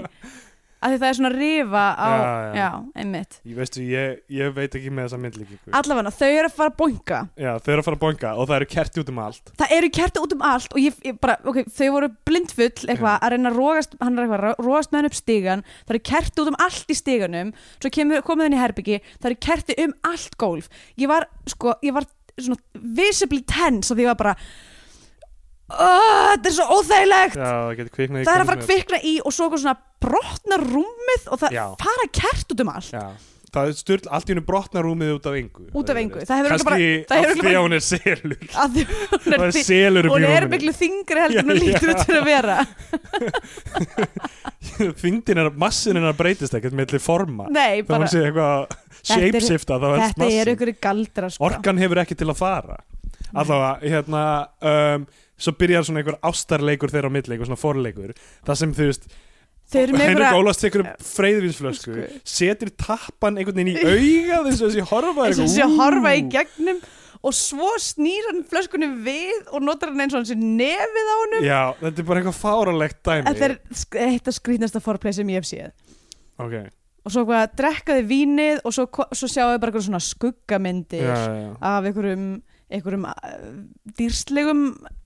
Því 0.83 0.97
það 0.99 1.05
er 1.07 1.15
svona 1.15 1.29
rifa 1.31 1.81
á 1.95 2.07
Já, 2.11 2.31
já, 2.59 2.65
einmitt. 2.99 3.37
Ég 3.47 3.55
veistu, 3.55 3.79
ég, 3.87 4.17
ég 4.35 4.49
veit 4.51 4.73
ekki 4.75 4.89
með 4.91 5.05
þessa 5.05 5.19
myndlíkingu 5.23 5.71
allavega 5.79 6.11
þau 6.11 6.27
eru 6.27 6.49
að 6.49 6.55
fara 6.57 6.71
að 6.73 6.75
boinga 6.81 7.19
Já, 7.39 7.51
þau 7.63 7.69
eru 7.71 7.77
að 7.79 7.85
fara 7.87 7.95
að 7.95 8.01
bonga 8.01 8.31
og 8.35 8.49
það 8.49 8.55
eru 8.57 8.67
kerti 8.73 8.99
út 8.99 9.11
um 9.13 9.21
allt. 9.23 9.53
Það 9.61 9.71
eru 9.77 9.89
kerti 9.95 10.23
út 10.25 10.35
um 10.35 10.43
allt 10.49 10.75
og 10.75 10.81
ég, 10.83 10.97
ég 11.07 11.21
bara, 11.23 11.37
ok, 11.47 11.61
þau 11.77 11.87
voru 11.95 12.09
blindfull 12.27 12.67
eitthvað 12.91 13.15
að 13.15 13.31
reyna 13.31 13.53
að 13.53 13.61
rógast, 13.61 13.95
hann 14.03 14.19
er 14.19 14.25
eitthvað 14.25 14.43
að 14.49 14.67
rógast 14.67 14.91
með 14.91 14.99
hann 14.99 15.09
upp 15.13 15.17
stigan, 15.21 15.63
það 15.87 15.95
eru 15.95 16.03
kerti 16.11 16.43
út 16.43 16.51
um 16.51 16.59
allt 16.67 16.91
í 16.91 16.99
stiganum, 16.99 17.55
svo 17.79 17.93
kemur, 18.01 18.25
komið 18.27 18.49
hann 18.49 18.57
í 18.59 18.61
herbyggi 18.65 18.99
það 19.13 19.31
eru 19.31 19.39
kerti 19.47 19.79
um 19.87 19.95
allt 20.11 20.35
gólf. 20.43 20.67
Ég 20.99 21.07
var, 21.15 21.29
sko, 21.47 21.77
ég 21.79 21.95
var 21.95 22.11
svona 22.35 22.59
visibly 22.99 23.39
tense 23.47 23.87
og 23.93 23.95
því 23.95 24.03
ég 24.03 24.11
var 24.11 24.19
bara 24.19 24.35
"Åh, 24.35 24.72
þetta 25.77 26.47
er 26.49 26.53
svo 26.57 26.65
óþægilegt. 26.77 27.35
Já, 27.37 27.41
það 27.73 27.75
í 27.75 27.75
er 28.23 28.41
að 28.45 28.49
fara 28.49 28.59
að 28.61 28.67
kvikna 28.69 28.97
í 29.03 29.05
og 29.23 29.31
svo 29.35 29.45
svona 29.57 29.75
brotna 30.03 30.55
rúmið 30.63 31.23
og 31.31 31.37
það 31.43 31.49
Já. 31.59 31.65
fara 31.83 32.05
kert 32.19 32.47
út 32.55 32.61
um 32.65 32.71
allt. 32.73 32.91
Er. 32.93 32.97
Já, 32.99 33.05
það 33.53 33.63
er 33.69 33.73
styrl, 33.79 34.07
allt 34.17 34.27
í 34.29 34.31
hennu 34.33 34.45
brotna 34.47 34.79
rúmið 34.85 35.09
út 35.17 35.25
af 35.29 35.33
engu. 35.39 35.63
Út 35.71 35.87
af 35.93 35.97
engu, 36.01 36.17
það 36.23 36.35
hefur 36.41 36.49
Kannski 36.53 36.67
örugglega 36.67 36.69
bara, 36.69 36.77
það 37.09 37.17
af 37.23 37.27
því 37.43 37.53
að 37.53 37.63
hún 37.63 37.75
er 37.77 37.83
selur. 37.87 38.41
að 38.63 38.71
hún 39.23 39.31
er, 39.33 39.37
er 39.47 39.53
í 39.53 39.55
er 40.37 40.43
miklu 40.53 40.73
þingri 40.79 41.19
heldur 41.23 41.43
en 41.43 41.49
hún 41.53 41.61
lítur 41.63 41.89
út 41.93 42.03
fyrir 42.07 42.21
að 42.21 42.29
vera. 42.31 42.57
Þyngdin 45.03 45.39
er, 45.43 45.47
massin 45.59 45.97
hennar 45.99 46.15
breytist 46.17 46.53
ekkert 46.57 46.75
með 46.77 46.87
forma. 47.03 47.43
Nei, 47.53 47.73
bara, 47.87 47.99
hún 48.03 48.09
sé 48.11 48.19
eitthvað 48.27 48.53
er- 48.63 48.67
shapeshifta 49.03 49.75
þá 49.81 49.87
er 49.91 49.97
þetta 50.07 50.27
er 50.41 50.47
ykkur 50.55 50.71
galdra 50.83 51.27
sko. 51.33 51.43
Orkan 51.49 51.77
hefur 51.81 51.97
ekki 52.03 52.15
til 52.19 52.29
að 52.31 52.39
fara. 52.39 52.77
Allavega, 53.33 53.73
hérna 53.89 54.23
um, 54.61 55.01
Svo 55.37 55.53
byrjar 55.57 55.85
svona 55.87 56.03
einhver 56.03 56.19
ástarleikur 56.21 56.93
þeirra 56.93 57.09
á 57.09 57.13
milli, 57.13 57.35
einhver 57.35 57.49
svona 57.49 57.61
forleikur 57.61 58.11
Það 58.45 58.59
sem 58.59 58.73
þú 58.77 58.89
veist, 58.89 59.07
Henrik 59.73 60.35
Ólafs 60.37 60.61
tekur 60.61 60.83
upp 60.83 61.05
freyðvinsflösku 61.07 61.93
Flösku. 61.95 62.19
Setur 62.27 62.73
tappan 62.77 63.39
einhvern 63.39 63.57
veginn 63.57 63.73
í 63.73 63.79
auga 63.79 64.43
þess 64.49 64.59
að 64.59 64.67
þessi 64.67 64.85
horfa 64.91 65.29
að 65.29 65.41
ú. 65.45 65.71
horfa 65.79 66.13
í 66.19 66.27
gegnum 66.33 66.83
og 67.23 67.35
svo 67.37 67.71
snýr 67.79 68.27
hann 68.29 68.43
flöskunni 68.51 68.89
við 69.05 69.49
og 69.55 69.63
notar 69.63 69.93
hann 69.93 70.03
eins 70.03 70.13
og 70.13 70.21
hann 70.21 70.27
sé 70.27 70.35
nefið 70.35 71.09
á 71.09 71.15
honum. 71.21 71.45
Já, 71.47 71.61
þetta 71.79 72.03
er 72.03 72.07
bara 72.09 72.21
eitthvað 72.21 72.39
fáralegt 72.41 72.99
dæmi. 73.07 73.25
Þetta 73.29 73.45
er 73.47 74.09
eitt 74.09 74.27
af 74.27 74.35
skrýtnasta 74.35 74.81
forplay 74.83 75.15
sem 75.15 75.31
ég 75.31 75.39
hef 75.39 75.47
séð. 75.47 75.71
Ok, 76.43 76.57
og 77.03 77.13
svo 77.13 77.23
hvað 77.27 77.53
drekkaði 77.59 78.03
vínið 78.09 78.59
og 78.63 78.75
svo, 78.75 78.87
svo 79.15 79.29
sjáum 79.31 79.53
við 79.53 79.61
bara 79.61 79.71
eitthvað 79.71 79.87
svona 79.87 80.03
skuggamyndir 80.03 81.05
já, 81.05 81.15
já, 81.15 81.37
já. 81.39 81.53
af 81.69 81.87
einhverjum, 81.87 82.27
einhverjum 82.73 83.07
uh, 83.07 83.47
dýrslegum 83.99 84.65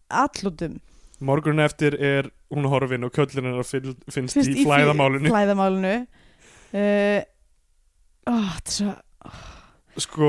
allutum 0.10 0.80
Morgunin 1.20 1.64
eftir 1.66 1.96
er 1.98 2.28
hún 2.54 2.68
horfin 2.70 3.04
og 3.08 3.12
köllin 3.16 3.48
hennar 3.50 3.66
finn- 3.66 3.96
finnst 4.14 4.38
í 4.38 4.62
flæðamálinu. 4.62 5.32
flæðamálinu. 5.34 5.94
Uh, 6.78 7.24
er 8.28 8.62
svo 8.70 8.94
Sko, 9.98 10.28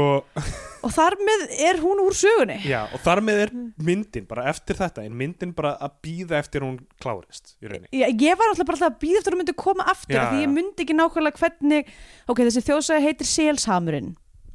og 0.81 0.93
þar 0.95 1.19
með 1.21 1.43
er 1.61 1.77
hún 1.83 1.99
úr 2.01 2.15
sögunni. 2.17 2.55
Já, 2.65 2.87
og 2.89 3.03
þar 3.05 3.21
með 3.21 3.41
er 3.43 3.51
myndin 3.85 4.25
bara 4.31 4.47
eftir 4.49 4.79
þetta, 4.79 5.03
en 5.05 5.13
myndin 5.19 5.53
bara 5.53 5.75
að 5.85 5.99
býða 6.07 6.39
eftir 6.41 6.65
hún 6.65 6.79
klárist 7.05 7.53
í 7.61 7.69
rauninni. 7.69 7.91
Ég, 7.93 8.15
ég 8.25 8.39
var 8.41 8.49
alltaf 8.49 8.65
bara 8.71 8.79
alltaf 8.79 8.95
að 8.95 9.03
býða 9.03 9.21
eftir 9.21 9.37
hún 9.37 9.43
myndi 9.43 9.57
koma 9.61 9.85
aftur 9.93 10.17
Já, 10.17 10.23
því 10.31 10.41
já. 10.41 10.45
ég 10.47 10.55
myndi 10.55 10.87
ekki 10.87 10.97
nákvæmlega 10.97 11.43
hvernig 11.43 11.93
ok, 12.33 12.41
þessi 12.49 12.65
þjóðsaga 12.71 13.05
heitir 13.05 13.29
Selshamurinn 13.29 14.09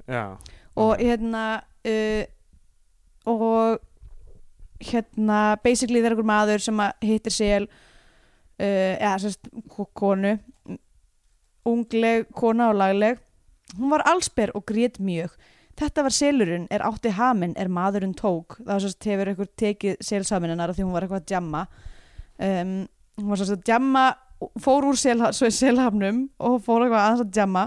Já, 0.09 0.23
og 0.81 0.97
hérna 0.97 1.45
uh, 1.61 2.23
og 3.29 3.77
hérna 4.81 5.57
basically 5.63 6.01
það 6.01 6.05
er 6.09 6.15
einhver 6.15 6.29
maður 6.29 6.63
sem 6.65 6.81
hittir 7.03 7.33
Sel 7.33 7.67
uh, 7.67 8.93
eða 8.99 9.17
sérst 9.23 9.51
ko- 9.69 9.89
konu 9.93 10.37
ungleg 11.69 12.27
kona 12.35 12.69
og 12.71 12.79
lagleg 12.81 13.21
hún 13.77 13.93
var 13.93 14.03
allsber 14.05 14.51
og 14.53 14.65
grét 14.69 14.99
mjög. 15.01 15.31
Þetta 15.79 16.03
var 16.05 16.13
selurinn, 16.13 16.67
er 16.69 16.83
átti 16.85 17.09
haminn 17.17 17.55
er 17.57 17.71
maðurinn 17.73 18.13
tók, 18.13 18.59
það 18.59 18.73
var 18.75 18.83
sérst 18.83 19.07
hefur 19.09 19.31
einhver 19.31 19.49
tekið 19.57 20.03
selsaminnar 20.05 20.73
því 20.75 20.85
hún 20.85 20.93
var 20.93 21.07
eitthvað 21.07 21.23
að 21.23 21.33
jamma. 21.33 21.63
Um, 22.37 22.75
hún 23.17 23.31
var 23.31 23.41
sérst 23.41 23.55
að 23.55 23.71
jamma 23.71 24.03
fór 24.61 24.85
úr 24.91 24.99
sel, 24.99 25.23
selhamnum 25.33 26.27
og 26.37 26.59
fór 26.65 26.83
eitthvað 26.85 26.99
aðeins 26.99 27.23
að 27.25 27.39
jamma. 27.39 27.65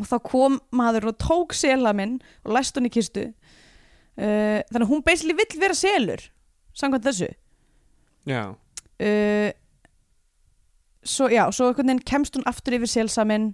Og 0.00 0.08
þá 0.08 0.16
kom 0.24 0.58
maður 0.74 1.10
og 1.12 1.18
tók 1.20 1.54
selhaminn 1.54 2.18
og 2.42 2.54
læst 2.56 2.78
hún 2.78 2.88
í 2.88 2.92
kistu 2.94 3.28
uh, 4.20 4.60
þannig 4.68 4.84
að 4.84 4.92
hún 4.92 5.06
basically 5.06 5.36
vill 5.38 5.62
vera 5.62 5.76
selur 5.76 6.26
samkvæmt 6.76 7.08
þessu. 7.08 7.30
Já, 8.28 8.42
uh, 8.52 9.50
svo 11.00 11.30
já, 11.32 11.46
svo 11.56 11.72
kemst 12.06 12.36
hún 12.36 12.46
aftur 12.48 12.76
yfir 12.76 12.92
selsaminn 12.92 13.50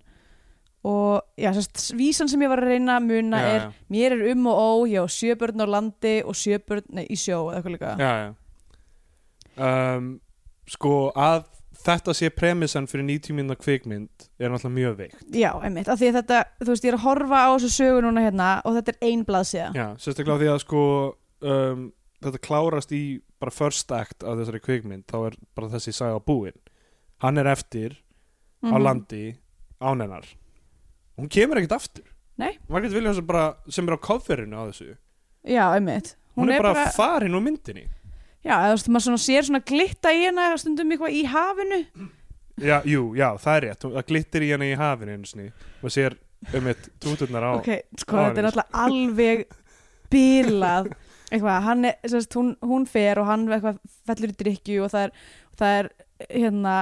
og 0.86 1.22
já, 1.38 1.50
sérst, 1.54 1.94
vísan 1.98 2.28
sem 2.30 2.42
ég 2.44 2.50
var 2.50 2.62
að 2.62 2.74
reyna 2.74 2.98
að 3.00 3.08
muna 3.08 3.38
já, 3.42 3.46
er 3.54 3.62
já, 3.64 3.70
mér 3.90 4.14
er 4.14 4.28
um 4.34 4.50
og 4.52 4.58
ó, 4.58 4.70
já, 4.90 5.02
sjö 5.10 5.34
börn 5.38 5.62
á 5.62 5.66
landi 5.66 6.20
og 6.22 6.36
sjö 6.38 6.60
börn, 6.62 6.84
nei, 6.94 7.06
í 7.10 7.18
sjó 7.18 7.48
eða 7.48 7.58
eitthvað 7.58 7.74
líka. 7.74 7.96
Já, 7.98 8.12
já. 8.22 8.30
Um, 9.56 10.14
Sko, 10.66 11.12
að 11.14 11.44
þetta 11.86 12.14
sé 12.18 12.30
premissan 12.34 12.86
fyrir 12.90 13.06
90 13.08 13.36
mínúna 13.38 13.56
kvikmynd 13.58 14.26
er 14.38 14.50
náttúrulega 14.52 14.76
mjög 14.76 14.96
veikt. 15.00 15.22
Já, 15.34 15.50
einmitt, 15.62 15.88
af 15.88 15.98
því 16.00 16.08
að 16.10 16.18
þetta, 16.20 16.40
þú 16.62 16.70
veist, 16.72 16.84
ég 16.86 16.92
er 16.92 16.98
að 16.98 17.04
horfa 17.06 17.42
á 17.46 17.50
þessu 17.56 17.70
sögu 17.76 18.02
núna 18.06 18.24
hérna 18.26 18.48
og 18.66 18.74
þetta 18.78 18.94
er 18.94 19.08
ein 19.10 19.24
blaðsíða. 19.28 19.68
Já, 19.76 19.86
sérstaklega 20.02 20.40
því 20.42 20.50
að 20.54 20.60
sko 20.64 20.82
um, 21.46 21.84
þetta 22.26 22.42
klárast 22.46 22.92
í 22.96 23.02
bara 23.40 23.52
first 23.52 23.92
act 23.92 24.24
af 24.24 24.38
þessari 24.40 24.62
kvikmynd 24.64 25.06
þá 25.10 25.16
er 25.30 25.38
bara 25.54 25.68
þessi 25.76 25.92
saga 25.94 26.18
búin. 26.24 26.56
Hann 27.24 27.38
er 27.38 27.46
eftir 27.52 27.96
á 28.64 28.72
Mhm. 28.72 28.82
landi 28.82 29.24
ánennar 29.80 30.24
hún 31.18 31.28
kemur 31.28 31.56
ekkert 31.60 31.76
aftur. 31.76 32.04
Nei. 32.38 32.58
Margrét 32.68 32.92
Viljáns 32.92 33.18
er 33.18 33.22
bara 33.28 33.56
sem 33.68 33.86
er 33.88 33.96
á 33.96 34.00
coverinu 34.00 34.56
á 34.56 34.64
þessu. 34.68 34.96
Já, 35.46 35.72
einmitt. 35.76 36.16
Hún, 36.36 36.50
er, 36.52 36.60
bara, 36.60 36.90
farin 36.92 37.32
úr 37.32 37.40
myndinni 37.44 37.86
já, 38.46 38.54
eða 38.54 38.68
þú 38.68 38.76
veist, 38.76 38.90
maður 38.92 39.06
svona 39.06 39.22
sér 39.24 39.48
svona 39.48 39.62
glitta 39.70 40.12
í 40.14 40.22
hana 40.24 40.46
stundum 40.60 40.94
eitthvað 40.94 41.16
í 41.18 41.24
hafinu. 41.32 41.80
Já, 42.56 42.76
jú, 42.88 43.02
já, 43.18 43.26
það 43.42 43.56
er 43.56 43.66
rétt. 43.66 43.88
Það 43.96 44.06
glittir 44.10 44.46
í 44.46 44.52
henni 44.54 44.70
í 44.72 44.78
hafinu 44.80 45.16
sinni. 45.28 45.50
Og 45.82 45.92
sér 45.92 46.16
um 46.56 46.70
eitt 46.70 46.88
túturnar 47.02 47.44
á 47.44 47.50
ok, 47.56 47.70
sko, 47.98 48.20
á 48.20 48.24
þetta 48.28 48.40
er 48.40 48.46
náttúrulega 48.46 48.84
alveg 48.86 49.44
bilað. 50.12 50.92
Eitthvað, 51.26 51.58
hann 51.66 51.88
er, 51.90 51.98
sérst, 52.06 52.36
hún, 52.38 52.54
hún 52.62 52.86
fer 52.88 53.18
og 53.18 53.26
hann 53.26 53.48
eitthvað 53.50 53.80
fellur 54.06 54.32
í 54.32 54.38
drikju 54.44 54.84
og 54.86 54.92
það 54.92 55.08
er, 55.08 55.14
það 55.58 55.78
er 55.80 55.88
hérna, 56.30 56.74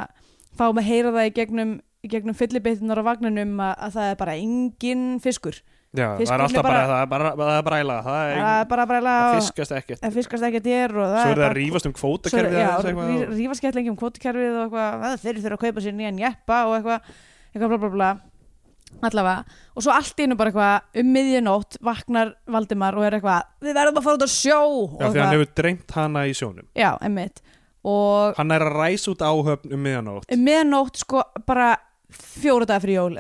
fáum 0.59 0.81
að 0.83 0.89
heyra 0.91 1.15
það 1.15 1.31
í 1.31 1.35
gegnum 1.39 1.77
í 2.05 2.11
gegnum 2.13 2.37
fyllibittunar 2.37 3.01
á 3.01 3.09
vagninum 3.09 3.55
að, 3.65 3.73
að 3.87 3.97
það 3.97 4.11
er 4.11 4.19
bara 4.21 4.37
engin 4.37 5.05
fiskur 5.25 5.61
já, 5.95 6.09
það 6.19 6.33
er 6.35 6.43
alltaf 6.45 6.59
er 6.59 6.67
bara, 6.67 6.75
bara- 6.75 6.89
það 6.91 7.03
er 7.05 7.09
bara, 7.13 7.31
það 7.39 7.57
er 7.59 7.65
bræla 7.69 7.97
það 8.07 8.19
er 8.25 8.39
það 8.41 8.59
er 8.61 8.69
bara 8.73 8.87
bara 8.91 9.01
það 9.05 9.25
að 9.25 9.39
fiskast 9.39 9.75
ekkert. 9.79 10.01
það 10.03 10.19
fiskast 10.19 10.47
að 10.49 10.59
þér 10.67 10.95
og 10.99 11.09
það 11.09 11.23
svo 11.23 11.31
er 11.31 11.35
það 11.35 11.41
bara- 11.41 11.49
að 11.49 11.57
rífast 11.61 11.87
um 11.91 11.95
kvótakerfið 11.99 12.59
já, 12.59 12.69
aðeins 12.69 12.91
eitthvað 12.91 13.15
og- 13.15 13.35
rífa 13.39 13.59
skemmtilega 13.61 13.91
um 13.95 13.99
kvotukerfið 14.03 14.55
og 14.55 14.63
eitthvað, 14.67 15.09
að 15.09 15.19
þeir 15.25 15.41
þurfa 15.45 15.59
að 15.59 15.65
kaupa 15.65 15.85
sér 15.87 15.99
nýjan 15.99 16.23
jeppa 16.25 16.61
og 16.69 16.77
eitthvað, 16.79 17.01
eitthvað 17.55 17.69
bla 17.75 17.79
bla 17.85 17.91
bla. 17.99 18.13
Allavega, 19.03 19.41
og 19.75 19.83
svo 19.83 19.91
allt 19.91 20.21
einu 20.23 20.37
bara 20.39 20.51
eitthvað 20.53 21.01
um 21.03 21.09
miðjunótt 21.17 21.79
vaknar 21.83 22.29
Valdimar 22.47 22.95
og 22.95 23.03
er 23.09 23.17
eitthvað, 23.19 23.43
við 23.65 23.75
verðum 23.75 23.99
að 23.99 24.05
fara 24.07 24.19
út 24.21 24.23
á 24.23 24.31
sjó! 24.31 24.61
Já, 25.01 25.09
því 25.11 25.19
hann 25.25 25.35
hefur 25.35 25.51
drengt 25.59 25.91
hana 25.97 26.23
í 26.31 26.35
sjónum. 26.37 26.69
Já, 26.79 26.93
emmitt 27.03 27.43
og 27.85 28.39
hann 28.39 28.53
er 28.55 28.65
að 28.65 28.77
ræsa 28.79 29.13
út 29.13 29.25
áhöfn 29.25 29.75
um 29.77 29.83
miðanótt 29.85 30.31
um 30.33 30.45
miðjunótt 30.47 31.03
sko 31.03 31.21
bara 31.45 31.75
fjóra 32.15 32.65
dagar 32.69 32.81
fyrir 32.85 32.97
jól 32.97 33.19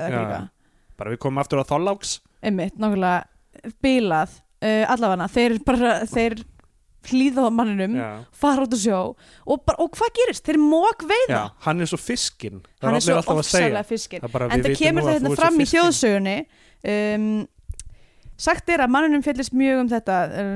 bara 0.97 1.11
við 1.13 1.21
komum 1.21 1.43
aftur 1.43 1.61
á 1.61 1.65
Þorláks 1.69 2.21
emmitt, 2.51 2.81
nákvæmlega 2.81 3.75
bilað 3.85 4.41
uh, 4.65 4.85
allavega, 4.93 5.27
þeir 5.33 5.53
bara 5.67 5.95
þeir 6.11 6.35
hlýða 7.05 7.41
á 7.49 7.51
manninum 7.53 7.97
já. 7.99 8.09
fara 8.33 8.63
út 8.65 8.75
á 8.75 8.79
sjó 8.81 8.99
og, 9.13 9.65
bara, 9.67 9.77
og 9.83 9.89
hvað 9.97 10.11
gerist? 10.19 10.45
Þeir 10.47 10.59
mók 10.63 11.01
veiða. 11.05 11.37
Já, 11.37 11.43
hann 11.67 11.79
er 11.85 11.89
svo 11.91 11.99
fiskinn. 12.01 12.61
Hann 12.83 12.97
er 12.97 13.03
svo 13.05 13.19
ofsalega 13.21 13.83
bara, 14.29 14.45
en 14.49 14.65
það 14.65 14.79
kemur 14.81 15.03
það 15.05 15.11
að 15.11 15.17
hérna 15.19 15.31
fram 15.37 15.57
í 15.59 15.61
fiskinn. 15.65 15.75
þjóðsögunni 15.75 16.39
um, 16.95 17.27
sagt 18.47 18.67
er 18.73 18.81
að 18.85 18.95
mannunum 18.95 19.23
fjallist 19.25 19.55
mjög 19.57 19.77
um 19.85 19.91
þetta 19.93 20.17
um, 20.41 20.47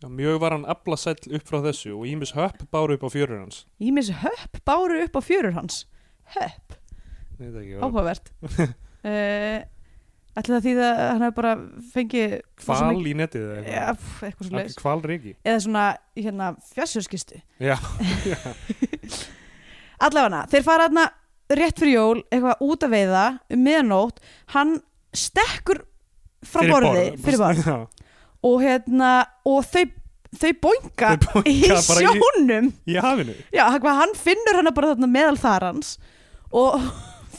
já, 0.00 0.08
mjög 0.08 0.34
var 0.42 0.50
hann 0.56 0.66
aflasæll 0.70 1.24
upp 1.36 1.44
frá 1.48 1.58
þessu 1.68 1.90
og 1.98 2.02
Ímis 2.08 2.32
höpp 2.36 2.58
báru 2.72 2.92
upp 2.96 3.04
á 3.06 3.08
fjörur 3.12 3.38
hans. 3.44 3.56
Ímis 3.82 4.08
höpp 4.22 4.52
báru 4.66 4.94
upp 5.04 5.14
á 5.18 5.20
fjörur 5.24 5.54
hans. 5.58 5.74
Höpp, 6.36 6.68
áhugavert. 7.82 8.30
Uh, 9.06 9.62
ætli 10.36 10.52
það 10.52 10.64
því 10.66 10.72
að 10.84 10.98
hann 11.00 11.22
hefur 11.24 11.36
bara 11.38 11.52
fengið 11.94 12.32
mikið- 12.60 13.06
í 13.08 13.14
netið 13.16 13.44
eða 13.46 13.60
ja, 13.64 13.84
eitthvað 13.86 14.00
pff, 14.00 14.24
eitthvað 14.26 14.48
svo 14.50 14.58
okay. 14.60 14.74
Hval 14.82 15.04
ríki 15.10 15.32
eða 15.40 15.62
svona 15.64 15.84
hérna 16.18 16.48
fjarsjörskistu 16.74 17.40
Já, 17.70 17.76
allavega 20.04 20.42
þeir 20.52 20.66
fara 20.66 20.88
þarna 20.90 21.06
rétt 21.56 21.80
fyrir 21.80 21.94
jól 21.94 22.20
eitthvað 22.28 22.64
út 22.66 22.84
að 22.84 22.96
veiða 22.96 23.24
um 23.54 23.62
miðanótt 23.64 24.20
hann 24.52 24.76
stekkur 25.16 25.84
frá 26.46 26.64
borði 26.66 26.90
borð. 26.90 27.22
fyrir 27.24 27.40
borð. 27.40 27.68
Og 28.46 28.60
hérna 28.62 29.12
og 29.48 29.64
þau, 29.66 29.84
þau 30.36 30.52
boinga 30.62 31.12
í 31.16 31.20
bara 31.24 31.42
í- 31.48 31.56
sjónum. 32.20 32.68
Í 32.86 32.98
hafinu. 33.00 33.34
Já, 33.54 33.64
hann, 33.72 33.88
hann 34.02 34.14
finnur 34.18 34.60
hana 34.60 34.74
bara 34.76 34.92
þarna 34.92 35.08
meðal 35.10 35.38
þar 35.40 35.68
hans 35.70 35.96
og 36.54 36.76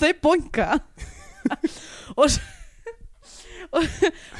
þau 0.03 0.13
boinga. 0.27 0.69
Og, 2.17 2.25
s- 2.27 2.41
og 3.71 3.83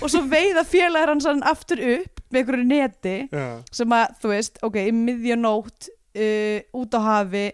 og 0.01 0.10
svo 0.12 0.22
veiða 0.32 0.64
félagar 0.68 1.10
hans 1.12 1.26
aftur 1.28 1.80
upp 1.84 2.22
með 2.32 2.41
einhverju 2.41 2.66
neti 2.68 3.14
Já, 3.32 3.45
sem 3.76 3.93
að, 3.95 4.14
þú 4.22 4.32
veist, 4.32 4.60
ok, 4.64 4.78
í 4.88 4.93
miðjanótt 4.95 5.88
uh, 5.91 6.60
út 6.80 6.95
á 6.95 6.99
hafi 7.03 7.45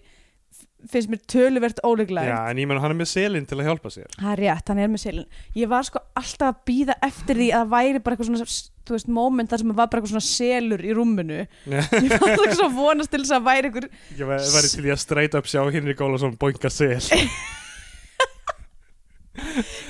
finnst 0.90 1.10
mér 1.14 1.22
töluvert 1.32 1.80
óleglegt 1.88 2.28
Já 2.30 2.38
en 2.52 2.60
ég 2.62 2.68
menn 2.70 2.82
hann 2.84 2.92
er 2.94 3.00
með 3.00 3.10
selin 3.14 3.46
til 3.50 3.58
að 3.62 3.70
hjálpa 3.70 3.92
sér. 3.94 4.10
Það 4.20 4.32
er 4.36 4.42
rétt, 4.44 4.70
hann 4.74 4.82
er 4.84 4.90
með 4.92 5.04
selin. 5.06 5.28
Ég 5.56 5.70
var 5.72 5.86
sko 5.88 6.02
alltaf 6.20 6.50
að 6.52 6.62
býða 6.70 6.98
eftir 7.08 7.40
því 7.40 7.48
að 7.56 7.70
væri 7.74 8.02
bara 8.04 8.18
eitthvað 8.18 8.30
svona, 8.34 8.50
þú 8.84 8.98
veist, 8.98 9.12
moment 9.18 9.54
þar 9.54 9.64
sem 9.64 9.72
það 9.74 9.80
var 9.80 9.90
bara 9.94 10.02
eitthvað 10.04 10.14
svona 10.18 10.28
selur 10.30 10.84
í 10.84 10.94
rúminu. 10.98 11.40
Já. 11.72 11.82
ég 12.04 12.14
var 12.18 12.30
alltaf 12.36 12.58
svo 12.60 12.68
að 12.70 12.78
vonast 12.82 13.14
til 13.16 13.24
þess 13.24 13.38
að 13.40 13.48
væri 13.50 13.72
einhver 13.72 13.90
Ég 14.20 14.28
væ- 14.28 14.54
væri 14.58 14.74
til 14.76 14.86
í 14.90 14.94
að 14.98 15.04
straight 15.08 15.40
up 15.40 15.48
sjá 15.50 15.62
Hinrik 15.74 16.04
Ólafsson 16.04 16.36
boinga 16.42 16.74
sel 16.74 17.00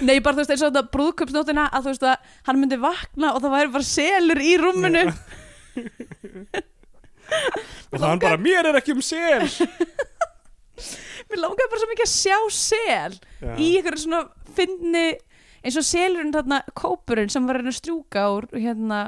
nei, 0.08 0.18
bara 0.24 0.36
þú 0.38 0.42
veist, 0.44 0.54
eins 0.54 0.64
og 0.64 0.72
þetta 0.72 0.92
brúðköpsnóttina 0.94 1.66
að 1.70 1.88
þú 1.88 1.94
veist 1.94 2.06
að 2.08 2.30
hann 2.48 2.62
myndi 2.62 2.80
vakna 2.82 3.34
og 3.34 3.44
það 3.44 3.56
væri 3.58 3.74
bara 3.74 3.90
selur 3.90 4.44
í 4.44 4.54
rúminu. 4.62 5.04
Og 7.94 8.00
það 8.00 8.08
hann 8.08 8.24
bara, 8.24 8.40
mér 8.42 8.70
er 8.70 8.80
ekki 8.80 8.96
um 8.96 9.04
sel. 9.06 9.48
Mér 11.30 11.40
langaði 11.40 11.70
bara 11.72 11.82
svo 11.82 11.88
mikið 11.90 12.06
að 12.06 12.12
sjá 12.14 12.38
sel 12.54 13.14
Já. 13.40 13.54
í 13.56 13.68
einhverju 13.78 14.02
svona 14.04 14.50
finni 14.58 15.04
eins 15.64 15.78
og 15.80 15.86
selurinn 15.88 16.34
þarna 16.34 16.60
kópurinn 16.78 17.32
sem 17.32 17.46
var 17.48 17.62
að 17.62 17.70
strjúka 17.78 18.26
úr 18.36 18.48
hérna 18.52 19.00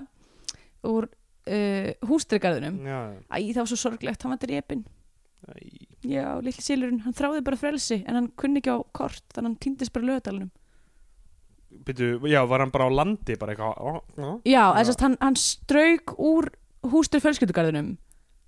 úr 0.87 1.09
uh, 1.09 1.89
hústrygarðunum 2.07 2.79
Já, 2.87 2.99
Æ, 3.29 3.37
það 3.51 3.59
var 3.63 3.69
svo 3.73 3.79
sorglegt, 3.81 4.23
hann 4.23 4.33
var 4.35 4.41
drepinn. 4.45 4.85
Æ. 5.49 5.94
Já, 6.05 6.25
litli 6.43 6.61
selurinn, 6.63 7.01
hann 7.05 7.15
þráði 7.17 7.43
bara 7.47 7.57
frelsi 7.59 8.01
en 8.05 8.19
hann 8.19 8.29
kunni 8.37 8.61
ekki 8.61 8.75
á 8.75 8.79
kort, 8.95 9.23
þannig 9.33 9.41
að 9.41 9.49
hann 9.49 9.59
týndist 9.65 9.93
bara 9.95 10.09
lögadalunum 10.11 10.51
Byrju, 11.85 12.21
já, 12.31 12.39
var 12.47 12.63
hann 12.63 12.71
bara 12.71 12.87
á 12.87 12.91
landi 12.93 13.35
bara 13.39 13.55
eitthvað 13.55 13.79
ó, 13.81 13.91
ó, 14.21 14.29
Já, 14.47 14.63
þess 14.77 14.93
að 14.95 15.05
hann, 15.07 15.17
hann 15.23 15.37
strauk 15.39 16.13
úr 16.21 16.51
hústur 16.93 17.23
fjölskyldugarðunum 17.23 17.95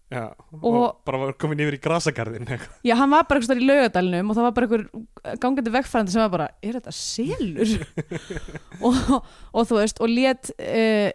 Já, 0.07 0.29
og, 0.61 0.63
Og- 0.63 0.99
bara 1.03 1.17
var 1.19 1.33
komin 1.35 1.59
yfir 1.59 1.75
í 1.75 1.81
grasagarðin. 1.83 2.47
Já, 2.87 2.93
hann 2.95 3.11
var 3.11 3.25
bara 3.27 3.41
eitthvað 3.41 3.59
í 3.59 3.65
laugadalunum 3.67 4.29
og 4.31 4.37
það 4.37 4.45
var 4.45 4.53
bara 4.55 4.67
einhver 4.69 5.39
gangandi 5.43 5.73
vegfærandi 5.73 6.13
sem 6.13 6.21
var 6.23 6.31
bara, 6.31 6.45
er 6.63 6.77
þetta 6.77 6.93
selur? 6.95 7.73
og, 8.87 9.01
og 9.51 9.67
þú 9.67 9.81
veist, 9.81 9.99
og 9.99 10.13
lét 10.13 10.53
uh, 10.55 11.09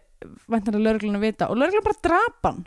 væntanlega 0.53 0.84
lögregluna 0.84 1.22
vita 1.22 1.49
og 1.49 1.57
lögregluna 1.57 1.86
bara 1.88 2.03
drap 2.05 2.51
hann. 2.51 2.61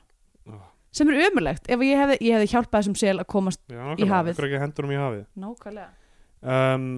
Sem 0.96 1.12
er 1.12 1.20
ömurlegt. 1.28 1.68
Ef 1.72 1.84
ég 1.86 2.00
hefði, 2.02 2.18
ég 2.24 2.38
hefði 2.40 2.50
hjálpað 2.54 2.80
þessum 2.80 2.98
sel 3.02 3.18
að 3.20 3.28
komast 3.36 3.62
Já, 3.72 3.84
Í 4.00 4.08
hafið. 4.10 4.34
Akkur 4.36 4.48
ekki 4.50 4.62
hendur 4.64 4.88
um 4.88 4.96
í 4.96 5.00
hafið. 5.02 5.24
Nákvæmlega. 5.46 5.92
Um, 6.56 6.90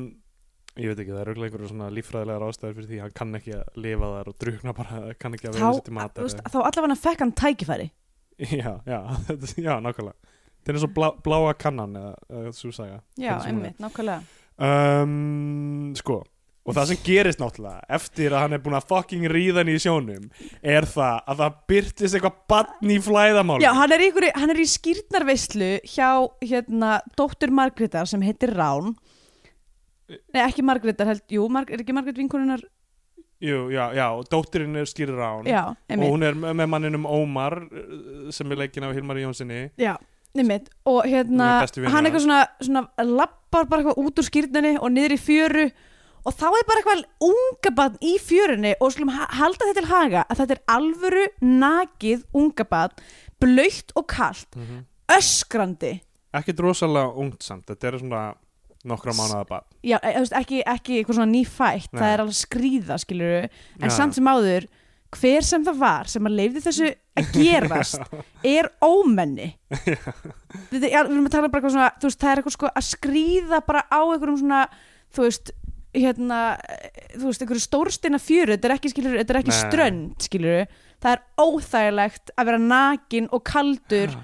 Ég 0.77 0.91
veit 0.91 0.99
ekki, 1.01 1.09
það 1.09 1.21
er 1.23 1.29
auðvitað 1.31 1.45
einhverju 1.47 1.67
svona 1.71 1.85
líffræðilegar 1.89 2.43
ástæður 2.45 2.73
fyrir 2.77 2.89
því. 2.91 2.97
Hann 3.01 3.13
kann 3.17 3.37
ekki 3.39 3.53
að 3.57 3.77
lifa 3.81 4.09
þar 4.13 4.27
og 4.29 4.35
drukna 4.43 4.73
bara, 4.77 4.99
kann 5.17 5.33
ekki 5.33 5.47
að 5.49 5.55
vera 5.57 5.69
sér 5.73 5.85
til 5.87 6.21
veist, 6.27 6.41
þá 6.53 6.57
allavega 6.61 6.97
fekk 7.01 7.23
hann 7.23 7.31
tækifæri. 7.41 7.87
Já, 8.37 8.69
já, 8.85 8.99
þetta- 9.25 9.55
já, 9.67 9.71
nákvæmlega. 9.81 10.35
Það 10.61 10.69
er 10.69 10.77
eins 10.77 10.85
og 10.85 10.93
blá, 10.93 11.07
bláa 11.25 11.55
kannan 11.57 11.97
eða, 11.97 12.11
eða 12.29 12.53
svo 12.59 12.69
saga. 12.77 12.99
Já, 13.17 13.33
einmitt, 13.49 13.81
nákvæmlega. 13.81 14.21
Um, 14.61 15.95
Sko 15.97 16.19
Og 16.67 16.75
það 16.75 16.89
sem 16.89 16.97
gerist 17.05 17.39
náttúrulega 17.39 17.85
eftir 17.97 18.33
að 18.35 18.41
hann 18.43 18.55
er 18.57 18.61
búin 18.65 18.75
að 18.75 18.87
fucking 18.89 19.27
ríða 19.31 19.61
hann 19.61 19.71
í 19.71 19.77
sjónum 19.79 20.25
er 20.61 20.87
það 20.91 21.21
að 21.31 21.41
það 21.41 21.57
byrtist 21.71 22.17
eitthvað 22.17 22.39
bann 22.51 22.91
í 22.91 22.97
flæðamáli 23.05 23.63
Já, 23.63 23.71
hann 23.77 23.93
er, 23.95 24.03
einhverju- 24.07 24.33
hann 24.35 24.51
er 24.51 24.59
í 24.59 24.67
skýrnarveislu 24.73 25.69
hjá 25.87 26.09
hérna, 26.43 26.97
dóttur 27.15 27.53
Margrétar 27.55 28.09
sem 28.11 28.21
heitir 28.27 28.51
Rán. 28.57 28.93
Nei, 30.07 30.41
ekki 30.43 30.63
Margrétar, 30.67 31.07
held, 31.07 31.23
jú, 31.31 31.47
Marg, 31.51 31.71
er 31.71 31.81
ekki 31.83 31.95
Margrét 31.95 32.19
vinkonunar? 32.19 32.61
Jú, 33.43 33.67
já, 33.69 33.91
já, 33.93 34.05
og 34.17 34.25
dóttirinn 34.31 34.75
er 34.79 34.87
skýrir 34.89 35.19
á 35.21 35.29
hann 35.37 35.45
Já, 35.45 35.63
og 35.93 36.05
hún 36.09 36.23
er 36.25 36.33
með 36.33 36.69
manninum 36.71 37.03
Ómar 37.05 37.53
uh, 37.69 38.31
sem 38.33 38.49
er 38.51 38.63
leikin 38.63 38.87
af 38.87 38.95
Hilmar 38.97 39.19
Jónssoni 39.21 39.59
Já, 39.77 39.93
einmitt. 40.33 40.71
Og 40.89 41.03
hérna, 41.05 41.59
hann 41.93 42.07
eitthvað 42.09 42.23
svona, 42.23 42.39
svona 42.65 42.81
lappar 43.05 43.67
bara 43.69 43.83
eitthvað 43.83 44.01
út 44.01 44.23
úr 44.23 44.25
skýrninni 44.25 44.71
og 44.81 44.89
niður 44.95 45.13
í 45.13 45.19
fjöru 45.21 45.67
og 46.27 46.35
þá 46.35 46.45
er 46.51 46.65
bara 46.67 46.81
eitthvað 46.81 47.03
unga 47.29 47.71
barn 47.77 47.95
í 48.03 48.15
fjörunni 48.19 48.73
og 48.83 48.91
skulum 48.93 49.13
ha- 49.15 49.29
halda 49.39 49.69
þetta 49.69 49.79
til 49.79 49.91
haga 49.91 50.25
að 50.27 50.41
þetta 50.41 50.57
er 50.57 50.63
alvöru 50.75 51.25
nakið 51.47 52.25
unga 52.35 52.65
barn 52.67 52.97
blöytt 53.41 53.93
og 53.95 54.07
kalt 54.11 54.57
öskrandi. 55.13 55.93
Ekkert 56.35 56.59
rosalega 56.65 57.13
ungt 57.21 57.45
samt, 57.45 57.67
þetta 57.69 57.87
er 57.91 57.97
svona 58.01 58.23
nokkra 58.87 59.13
mánuða 59.17 59.45
bann 59.49 59.63
Já, 59.87 59.97
e, 60.03 60.11
ekki, 60.39 60.59
ekki 60.67 60.97
eitthvað 60.99 61.17
svona 61.17 61.31
nýfætt 61.31 61.87
Nei. 61.93 62.01
það 62.01 62.11
er 62.13 62.23
alveg 62.23 62.37
skrýða, 62.41 62.97
skilur 63.01 63.47
en 63.47 63.87
Já. 63.87 63.93
samt 63.95 64.15
sem 64.17 64.27
áður 64.29 64.67
hver 65.17 65.45
sem 65.47 65.63
það 65.65 65.77
var 65.79 66.09
sem 66.11 66.27
að 66.27 66.35
leifði 66.37 66.63
þessu 66.67 66.89
að 67.17 67.29
gerast 67.37 68.01
er 68.45 68.67
ómenni. 68.83 69.53
Þetta, 70.69 70.89
já, 70.91 70.99
við 71.07 71.13
erum 71.15 71.29
að 71.29 71.33
tala 71.37 71.49
bara 71.49 71.61
eitthvað 71.61 71.73
svona 71.77 71.89
veist, 72.03 72.19
það 72.21 72.31
er 72.33 72.41
eitthvað 72.41 72.57
sko 72.57 72.71
að 72.73 72.87
skrýða 72.91 73.61
bara 73.69 73.85
á 73.87 73.99
einhverjum 74.03 74.39
svona, 74.43 74.61
þú 75.15 75.25
veist 75.29 75.53
hérna, 75.95 76.41
þú 77.15 77.29
veist, 77.29 77.43
einhverju 77.43 77.63
stórsteina 77.63 78.19
fjöru 78.21 78.55
þetta 78.55 78.69
er 78.69 78.75
ekki, 78.75 78.91
skilur, 78.93 79.15
þetta 79.21 79.33
er 79.33 79.39
ekki 79.41 79.53
Nei. 79.53 79.61
strönd 79.61 80.27
skilur, 80.27 80.75
það 81.03 81.15
er 81.15 81.23
óþægilegt 81.45 82.35
að 82.35 82.51
vera 82.51 82.61
nakin 82.65 83.31
og 83.31 83.45
kaldur 83.47 84.17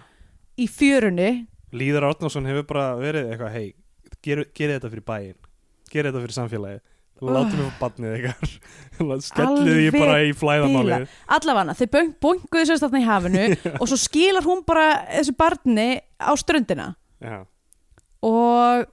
í 0.59 0.67
fjörunni. 0.69 1.31
Líðar 1.73 2.11
Árnason 2.11 2.45
hefur 2.49 2.67
bara 2.69 2.91
verið 2.99 3.31
eitthvað 3.31 3.57
hei, 3.57 3.73
gerið 4.21 4.77
þetta 4.77 4.93
fyrir 4.93 5.07
bæinn 5.07 5.39
gerið 5.93 6.09
þetta 6.09 6.25
fyrir 6.25 6.37
samfélagið. 6.39 6.83
Látum 7.23 7.59
við 7.61 7.75
bannið 7.79 8.15
skellið 9.29 9.67
því 9.69 9.83
Alveg 9.85 9.95
bara 9.95 10.15
í 10.25 10.31
flæðamálið 10.35 11.11
allavega, 11.31 11.75
þeir 11.79 11.89
böng, 11.93 12.09
bönguðu 12.25 12.67
sérst 12.67 12.83
þarna 12.83 12.99
í 12.99 13.05
hafinu 13.07 13.43
og 13.79 13.85
svo 13.87 13.99
skilar 14.01 14.47
hún 14.47 14.63
bara 14.67 14.87
þessu 15.05 15.35
barni 15.39 15.87
á 16.19 16.31
ströndina. 16.39 16.89
Já. 17.23 17.37
og 18.27 18.89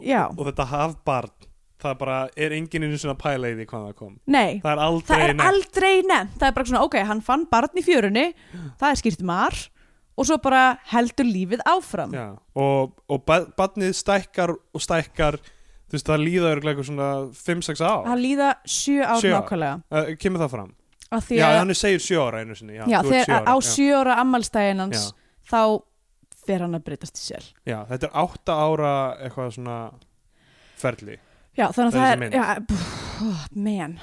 já, 0.00 0.22
og 0.30 0.40
þetta 0.46 0.68
hafbarn 0.70 1.34
það 1.82 1.94
bara 2.00 2.18
er 2.36 2.54
enginn 2.56 2.84
einu 2.86 2.98
svona 3.00 3.16
pæla 3.18 3.50
í 3.52 3.56
því 3.58 3.66
hvað 3.70 3.86
það 3.88 3.94
kom. 3.98 4.12
Nei 4.26 4.60
það 4.62 4.70
er 4.72 4.82
aldrei 4.86 5.16
það 5.18 5.24
er 5.28 5.46
aldrei 5.48 5.94
nefnt. 6.08 6.36
Það 6.40 6.48
er 6.48 6.54
bara 6.58 6.68
svona, 6.70 6.84
ok, 6.86 6.96
hann 7.10 7.20
fann 7.26 7.46
barn 7.50 7.80
í 7.80 7.84
fjörunni 7.84 8.26
það 8.80 8.88
er 8.90 9.00
skýrt 9.02 9.24
mar 9.26 9.58
og 10.14 10.28
svo 10.28 10.38
bara 10.38 10.62
heldur 10.92 11.26
lífið 11.26 11.64
áfram. 11.66 12.12
Já, 12.14 12.28
og, 12.54 12.94
og 13.10 13.24
ba- 13.26 13.48
barnið 13.58 13.96
stækkar 13.98 14.52
og 14.54 14.80
stækkar 14.84 15.40
þú 15.42 15.96
veist 15.98 16.06
það 16.08 16.22
líða 16.24 16.52
örglega 16.54 16.84
svona 16.86 17.08
5-6 17.34 17.82
ár. 17.82 18.06
Hann 18.06 18.22
líða 18.22 18.52
sjö 18.64 19.02
ár 19.02 19.20
Sjö 19.20 19.32
ár. 19.34 19.42
nákvæmlega. 19.42 19.82
Uh, 19.90 20.14
kemur 20.22 20.44
það 20.44 20.54
fram? 20.54 20.70
Því 21.14 21.36
já, 21.38 21.44
að, 21.46 21.58
hann 21.60 21.70
er 21.70 21.78
segir 21.78 22.00
7 22.02 22.16
ára 22.24 22.40
einu 22.42 22.54
sinni 22.58 22.74
já, 22.74 22.84
já, 22.90 22.96
þegar 23.06 23.44
á 23.46 23.54
já. 23.54 23.66
sjö 23.68 23.90
ára 24.00 24.14
ammálstægin 24.22 24.80
hans 24.82 25.02
Já. 25.04 25.12
þá 25.52 25.60
fer 26.46 26.64
hann 26.64 26.74
að 26.74 26.82
breytast 26.88 27.20
í 27.20 27.22
sel. 27.22 27.44
Já, 27.68 27.76
þetta 27.90 28.08
er 28.08 28.16
8 28.24 28.56
ára 28.64 28.94
eitthvað 29.22 29.52
svona 29.54 29.76
ferli 30.80 31.18
já, 31.58 31.66
þannig 31.72 31.88
að 31.88 31.96
það 31.98 32.08
er, 32.10 32.18
já, 32.34 32.44
man. 33.54 33.98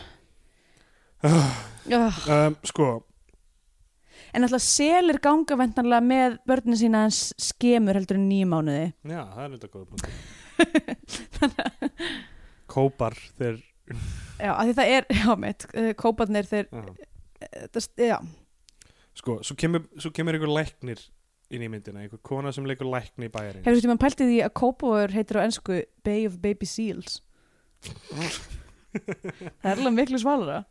Oh. 1.22 2.20
um, 2.32 2.56
sko, 2.66 2.92
En 4.32 4.46
alltaf 4.48 4.64
selir 4.64 5.18
ganga 5.20 5.58
vendanlega 5.60 6.04
með 6.06 6.38
börnin 6.48 6.78
sína 6.80 7.02
hans 7.04 7.34
skemur 7.42 7.98
heldur 8.00 8.16
en 8.16 8.30
nýju 8.30 8.48
mánuði. 8.48 8.86
já, 9.04 9.22
það 9.36 9.44
er 9.44 9.52
þetta 9.58 9.72
góða 9.74 9.86
punkt 9.92 10.06
kópar 12.72 13.18
þeir 13.40 13.60
Já, 14.40 14.54
því 14.56 14.76
það 14.78 14.92
er, 14.96 15.08
já 15.20 15.32
mitt, 15.38 15.66
uh, 15.76 15.90
kóparnir 16.00 16.48
þeir, 16.48 16.70
uh, 16.72 16.94
það, 17.74 17.88
já, 18.00 18.18
sko, 19.20 19.36
svo 19.44 19.58
kemur, 19.60 19.84
svo 20.00 20.14
kemur 20.16 20.38
einhver 20.38 20.54
læknir 20.56 21.02
inn 21.52 21.66
í 21.66 21.68
myndina, 21.68 22.06
einhver 22.06 22.22
kona 22.24 22.54
sem 22.56 22.66
leikur 22.70 22.88
lækni 22.88 23.28
í 23.28 23.34
bæjarins. 23.34 23.66
Hefur 23.66 23.78
þú 23.82 23.84
tíma 23.84 23.98
pæltið 24.00 24.32
því 24.32 24.40
að 24.46 24.54
kópavör 24.62 25.16
heitir 25.18 25.42
á 25.42 25.44
ennsku 25.44 25.82
Bay 26.08 26.24
of 26.30 26.40
Baby 26.44 26.70
Seals? 26.70 27.20
Það 27.82 29.72
er 29.72 29.80
alveg 29.80 29.96
miklu 29.98 30.20
svalara. 30.22 30.62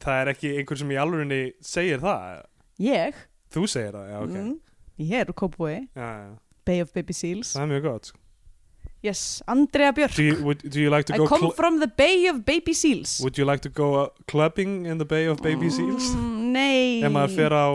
það 0.00 0.16
er 0.22 0.30
ekki 0.32 0.52
einhver 0.60 0.78
sem 0.80 0.92
í 0.94 0.98
alvörinni 1.02 1.40
segir 1.64 2.00
það 2.02 2.42
Ég, 2.82 3.18
þú 3.52 3.66
segir 3.68 3.92
það, 3.98 4.06
já, 4.08 4.18
ok 4.24 4.36
mm, 4.38 4.52
ég 5.02 5.14
er 5.20 5.32
úr 5.32 5.36
já. 5.92 6.08
Bay 6.64 6.80
of 6.80 6.92
Baby 6.94 7.12
Seals. 7.12 7.52
það 7.56 7.62
er 7.66 7.70
mjög 7.74 7.82
gott 7.88 8.06
sko. 8.12 8.18
yes, 9.02 9.42
Andrea 9.50 9.92
Björk 9.92 10.14
do 10.16 10.22
you, 10.22 10.38
would, 10.46 10.62
do 10.64 10.80
you 10.80 10.90
like 10.90 11.04
to 11.10 11.14
I 11.14 11.26
come 11.26 11.50
from 11.52 11.80
the 11.80 11.88
bay 11.88 12.28
of 12.30 12.44
baby 12.46 12.72
seals 12.72 13.18
would 13.20 13.36
you 13.36 13.44
like 13.44 13.60
to 13.62 13.68
go 13.68 13.94
uh, 14.04 14.08
clubbing 14.30 14.86
in 14.86 14.98
the 14.98 15.04
bay 15.04 15.26
of 15.26 15.42
baby 15.42 15.68
seals 15.70 16.14
mm, 16.14 16.52
Nei 16.54 17.02
ef 17.04 17.12
maður 17.12 17.34
fer 17.36 17.52
á 17.56 17.66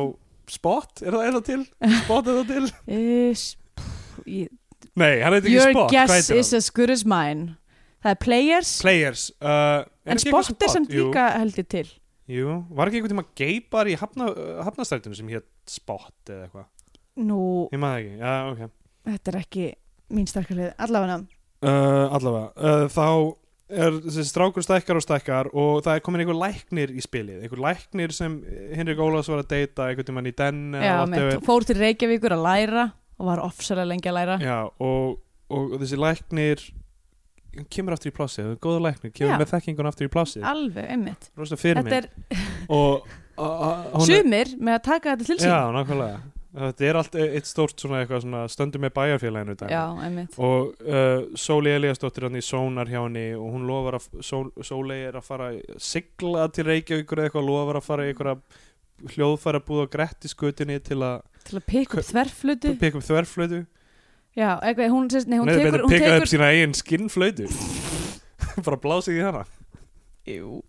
spot, 0.48 1.02
er 1.04 1.12
það, 1.12 1.24
er 1.28 1.36
það 1.38 1.46
til? 1.52 1.62
spot 2.06 2.28
er 2.32 2.38
það 2.42 2.52
til? 2.56 2.66
uh, 2.96 3.32
s- 3.36 3.58
pff, 3.78 4.24
ég- 4.26 4.54
nei, 4.98 5.14
hann 5.22 5.36
heitir 5.38 5.52
ekki 5.52 5.56
Your 5.60 5.72
spot, 5.76 5.92
hvað 5.92 6.10
guess 6.10 6.30
is 6.34 6.54
as 6.58 6.70
good 6.74 6.90
as 6.94 7.04
mine 7.06 7.58
Það 8.04 8.14
er 8.14 8.20
players. 8.22 8.74
Players 8.84 9.24
uh, 9.42 9.86
En 10.08 10.22
sport 10.22 10.52
er 10.54 10.76
Jú. 10.86 11.08
líka 11.08 11.30
held 11.40 11.58
ég 11.60 11.70
til. 11.72 11.88
Jú, 12.28 12.58
var 12.76 12.90
ekki 12.90 13.00
einhvern 13.00 13.14
tíma 13.16 13.26
geipar 13.40 13.88
í 13.88 13.96
hafna, 14.00 14.28
uh, 14.34 14.60
hafnastrættinu 14.68 15.16
sem 15.16 15.30
hétt 15.32 15.48
Spot 15.68 16.32
eða 16.32 16.46
eitthvað? 16.48 16.68
Nú, 17.28 17.40
Ég 17.74 17.82
maður 17.82 18.04
ekki, 18.04 18.18
já, 18.22 18.34
ok. 18.52 18.74
þetta 19.08 19.32
er 19.32 19.38
ekki 19.42 19.66
mín 20.14 20.28
starkalið 20.30 20.74
Allavega. 20.86 21.18
Uh, 21.66 22.06
allavega, 22.14 22.50
uh, 22.62 22.84
þá 22.94 23.08
er 23.68 23.96
þessi 24.06 24.26
strákur 24.30 24.64
stækkar 24.64 25.00
og 25.00 25.04
stækkar 25.04 25.50
og 25.52 25.82
það 25.84 25.98
er 25.98 26.04
komin 26.06 26.22
einhver 26.24 26.38
læknir 26.40 26.94
í 26.94 27.02
spilið, 27.04 27.42
einhver 27.44 27.64
læknir 27.66 28.14
sem 28.16 28.38
Henrik 28.78 29.02
Ólafs 29.04 29.32
var 29.32 29.42
að 29.44 29.50
deyta 29.56 29.88
einhvern 29.90 30.08
tímann 30.08 30.30
í 30.30 30.36
den 30.38 30.62
Já, 30.78 31.02
mitt, 31.10 31.40
fór 31.48 31.66
til 31.68 31.80
Reykjavíkur 31.82 32.36
að 32.38 32.46
læra 32.46 32.86
og 33.18 33.32
var 33.32 33.42
ofsalega 33.44 33.90
lengi 33.90 34.12
að 34.12 34.20
læra. 34.20 34.38
Já, 34.44 34.60
og, 34.84 35.18
og 35.50 35.74
þessi 35.82 36.00
læknir 36.00 36.64
kemur 37.74 37.96
aftur 37.98 38.12
í 38.12 38.16
plássið, 38.16 38.52
er 38.54 38.60
góður 38.64 38.84
læknir 38.88 39.14
kemur 39.14 39.36
Já. 39.36 39.40
með 39.42 39.54
þekkingun 39.54 39.90
aftur 39.90 40.10
í 40.10 40.14
plássið. 40.14 40.48
Alveg, 40.48 40.90
einmitt. 40.94 41.30
Rosa 41.38 41.60
fyrir 41.60 41.86
mig. 41.86 41.94
er 41.94 42.10
og 42.68 43.08
sumir 44.08 44.56
með 44.58 44.80
að 44.80 44.84
taka 44.90 45.14
þetta 45.16 45.30
til 45.30 45.40
sín. 45.40 45.54
Já, 45.54 45.62
nákvæmlega. 45.76 46.20
Þetta 46.58 46.86
er 46.88 46.98
allt 46.98 47.16
eitt 47.22 47.46
stórt 47.46 47.82
svona 47.84 48.00
eitthvað 48.02 48.24
svona 48.24 48.46
stöndum 48.50 48.82
með 48.82 48.94
bæjarfélaginu 48.96 49.56
dæmi. 49.60 49.74
Já, 49.76 49.84
einmitt. 50.08 50.38
Og 50.42 50.72
uh, 50.88 51.28
Sóli 51.38 51.74
Eliasdóttir 51.76 52.26
hann 52.26 52.40
í 52.40 52.42
Sónar 52.46 52.90
hjá 52.90 53.04
henni 53.04 53.28
og 53.38 53.52
hún 53.54 53.68
lofar 53.70 54.00
að 54.00 54.08
Sól, 54.26 54.48
Sóli 54.66 54.98
er 55.06 55.20
að 55.20 55.28
fara 55.28 55.52
að 55.52 55.60
sigla 55.86 56.48
til 56.56 56.66
Reykjavíkur 56.72 57.22
eða 57.22 57.30
eitthvað 57.30 57.50
lofar 57.52 57.78
að 57.82 57.86
fara 57.86 58.08
í 58.08 58.14
eitthvað 58.14 58.42
hljóðfæra 59.14 59.62
búð 59.68 59.86
á 59.86 59.94
Grettisgötunni 59.94 60.80
til 60.82 61.02
að 61.06 61.20
Til 61.48 61.60
að 61.60 61.68
pikka 61.70 62.02
upp 62.02 62.08
þverflutu 62.10 62.74
pikka 62.82 63.00
upp 63.00 63.06
þverflötu 63.08 63.60
Já, 64.38 64.52
eitthvað, 64.62 64.92
hún, 64.94 65.08
sérst, 65.10 65.30
nei, 65.32 65.40
hún 65.42 65.50
Nei, 65.50 65.56
tekur, 65.58 65.72
betur 65.72 65.84
hún 65.84 65.94
pikka 65.96 66.10
upp 66.12 66.16
tekur 66.22 66.30
sína 66.30 66.50
eigin 66.54 66.76
skinnflötu 66.78 67.48
bara 68.66 68.78
blásið 68.82 69.18
í 69.18 69.24
hana. 69.26 69.44
Jú, 70.30 70.60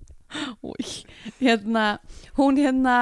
új 0.64 0.92
Hérna, 1.40 1.98
hún 2.38 2.56
hérna 2.60 2.96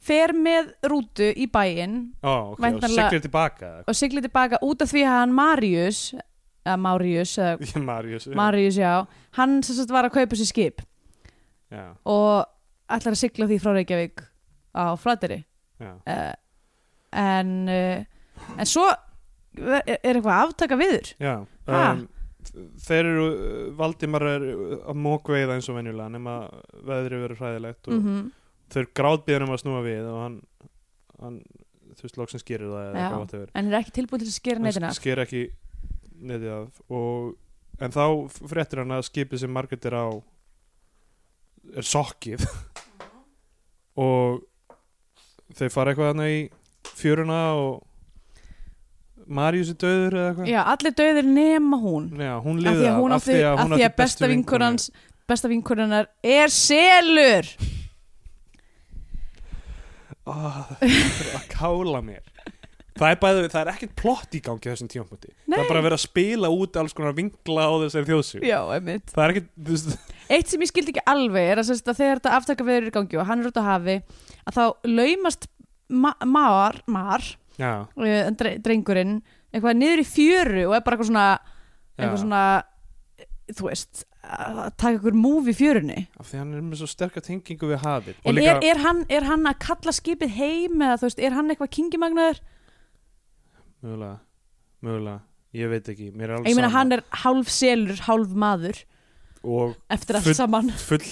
fer 0.00 0.34
með 0.36 0.74
rútu 0.92 1.30
í 1.32 1.48
bæinn. 1.52 1.96
Ó, 2.20 2.52
ok, 2.52 2.68
og 2.68 2.86
siglir 2.88 3.24
tilbaka 3.24 3.72
og 3.88 3.96
siglir 3.96 4.24
tilbaka 4.24 4.60
út 4.64 4.84
af 4.84 4.92
því 4.92 5.06
að 5.06 5.18
hann 5.18 5.34
Marius 5.36 6.04
eða 6.66 6.76
Marius, 6.84 7.34
eða 7.40 7.84
Marius 7.90 8.28
Marius, 8.36 8.80
já. 8.80 8.94
Hann 9.40 9.60
sagt 9.64 9.92
var 9.92 10.08
að 10.08 10.16
kaupa 10.20 10.36
sér 10.36 10.52
skip. 10.52 10.84
Já, 11.72 11.84
og 12.04 12.44
ætlar 12.90 13.14
að 13.14 13.22
sigla 13.22 13.48
því 13.48 13.60
frá 13.62 13.72
Reykjavík 13.76 14.24
á 14.74 14.84
Flateri 14.98 15.44
já. 15.80 15.92
uh, 15.96 16.32
en 17.16 17.52
uh, 17.70 18.02
en 18.58 18.68
svo 18.68 18.88
er, 19.58 19.96
eitthvað 19.98 20.34
aftaka 20.46 20.78
viður 20.80 21.12
já. 21.18 21.34
Um, 21.70 22.04
þeir 22.80 23.04
eru 23.04 23.24
Valdimar 23.78 24.24
er 24.26 24.44
að 24.80 25.00
mókveiða 25.04 25.56
eins 25.58 25.68
og 25.70 25.76
venjulega 25.76 26.12
nema 26.14 26.36
veðri 26.86 27.18
verður 27.24 27.42
hræðilegt 27.42 27.90
og 27.90 27.98
mm 27.98 28.28
þeir 28.70 28.90
gráðbíðan 28.96 29.46
um 29.46 29.54
að 29.54 29.62
snúa 29.64 29.82
við 29.84 30.08
og 30.08 30.18
hann, 30.24 30.36
hann 31.20 31.38
þú 31.96 32.06
veist, 32.06 32.18
loksins 32.20 32.46
gerir 32.46 32.70
það 32.70 32.82
eða 32.84 32.92
Já. 32.92 33.02
eitthvað 33.02 33.24
whatever. 33.24 33.52
en 33.54 33.70
er 33.70 33.78
ekki 33.80 33.94
tilbúin 33.98 34.22
til 34.22 34.28
að 34.30 34.36
skera 34.36 34.64
neitina 34.64 34.90
hann 34.90 34.98
sker 34.98 35.22
ekki 35.24 35.42
neðið 36.20 36.52
af 36.54 36.82
og, 36.98 37.32
en 37.80 37.96
þá 37.96 38.04
fréttir 38.52 38.82
hann 38.82 38.94
að 38.94 39.06
skipið 39.08 39.42
sem 39.42 39.54
Margrét 39.56 39.88
er 39.90 39.96
á 39.98 40.06
er 41.80 41.86
sokkið 41.90 42.46
og 44.06 44.40
þeir 45.58 45.74
fara 45.74 45.92
eitthvað 45.92 46.12
hann 46.14 46.26
í 46.28 46.40
fjöruna 47.00 47.40
og 47.58 47.80
Marius 49.30 49.70
er 49.70 49.78
döður 49.78 50.16
eða 50.18 50.30
eitthvað? 50.30 50.48
Já, 50.50 50.60
allir 50.72 50.94
döðir 50.98 51.28
nema 51.30 51.78
hún. 51.78 52.08
Já, 52.18 52.32
hún 52.42 52.58
af 52.58 52.64
liði 52.64 52.80
því 52.80 52.88
að 52.90 52.96
hún 52.98 53.14
átti, 53.16 53.36
af 53.46 53.60
því 53.70 53.84
að 53.86 53.94
besta 54.00 54.30
vinkunans 54.30 54.88
besta 55.30 55.50
vinkunarnar 55.50 56.08
er 56.26 56.50
selur. 56.50 57.46
Oh, 60.30 60.58
að 60.80 61.46
kála 61.50 62.02
mér. 62.04 62.26
Það 63.00 63.06
er, 63.14 63.18
bæði, 63.22 63.44
það 63.48 63.60
er 63.62 63.70
ekkert 63.72 63.92
plott 63.96 64.34
í 64.36 64.40
gangi 64.44 64.68
þessum 64.68 64.88
tímapunkti. 64.92 65.30
Það 65.46 65.62
er 65.62 65.68
bara 65.70 65.80
að 65.80 65.86
vera 65.86 65.96
að 65.96 66.02
spila 66.02 66.50
út 66.52 66.74
alls 66.76 66.94
konar 66.96 67.14
vinkla 67.16 67.64
á 67.64 67.72
þessari 67.86 68.08
þjóðsug 68.10 68.44
já, 68.44 68.58
einmitt. 68.74 69.14
Það 69.14 69.22
er 69.24 69.32
ekkert 69.32 70.10
eitt 70.36 70.52
sem 70.52 70.64
ég 70.64 70.70
skildi 70.70 70.92
ekki 70.92 71.06
alveg 71.08 71.52
er 71.54 71.62
að, 71.62 71.70
að 71.78 71.96
þegar 72.02 72.20
þetta 72.20 72.34
aftaka 72.36 72.66
viður 72.66 72.82
er 72.82 72.90
í 72.90 72.94
gangi 72.98 73.20
og 73.22 73.30
hann 73.30 73.40
er 73.40 73.48
út 73.48 73.62
á 73.62 73.64
hafi 73.70 73.96
að 74.44 74.58
þá 74.58 74.90
laumast 74.90 75.48
ma 75.90 76.12
mar, 76.28 77.30
uh, 77.58 78.30
dre 78.38 78.58
drengurinn 78.62 79.18
eitthvað 79.50 79.80
niður 79.80 80.04
í 80.04 80.06
fjöru 80.06 80.68
og 80.68 80.76
er 80.76 80.84
bara 80.86 80.96
eitthvað 80.96 81.10
svona 81.10 81.26
eitthvað 81.98 82.22
svona 82.22 82.44
þú 83.50 83.66
veist 83.66 84.04
að 84.30 84.58
taka 84.78 84.98
ykkur 84.98 85.16
múf 85.16 85.48
í 85.50 85.54
fjörunni. 85.56 86.04
Af 86.20 86.28
því 86.30 86.38
hann 86.38 86.52
er 86.54 86.62
með 86.62 86.82
svo 86.82 86.88
sterka 86.92 87.22
tengingu 87.24 87.70
við 87.72 87.80
hafið. 87.82 88.18
En 88.28 88.38
er, 88.38 88.60
er, 88.62 88.80
hann, 88.84 89.00
er 89.10 89.24
hann 89.26 89.48
að 89.48 89.56
kalla 89.64 89.94
skipið 89.96 90.34
heim 90.36 90.84
eða 90.84 90.98
þú 91.00 91.08
veist, 91.08 91.22
er 91.24 91.34
hann 91.34 91.50
eitthvað 91.50 91.72
kingimagnaður 91.74 92.42
mögulega, 93.80 94.18
mögulega. 94.84 95.20
Ég 95.56 95.70
veit 95.72 95.88
ekki, 95.90 96.10
ég 96.12 96.14
meina 96.20 96.68
sama. 96.68 96.70
hann 96.76 96.92
er 96.94 97.02
hálf 97.24 97.48
selur, 97.50 97.98
hálf 98.06 98.36
maður 98.38 98.84
og 99.42 99.72
eftir 99.90 100.18
allt 100.18 100.28
Full- 100.28 100.36
saman. 100.38 100.68
full 100.78 101.08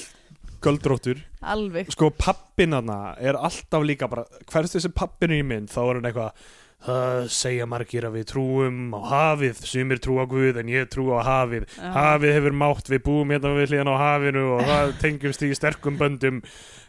göldróttur. 0.63 1.25
Alveg. 1.43 1.91
Sko 1.91 2.13
pappin 2.59 2.75
hana 2.75 3.15
er 3.23 3.37
alltaf 3.39 3.85
líka 3.87 4.09
bara, 4.11 4.25
hverst 4.51 4.75
þessi 4.75 4.91
pappin 4.95 5.31
er 5.31 5.43
í 5.45 5.45
mynd 5.47 5.71
þá 5.71 5.83
er 5.85 5.99
hann 6.01 6.09
eitthvað 6.09 6.49
það 6.79 7.25
segja 7.35 7.67
margir 7.67 8.05
að 8.07 8.17
við 8.19 8.25
trúum 8.31 8.93
á 8.95 8.99
hafið 9.11 9.61
sumir 9.67 9.99
trú 9.99 10.19
á 10.23 10.25
Guð 10.31 10.61
en 10.61 10.69
ég 10.71 10.87
trú 10.91 11.09
á 11.11 11.27
hafið 11.27 11.65
Já. 11.75 11.89
hafið 11.91 12.35
hefur 12.37 12.55
mátt, 12.55 12.91
við 12.91 13.03
búum 13.07 13.33
hérna 13.35 13.51
við 13.57 13.73
hlýðan 13.73 13.91
á 13.91 13.97
hafinu 13.99 14.45
og 14.57 14.63
það 14.67 14.93
tengjumst 15.03 15.43
í 15.43 15.51
sterkum 15.59 15.99
böndum 15.99 16.39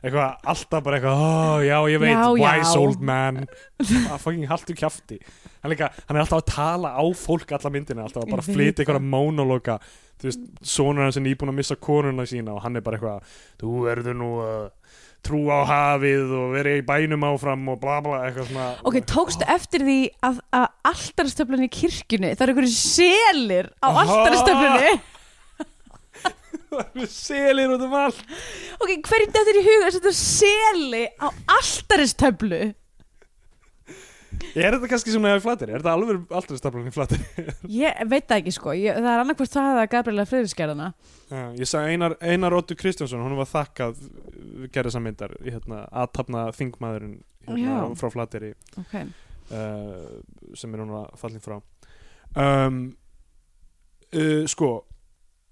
eitthvað, 0.03 0.36
alltaf 0.53 0.84
bara 0.86 0.99
eitthvað 0.99 1.24
oh, 1.26 1.57
já, 1.65 1.78
ég 1.89 2.03
veit, 2.05 2.13
Já, 2.13 2.28
já. 2.38 2.43
wise 2.45 2.76
old 2.78 3.01
man 3.01 3.41
það 3.82 4.22
fucking 4.26 4.45
haltu 4.53 4.78
kjafti 4.78 5.17
hann, 5.26 5.74
líka, 5.74 5.89
hann 6.05 6.17
er 6.20 6.26
alltaf 6.26 6.43
að 6.43 6.53
tala 6.53 6.93
á 6.93 7.03
fólk 7.17 7.57
alla 7.57 7.74
myndina, 7.74 8.05
alltaf 8.05 8.26
að 8.28 8.36
bara 8.38 8.45
flytja 8.45 8.86
einhverja 8.86 9.01
það. 9.01 9.09
mónologa 9.17 9.80
þú 10.20 10.30
veist, 10.30 10.45
sonur 10.70 11.07
hans 11.07 11.17
er 11.17 11.26
nýbúin 11.26 11.49
að 11.49 11.61
missa 11.63 11.80
konuna 11.82 12.30
sína 12.30 12.53
og 12.53 12.61
hann 12.61 12.78
er 12.78 12.86
bara 12.86 12.99
eitthvað 13.01 13.38
þú 13.57 13.74
verður 13.89 14.22
nú 14.22 14.32
að 14.45 14.70
trú 15.26 15.41
á 15.51 15.59
hafið 15.67 16.32
og 16.39 16.53
verið 16.55 16.80
í 16.80 16.86
bænum 16.88 17.26
áfram 17.28 17.67
og 17.74 17.80
bla 17.82 17.99
bla, 18.05 18.22
eitthvað 18.28 18.49
svona. 18.49 18.67
Ok, 18.88 18.99
tókstu 19.09 19.47
eftir 19.51 19.86
því 19.86 19.99
að, 20.26 20.41
að 20.55 20.67
alltaristöflunni 20.91 21.70
í 21.70 21.74
kirkjunni 21.76 22.34
það 22.34 22.45
eru 22.45 22.55
einhverju 22.55 22.76
selir 22.76 23.72
á 23.84 23.88
Aha. 23.89 24.03
alltaristöflunni 24.05 24.93
við 26.95 27.09
selir 27.30 27.74
út 27.76 27.86
um 27.88 27.95
allt. 27.97 28.20
Ok, 28.80 28.91
hverjum 29.09 29.34
þetta 29.36 29.53
er 29.53 29.59
í 29.61 29.65
huga 29.67 29.89
að 29.89 29.95
setja 29.97 30.15
seli 30.20 31.03
á 31.20 31.28
alltaristöflu 31.57 32.61
er 34.55 34.75
þetta 34.75 34.89
kannski 34.91 35.13
svona 35.13 35.35
í 35.37 35.41
flatir, 35.43 35.69
er 35.73 35.81
þetta 35.83 35.93
alveg 35.97 36.33
alltaf 36.39 36.59
staflan 36.59 36.87
í 36.89 36.93
flatir 36.95 37.23
ég 37.69 37.99
veit 38.09 38.25
það 38.29 38.37
ekki 38.41 38.53
sko, 38.55 38.73
ég, 38.77 38.97
það 38.99 39.09
er 39.13 39.23
annarkvært 39.23 39.55
það 39.55 39.79
að 39.83 39.89
Gabriela 39.93 40.25
Friðriksgerðana 40.29 40.87
ég 41.59 41.69
sagði 41.69 41.95
Einar, 41.95 42.15
Einar 42.21 42.55
Óttur 42.57 42.79
Kristjánsson 42.79 43.23
hún 43.25 43.37
var 43.39 43.49
þakkað 43.51 43.99
við 44.05 44.69
gerði 44.73 44.89
þessar 44.91 45.05
myndar 45.05 45.35
í 45.43 45.53
hérna, 45.55 45.81
aðtapna 46.03 46.45
þingmaðurinn 46.57 47.17
hérna, 47.49 47.79
frá 47.99 48.09
Flateri 48.13 48.53
ok, 48.81 48.95
uh, 49.51 50.15
sem 50.57 50.73
er 50.77 50.83
hún 50.85 50.95
að 51.01 51.11
fallin 51.21 51.43
frá. 51.43 51.57
Um, 52.39 52.79
uh, 54.13 54.43
sko 54.49 54.71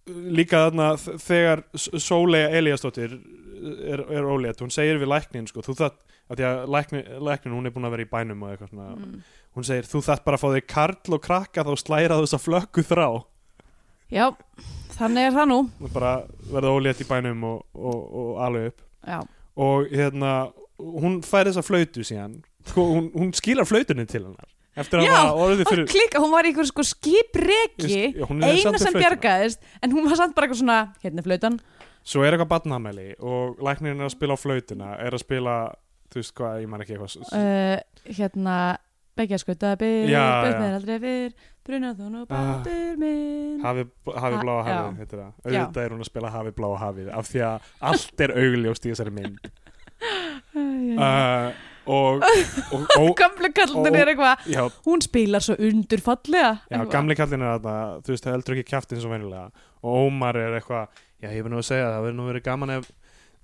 líka 0.07 0.67
þarna 0.67 0.91
þegar 1.19 1.65
S- 1.75 1.89
Sóleyja 2.05 2.51
Eliasdóttir 2.61 3.17
er, 3.17 4.03
er 4.13 4.27
ólétt, 4.29 4.61
hún 4.63 4.71
segir 4.71 4.99
við 5.01 5.09
læknin 5.11 5.47
sko, 5.49 5.63
þú 5.65 5.75
það, 5.81 5.97
að 6.27 6.39
því 6.39 6.47
að 6.47 6.61
læknin, 6.75 7.05
læknin 7.27 7.55
hún 7.55 7.69
er 7.69 7.75
búin 7.75 7.87
að 7.87 7.95
vera 7.95 8.05
í 8.05 8.11
bænum 8.11 8.43
og 8.43 8.51
eitthvað 8.51 8.73
svona. 8.73 8.89
Mm. 8.97 9.21
hún 9.57 9.67
segir, 9.67 9.87
þú 9.87 10.03
þarft 10.07 10.25
bara 10.27 10.39
að 10.39 10.43
fá 10.43 10.49
þig 10.55 10.67
karl 10.73 11.17
og 11.17 11.23
krakka 11.23 11.65
þá 11.67 11.73
slæra 11.81 12.19
þess 12.21 12.37
að 12.37 12.45
flökku 12.45 12.83
þrá. 12.87 13.07
Já, 14.13 14.25
þannig 14.97 15.29
er 15.29 15.33
það 15.37 15.49
nú. 15.51 15.61
Og 15.81 15.95
bara 15.95 16.11
verða 16.51 16.75
ólétt 16.75 17.01
í 17.03 17.07
bænum 17.07 17.47
og, 17.47 17.63
og, 17.75 18.03
og 18.21 18.43
alveg 18.45 18.69
upp. 18.71 18.85
Já, 19.07 19.19
og 19.57 19.89
hérna 19.91 20.35
hún 20.77 21.21
fær 21.25 21.49
þessa 21.49 21.65
flautu 21.65 22.05
síðan. 22.05 22.37
Sko, 22.67 22.83
hún, 22.91 23.09
hún 23.15 23.33
skilar 23.35 23.67
flautunni 23.67 24.05
til 24.09 24.25
hennar. 24.25 24.51
Að 24.77 24.99
Já, 25.01 25.33
fyrir 25.65 25.87
klika, 25.89 26.19
hún 26.21 26.29
var 26.29 26.45
í 26.45 26.51
einhver 26.51 26.67
sko 26.69 26.83
samt 26.85 27.39
eina 28.45 28.77
sem 28.77 28.93
bjargaðist 28.93 29.63
en 29.81 29.95
hún 29.95 30.05
var 30.05 30.19
samt 30.19 30.35
bara 30.37 30.45
eitthvað 30.45 30.59
svona 30.59 30.75
hérna 31.01 31.23
er 31.23 31.25
flautan. 31.25 31.55
Svo 32.05 32.21
er 32.21 32.35
eitthvað 32.35 32.51
badnamæli 32.51 33.07
og 33.17 33.57
læknirinn 33.65 34.03
er 34.03 34.11
að 34.11 34.13
spila 34.13 34.37
á 34.37 34.39
flautuna 34.39 34.91
er 35.01 35.17
að 35.17 35.23
spila, 35.23 35.55
þú 36.11 36.21
veist 36.21 36.35
hvað, 36.37 36.59
ég 36.63 36.69
man 36.71 36.83
ekki 36.85 36.97
eitthvað 36.97 37.31
uh, 37.31 38.11
hérna 38.19 38.57
Begja 39.17 39.39
skutaða 39.41 39.79
byr, 39.81 40.09
Já, 40.11 40.21
bauð 40.43 40.51
já. 40.53 40.57
mér 40.61 40.73
aldrei 40.77 40.97
fyrr 41.01 41.31
Bruna 41.67 41.89
þú 41.97 42.09
nú 42.13 42.19
bátur 42.29 42.99
minn. 43.01 43.55
Hafi, 43.63 43.83
hafi 44.15 44.35
Ha- 44.37 44.43
bláa 44.43 44.59
hafið, 44.63 44.99
heitir 45.01 45.19
það. 45.19 45.31
Auðvitað 45.43 45.79
er 45.83 45.95
hún 45.95 46.03
að 46.03 46.07
spila 46.07 46.29
hafi 46.31 46.51
bláa 46.55 46.77
hafið 46.79 47.09
af 47.17 47.27
því 47.31 47.41
að 47.47 47.71
allt 47.89 48.21
er 48.23 48.33
augljóst 48.43 48.85
í 48.87 48.91
þessari 48.93 49.13
mynd. 49.17 49.49
Uh, 50.57 51.49
og, 51.87 52.23
og, 52.71 52.85
og 53.01 53.09
Gamle 53.19 53.49
kallin 53.57 53.81
og- 53.89 53.97
er 53.99 54.11
eitthvað. 54.13 54.45
Já, 54.53 54.63
Hún 54.87 55.03
spilar 55.03 55.43
svo 55.43 55.57
undurfallega 55.59 56.53
já, 56.71 56.79
gamli 56.91 57.15
kallin 57.19 57.43
er 57.43 57.57
þarna 57.57 57.75
þú 58.05 58.13
veist, 58.13 58.25
það 58.29 58.37
heldur 58.37 58.55
ekki 58.57 58.69
kjaftin 58.71 59.01
svo 59.03 59.11
venilega 59.11 59.49
og 59.83 59.99
Ómar 60.07 60.39
er 60.39 60.57
eitthvað, 60.61 60.87
já, 61.23 61.29
ég 61.35 61.49
nú 61.51 61.59
að 61.59 61.67
segja 61.73 61.91
það 61.91 62.05
verður 62.07 62.17
nú 62.21 62.29
verið 62.31 62.45
gaman 62.47 62.75
ef 62.77 62.89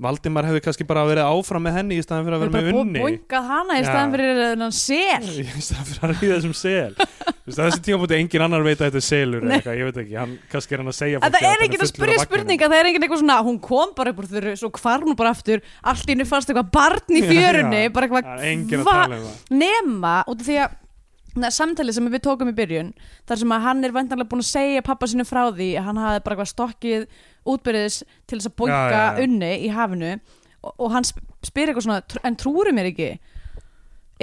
Valdimar 0.02 0.48
hefði 0.48 0.62
kannski 0.66 0.86
bara 0.90 1.04
verið 1.06 1.28
áfram 1.30 1.64
með 1.68 1.76
henni 1.78 1.98
í 2.00 2.04
staðan 2.04 2.26
fyrir 2.26 2.36
að 2.36 2.42
Við 2.42 2.50
vera 2.50 2.54
með 2.64 2.66
bara 2.74 2.82
unni. 2.82 3.02
boingað 3.04 3.46
hana 3.52 3.76
í 3.78 3.84
staðan 3.86 4.14
fyrir 4.16 4.40
hennan 4.50 4.74
sel. 4.74 5.28
Í 5.30 5.62
staðan 5.62 5.88
fyrir 5.92 6.04
að 6.08 6.16
ríða 6.24 6.36
þessum 6.40 6.56
sel. 6.58 7.08
Þessi 7.54 7.80
tíma 7.86 8.00
mútið 8.02 8.18
engin 8.24 8.44
annar 8.46 8.64
veit 8.66 8.80
að 8.80 8.88
þetta 8.88 9.00
er 9.02 9.06
selur 9.06 9.44
eða 9.44 9.56
eitthvað, 9.58 9.78
ég 9.80 9.88
veit 9.90 9.98
ekki, 10.04 10.16
hann 10.16 10.36
kannski 10.52 10.76
er 10.76 10.80
hann 10.82 10.92
að 10.94 10.96
segja 10.98 11.20
En 11.20 11.34
það 11.36 11.48
er 11.50 11.64
ekki 11.66 11.80
að 11.80 11.90
spyrja 11.92 12.22
spurninga, 12.24 12.70
það 12.72 12.78
er 12.80 12.90
ekki 12.90 13.02
eitthvað 13.04 13.20
svona 13.20 13.36
hún 13.44 13.58
kom 13.68 13.92
bara 13.98 14.14
upp 14.14 14.22
úr 14.24 14.30
þurru, 14.32 14.54
svo 14.62 14.70
hvarf 14.80 15.04
hún 15.10 15.18
bara 15.20 15.34
aftur 15.36 15.64
allt 15.92 16.08
henni 16.08 16.28
fannst 16.30 16.54
eitthvað 16.54 16.72
barn 16.72 17.20
í 17.20 17.24
fjörunni 17.32 17.82
bara 17.94 18.08
að 18.08 18.88
tala 18.88 19.20
um 19.20 19.60
nema 19.60 20.14
út 20.32 20.40
af 20.40 20.48
því 20.48 20.58
að 20.64 20.80
samtalið 21.52 21.96
sem 21.98 22.08
við 22.14 22.24
tókum 22.30 22.52
í 22.52 22.56
byrjun 22.56 22.94
þar 23.28 23.40
sem 23.44 23.54
að 23.56 23.64
hann 23.68 23.84
er 23.88 23.94
vantanlega 23.96 24.30
búin 24.32 24.44
að 24.46 24.50
segja 24.54 24.84
pappa 24.86 25.08
sinu 25.10 25.26
frá 25.28 25.44
því 25.52 25.70
að 25.82 25.88
hann 25.90 26.00
hafi 26.00 26.24
bara 26.24 26.36
eitthvað 26.38 26.52
stokkið 26.54 27.06
útbyrðis 27.46 28.02
til 28.28 28.40
þess 28.40 28.52
að 28.52 28.74
já. 28.74 29.24
unni 29.24 29.54
í 29.68 29.70
hafinu. 29.74 30.16
Og, 30.64 30.74
og 30.78 30.92
hann 30.96 31.04
sp- 31.08 31.24
spyr 31.44 31.70
eitthvað 31.72 31.88
svona 31.88 32.02
"Tr- 32.08 32.24
en 32.24 32.36
trúri 32.40 32.72
mér 32.76 32.92
ekki? 32.94 33.10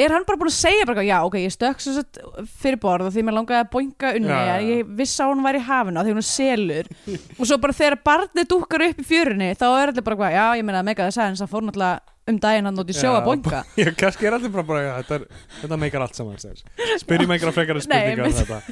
Er 0.00 0.12
hann 0.14 0.22
bara 0.24 0.38
búin 0.38 0.48
að 0.48 0.54
segja 0.54 0.86
bara 0.86 1.02
já 1.02 1.18
ok, 1.26 1.34
ég 1.42 1.52
stökk 1.52 1.80
sem 1.82 1.96
sagt 1.96 2.20
fyrir 2.62 2.78
borð 2.80 3.08
og 3.08 3.12
því 3.12 3.24
mér 3.26 3.34
langaði 3.36 3.58
að 3.64 3.70
boinga 3.72 4.12
unni 4.16 4.30
Já, 4.30 4.46
já, 4.46 4.68
ég 4.70 4.92
vissi 4.96 5.20
að 5.20 5.32
hún 5.34 5.42
var 5.44 5.58
í 5.58 5.62
hafinu 5.66 6.00
og 6.00 6.06
því 6.06 6.14
hún 6.14 6.22
er 6.22 6.28
selur. 6.28 6.86
Og 7.40 7.42
svo 7.50 7.58
bara 7.58 7.76
þegar 7.76 7.98
barnið 8.06 8.48
dúkkar 8.48 8.84
upp 8.86 9.02
í 9.02 9.08
fjörunni 9.10 9.50
þá 9.58 9.66
er 9.66 9.92
allir 9.92 10.06
bara 10.06 10.30
já 10.30 10.46
ég 10.60 10.64
meina 10.64 10.82
mega 10.86 11.08
þess 11.10 11.20
aðeins 11.20 11.42
að 11.44 11.50
fór 11.52 11.66
náttúrulega 11.66 12.00
um 12.30 12.38
daginn 12.38 12.68
hann 12.70 12.78
út 12.80 12.92
í 12.94 12.96
sjó 12.96 13.10
að 13.18 13.26
boinga 13.26 13.64
Já, 13.82 13.90
kannski 13.98 14.30
er 14.30 14.38
allir 14.38 14.54
bara 14.54 14.66
bara, 14.70 14.94
þetta, 15.02 15.18
er, 15.18 15.26
þetta 15.64 15.80
meikar 15.82 16.06
allt 16.06 16.14
saman 16.16 16.38
sens. 16.40 16.64
Spyrjum 17.02 17.34
einhverja 17.34 17.56
frekari 17.58 17.82
spurninga 17.84 18.30
um 18.30 18.38
þetta. 18.40 18.62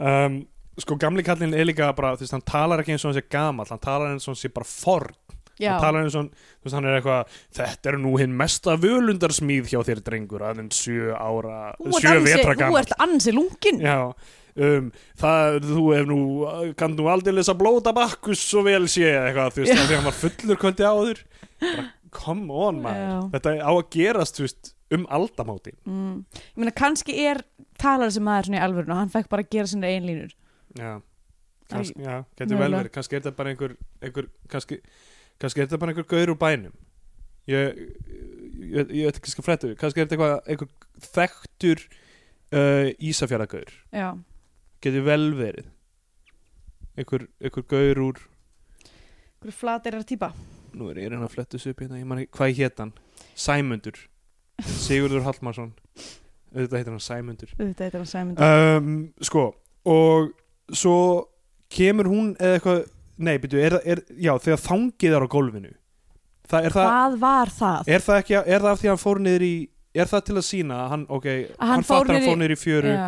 Um, 0.00 0.40
Sko, 0.80 0.96
gamli 0.96 1.24
kallinn 1.26 1.52
er 1.52 1.66
líka 1.68 1.90
bara, 1.96 2.14
þú 2.16 2.24
veist, 2.24 2.32
hann 2.32 2.44
talar 2.48 2.80
ekki 2.80 2.94
eins 2.94 3.04
og 3.04 3.10
hann 3.10 3.18
sé 3.18 3.26
gamall, 3.28 3.68
hann 3.68 3.82
talar 3.82 4.14
eins 4.14 4.24
og 4.24 4.32
hann 4.32 4.40
sé 4.40 4.50
bara 4.54 4.68
forn. 4.68 5.16
Já, 5.60 5.74
hann 5.74 5.82
talar 5.84 6.06
eins 6.06 6.16
og 6.16 6.22
hann, 6.22 6.30
þú 6.32 6.68
veist, 6.68 6.76
hann 6.78 6.88
er 6.88 6.98
eitthvað 6.98 7.40
þetta 7.58 7.90
er 7.90 7.98
nú 8.00 8.12
hinn 8.20 8.36
mesta 8.38 8.76
völundarsmíð 8.80 9.72
hjá 9.72 9.82
þér 9.88 10.04
drengur, 10.06 10.44
aðeins 10.48 10.80
sjö 10.80 11.12
ára 11.12 11.74
þú 11.76 11.90
ert 11.90 11.98
sjö 12.00 12.14
ansi- 12.14 12.30
vetra 12.30 12.54
þú 12.54 12.62
gamall. 12.64 12.80
ert 12.80 12.94
ansi 13.04 13.36
lungin 13.36 13.82
Já, 13.84 13.98
um, 14.56 14.90
það, 15.20 15.60
þú 15.68 15.86
hef 15.92 16.08
nú, 16.08 16.20
kann 16.80 16.96
nú 16.96 17.08
aldrei 17.12 17.36
lesa 17.36 17.54
blóta 17.58 17.92
bakkus 17.92 18.40
svo 18.48 18.64
vel 18.64 18.88
sé 18.88 19.12
eitthvað, 19.12 19.52
þú 19.52 19.66
veist, 19.66 19.76
því 19.76 19.88
að 19.90 19.96
hann 19.98 20.08
var 20.08 20.20
fullur 20.24 20.62
kvöldi 20.64 20.88
áður. 20.88 21.26
Bara, 21.60 21.90
come 22.12 22.48
on 22.52 22.80
maður. 22.82 23.04
Já. 23.12 23.18
þetta 23.36 23.58
á 23.60 23.72
að 23.76 23.90
gerast, 23.92 24.40
þú 24.40 24.48
veist, 24.48 24.72
um 24.92 25.06
aldamáti 25.12 25.74
mm. 25.88 26.16
ég 26.36 26.60
meina 26.60 26.74
kannski 26.76 27.16
er 27.24 27.42
talar 27.80 28.12
sem 28.12 28.24
maður 28.26 28.50
svona 28.50 28.60
í 28.60 28.64
alvörun 28.66 28.94
og 28.94 29.00
hann 29.02 29.12
fekk 29.12 29.30
bara 29.32 29.44
að 29.44 29.54
gera 29.54 29.70
sinna 29.70 29.90
einlínur 29.92 30.34
Já, 30.78 30.92
kannski, 31.70 32.02
já, 32.02 32.22
getur 32.38 32.60
vel 32.60 32.76
verið. 32.76 32.92
Kannski 32.94 33.18
er 33.18 33.24
þetta 33.24 33.36
bara 33.38 33.52
einhver, 33.52 33.76
einhver 34.02 34.30
kannski, 34.52 34.78
kannski 35.42 35.62
er 35.62 35.68
þetta 35.68 35.80
bara 35.82 35.94
einhver 35.94 36.08
gaur 36.12 36.34
úr 36.34 36.40
bænum. 36.40 36.76
Ég, 37.50 37.82
veit 38.72 39.16
ekki 39.18 39.32
sko 39.32 39.42
frættu 39.42 39.72
kannski 39.74 39.98
er 39.98 40.06
þetta 40.06 40.14
eitthvað 40.14 40.52
einhver 40.52 41.08
þekktur 41.10 41.80
uh, 42.54 42.90
Ísafjarðagaur 43.02 43.72
já, 43.90 44.08
getur 44.84 45.06
vel 45.08 45.32
verið. 45.34 45.70
Einhver, 46.94 47.26
einhver 47.42 47.66
gaur 47.66 48.02
úr 48.06 48.22
hverju 49.42 49.56
flatir 49.58 49.96
er 49.96 50.04
að 50.04 50.10
týpa 50.12 50.30
nú 50.76 50.88
er 50.92 51.02
ég 51.02 51.12
reyna 51.12 51.26
að 51.26 51.34
fletta 51.34 51.58
þessu 51.58 51.72
upp 51.72 51.82
hérna, 51.82 52.00
ég 52.00 52.08
man 52.08 52.22
ekki, 52.22 52.32
hvað 52.38 52.54
hét 52.58 52.82
hann? 52.82 52.92
Sæmundur. 53.38 53.98
Sigurður 54.62 55.26
Hallmarsson. 55.26 55.72
Auðvitað 56.52 56.78
heitir 56.78 56.92
hann 56.92 57.02
Sæmundur. 57.02 57.52
Þetta 57.58 57.88
er 57.88 57.98
hann 57.98 58.08
sæmund 58.08 58.42
um, 58.46 58.94
sko 59.24 59.44
og 59.88 60.30
svo 60.70 60.96
kemur 61.72 62.10
hún 62.10 62.32
eða 62.38 62.58
eitthvað 62.58 62.82
nei, 63.22 63.36
byrju, 63.42 63.60
er, 63.62 63.76
er, 63.84 64.02
já, 64.20 64.32
þegar 64.42 64.62
þangið 64.62 65.16
er 65.16 65.26
á 65.26 65.28
gólfinu. 65.32 65.74
Það, 66.52 66.64
er, 66.66 66.74
það, 66.74 66.88
hvað 66.88 67.18
var 67.22 67.52
það? 67.56 67.92
er 67.94 68.02
það 68.04 68.18
ekki 68.22 68.38
er 68.40 68.64
það 68.64 68.72
af 68.72 68.80
því 68.80 68.88
að 68.88 68.92
hann 68.92 69.02
fór 69.02 69.20
niður 69.24 69.44
í 69.46 69.52
er 69.92 70.10
það 70.10 70.24
til 70.26 70.34
að 70.36 70.44
sína 70.48 70.80
að 70.82 70.90
hann, 70.92 71.04
ok, 71.08 71.28
Að 71.28 71.62
hann 71.62 71.70
hann, 71.70 71.86
fór 71.86 71.94
fattar 71.94 72.12
að 72.12 72.18
hann 72.18 72.28
fór 72.28 72.40
niður 72.40 72.54
í 72.54 72.58
fjöru 72.60 72.92
Já. 72.96 73.06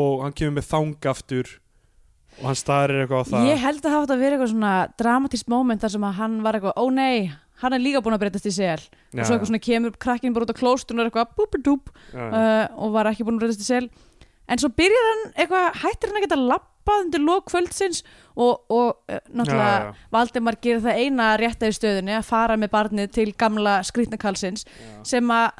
og 0.00 0.24
hann 0.24 0.36
kemur 0.36 0.56
með 0.58 0.68
þang 0.72 1.08
aftur 1.12 1.52
og 2.36 2.44
hann 2.50 2.58
starir 2.58 3.02
eitthvað 3.02 3.22
á 3.22 3.26
það. 3.30 3.48
Ég 3.48 3.62
held 3.62 3.80
að 3.80 3.88
það 3.94 3.98
átt 4.02 4.14
að 4.14 4.22
vera 4.24 4.36
eitthvað 4.36 4.52
svona 4.52 4.74
dramatískt 5.00 5.50
moment 5.52 5.84
þar 5.84 5.94
sem 5.94 6.06
að 6.08 6.18
hann 6.20 6.38
var 6.44 6.58
eitthvað, 6.58 6.76
ó 6.76 6.84
nei 6.92 7.18
hann 7.62 7.72
er 7.72 7.80
líka 7.80 8.02
búin 8.04 8.16
að 8.16 8.26
breytast 8.26 8.48
í 8.50 8.52
sel. 8.52 8.82
Og 9.14 9.22
svo 9.22 9.36
eitthvað 9.36 9.50
svona 9.50 9.62
kemur 9.64 9.96
krakkin 10.00 10.34
bara 10.36 10.44
út 10.44 10.52
á 10.52 10.60
klóstun 10.60 11.00
og 11.00 11.08
eitthvað 11.08 11.32
búbudúb 11.38 11.88
já, 12.12 12.26
uh, 12.26 12.64
og 12.76 12.92
var 12.96 13.08
ekki 13.08 13.24
búin 13.24 13.38
að 13.38 13.46
breytast 13.46 13.64
í 13.64 13.68
sel. 13.68 13.86
En 14.46 14.60
svo 14.60 14.68
byrjar 14.76 15.08
hann 15.10 15.22
eitthvað 15.32 15.80
hættir 15.80 16.12
hann 16.12 16.20
ekkert 16.20 16.36
að 16.36 16.44
lappa 16.86 17.02
undir 17.02 17.22
lok 17.22 17.50
kvöldsins 17.50 18.02
og, 18.36 18.64
og 18.70 18.96
uh, 19.10 19.18
náttúrulega 19.34 19.76
já, 19.76 19.86
já, 19.86 20.08
Valdimar 20.12 20.56
gerir 20.62 20.82
það 20.84 21.00
eina 21.02 21.28
rétta 21.40 21.70
í 21.70 21.74
stöðunni 21.74 22.14
að 22.16 22.26
fara 22.28 22.56
með 22.56 22.72
barnið 22.74 23.12
til 23.16 23.32
gamla 23.38 23.80
skrýtnakalsins 23.86 24.66
sem 25.06 25.30
að 25.30 25.50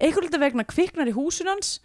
einhvern 0.00 0.26
veginn 0.26 0.42
vegna 0.42 0.66
kviknar 0.66 1.08
í 1.10 1.14
húsin 1.16 1.50
hans. 1.50 1.78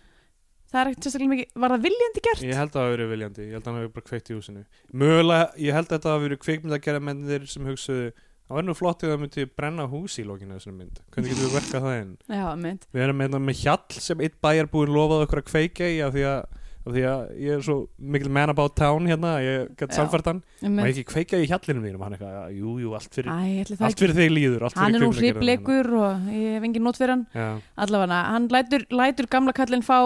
Það 0.71 0.81
er 0.81 0.89
ekkert 0.89 1.05
sérstaklega 1.05 1.31
mikið, 1.33 1.47
var 1.59 1.73
það 1.73 1.85
viljandi 1.85 2.21
gert? 2.23 2.43
Ég 2.47 2.55
held 2.55 2.69
að 2.69 2.75
það 2.77 2.85
hafi 2.85 2.95
verið 2.95 3.09
viljandi, 3.11 3.43
ég 3.43 3.55
held 3.57 3.65
að 3.65 3.71
hann 3.71 3.79
hafi 3.81 3.89
bara 3.91 4.05
kveikt 4.07 4.29
í 4.29 4.35
húsinu. 4.37 4.61
Mögulega, 5.01 5.47
ég 5.59 5.75
held 5.75 5.89
að 5.89 5.95
þetta 5.97 6.13
hafi 6.13 6.25
verið 6.29 6.39
kveikmynd 6.45 6.75
að 6.77 6.85
gera 6.85 7.01
mennir 7.03 7.47
sem 7.51 7.65
hugsuðu 7.67 8.11
Það 8.51 8.57
var 8.57 8.65
nú 8.67 8.73
flott 8.75 9.03
ef 9.05 9.07
það 9.07 9.19
myndi 9.21 9.43
brenna 9.55 9.83
hús 9.87 10.17
í 10.19 10.23
lokinu 10.27 10.57
þessari 10.57 10.73
mynd. 10.75 10.97
Hvernig 11.13 11.31
getum 11.31 11.45
við 11.45 11.53
verkað 11.55 11.85
það 11.85 11.93
inn? 12.01 12.09
Já, 12.27 12.47
mynd. 12.59 12.87
Við 12.91 13.03
erum 13.05 13.21
með, 13.21 13.37
með 13.47 13.61
hjall 13.61 14.01
sem 14.03 14.23
eitt 14.25 14.33
bæjarbúin 14.43 14.91
lofaði 14.91 15.27
okkur 15.27 15.39
að 15.39 15.45
kveika 15.47 15.87
í 15.87 16.01
af 16.03 16.11
því 16.11 16.25
að, 16.27 16.57
af 16.81 16.95
því 16.95 17.01
að 17.05 17.19
ég 17.45 17.55
er 17.55 17.63
svo 17.65 17.75
mikil 18.13 18.31
man 18.33 18.51
about 18.53 18.73
town 18.79 19.05
hérna 19.09 19.35
Ég 19.41 19.67
Má 19.77 19.85
ég 19.85 20.71
mynd. 20.73 20.87
ekki 20.91 21.03
kveika 21.11 21.37
í 21.37 21.47
hjallinu 21.49 21.83
mínum? 21.83 22.01
Hann 22.01 22.15
eitthvað, 22.17 22.55
jú, 22.57 22.73
jú, 22.81 22.93
allt 22.97 23.17
fyrir, 23.17 23.29
Æ, 23.29 23.69
það 23.69 23.85
allt 23.87 24.01
fyrir 24.01 24.17
þig 24.17 24.31
líður 24.33 24.65
allt 24.67 24.79
Hann 24.81 24.97
er 24.97 25.03
nú 25.03 25.11
hribleikur 25.13 25.91
og 25.99 26.31
ég 26.33 26.57
hef 26.57 26.67
engin 26.67 26.85
nót 26.87 26.97
fyrir 26.97 27.15
hann. 27.15 27.25
Já, 27.37 27.47
allavega, 27.85 28.21
hann 28.33 28.49
lætur, 28.53 28.87
lætur 28.89 29.29
gamla 29.29 29.53
kallinn 29.53 29.85
fá 29.85 29.97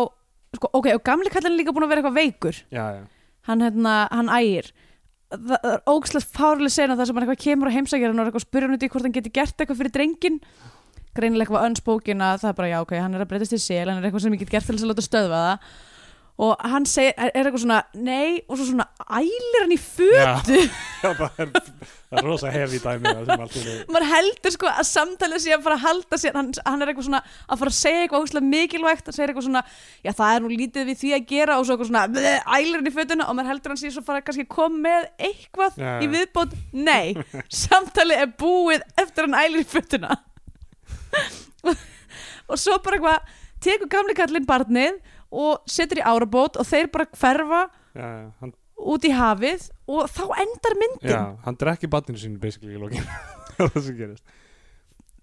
sko, 0.55 0.71
ok, 0.71 0.91
og 0.97 1.03
gamli 1.07 1.31
kallinn 1.31 1.55
er 1.55 1.61
líka 1.63 1.75
búin 1.75 1.87
að 1.87 1.93
vera 1.95 2.03
eitthvað 2.03 2.19
veikur. 2.19 2.61
Já, 2.75 2.85
hann, 3.47 3.63
hérna, 3.63 3.95
hann 4.11 4.31
ægir. 4.35 4.71
Það 5.31 5.57
það 5.63 5.71
er 5.73 5.81
ógslegt 5.89 6.31
fárlega 6.35 6.71
sena 6.71 6.95
þar 6.95 7.07
sem 7.09 7.17
hann 7.17 7.25
eitthvað 7.25 7.43
kemur 7.47 7.71
á 7.71 7.75
heimsækjar 7.75 8.13
og 8.35 8.43
spyrja 8.43 8.67
hann 8.67 8.77
út 8.77 8.83
í 8.85 8.89
hvort 8.93 9.07
hann 9.07 9.15
geti 9.15 9.31
gert 9.33 9.57
eitthvað 9.57 9.79
fyrir 9.81 9.95
drengin 9.95 10.37
greinilega 11.15 11.47
eitthvað 11.47 11.67
unspoken 11.69 12.23
að 12.23 12.41
það 12.43 12.51
er 12.51 12.57
bara 12.59 12.69
já 12.71 12.77
ok, 12.83 12.93
hann 12.99 13.15
er 13.15 13.23
að 13.23 13.29
breytast 13.31 13.55
í 13.55 13.59
sel 13.63 13.87
hann 13.89 13.99
er 14.01 14.07
eitthvað 14.09 14.25
sem 14.25 14.35
ég 14.35 14.41
get 14.43 14.53
gert 14.55 14.67
til 14.67 14.75
þess 14.75 14.85
að 14.85 14.91
láta 14.91 15.05
stöðva 15.05 15.41
það 15.45 15.75
og 16.35 16.57
hann 16.67 16.83
segir, 16.83 17.13
er, 17.15 17.29
er 17.31 17.47
eitthvað 17.47 17.61
svona 17.63 17.77
nei, 17.95 18.41
og 18.51 18.57
svo 18.59 18.65
svona 18.67 18.85
ælir 19.15 19.61
hann 19.61 19.71
í 19.71 19.77
fötu. 19.79 20.57
Já. 20.59 20.71
Það, 21.05 21.21
er, 21.37 21.49
það 22.09 22.17
er 22.17 22.25
rosa 22.25 22.49
dæmi 22.49 23.11
allt 23.11 23.55
í 23.55 23.61
einu- 23.61 23.85
maður 23.93 24.05
heldur 24.09 24.53
sko 24.55 24.67
að 24.71 24.87
samtalið 24.89 25.41
sé 25.43 25.51
að 25.53 25.61
fara 25.67 25.75
að 25.77 25.83
halda 25.85 26.17
sér 26.17 26.33
hann, 26.39 26.49
hann 26.65 26.81
er 26.81 26.89
eitthvað 26.91 27.05
svona 27.07 27.19
að 27.45 27.59
fara 27.61 27.71
að 27.71 27.77
segja 27.77 27.99
eitthvað 28.05 28.23
ógæslega 28.25 28.49
mikilvægt 28.49 29.11
að 29.11 29.15
segja 29.19 29.27
eitthvað 29.29 29.45
svona, 29.45 29.61
já 30.07 30.11
það 30.17 30.33
er 30.33 30.41
nú 30.45 30.49
lítið 30.55 30.89
við 30.89 30.99
því 31.03 31.11
að 31.19 31.27
gera 31.29 31.57
og 31.59 31.67
svo 31.67 31.75
eitthvað 31.75 31.91
svona 31.91 32.03
"Bleh", 32.15 32.39
ælir 32.57 32.79
hann 32.79 32.89
í 32.89 32.95
fötuna 32.97 33.27
og 33.29 33.37
maður 33.37 33.51
heldur 33.53 33.75
hann 33.75 33.81
sé 33.83 33.93
svo 33.93 34.03
fara 34.07 34.23
að 34.23 34.27
kannski 34.31 34.47
koma 34.57 34.81
með 34.87 35.07
eitthvað 35.29 35.77
Já. 35.85 35.93
í 36.01 36.09
viðbót. 36.15 36.57
Nei, 36.73 37.07
samtalið 37.63 38.23
er 38.25 38.33
búið 38.41 38.81
eftir 39.05 39.27
hann 39.29 39.37
ælir 39.45 39.61
í 39.61 39.69
fötuna. 39.75 40.17
Og 42.49 42.57
svo 42.61 42.77
bara 42.85 42.97
eitthvað 42.97 43.35
tekur 43.65 43.89
gamli 43.89 44.13
kallinn 44.17 44.45
barnið 44.49 44.97
og 45.35 45.67
setur 45.69 46.01
í 46.01 46.05
árabót 46.07 46.59
og 46.61 46.67
þeir 46.69 46.89
bara 46.93 47.07
hverfa 47.11 47.61
já, 47.67 48.05
já, 48.05 48.25
hann, 48.41 48.55
út 48.95 49.07
í 49.07 49.11
hafið 49.15 49.67
og 49.91 50.09
þá 50.11 50.23
endar 50.45 50.79
myndin. 50.81 51.11
Já, 51.11 51.21
hann 51.45 51.59
drekki 51.61 51.91
batninu 51.91 52.21
sínu 52.21 52.41
basically 52.41 52.75
í 52.75 52.81
lokinu 52.81 53.05
það 53.57 53.79
sem 53.89 53.99
gerist. 53.99 54.35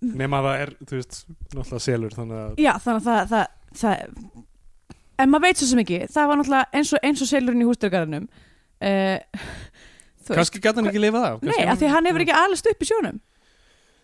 Nema 0.02 0.40
að 0.40 0.48
það 0.48 0.62
er, 0.64 0.72
þú 0.82 0.96
veist, 0.98 1.18
náttúrulega 1.52 1.84
selur 1.84 2.16
þannig 2.16 2.40
að 2.42 2.62
Já, 2.64 2.72
þannig 2.82 3.02
að 3.02 3.10
það, 3.10 3.34
það, 3.34 3.82
það 3.82 5.20
en 5.22 5.30
maður 5.30 5.44
veit 5.46 5.60
svo 5.60 5.68
sem 5.70 5.82
ekki 5.84 6.00
það 6.10 6.30
var 6.30 6.40
náttúrulega 6.40 6.78
eins 6.80 6.90
og, 6.92 7.04
eins 7.06 7.22
og 7.22 7.30
selurinn 7.30 7.62
í 7.62 7.68
hústyrgarðinum 7.68 8.24
uh, 8.82 9.44
kannski 10.30 10.62
gæti 10.62 10.80
hann 10.80 10.90
ekki 10.90 11.02
lifað 11.02 11.28
af 11.28 11.44
Nei, 11.46 11.60
af 11.66 11.78
því 11.80 11.92
hann 11.92 12.08
hefur 12.10 12.24
ekki 12.24 12.34
alist 12.36 12.68
upp 12.70 12.82
í 12.82 12.88
sjónum. 12.88 13.20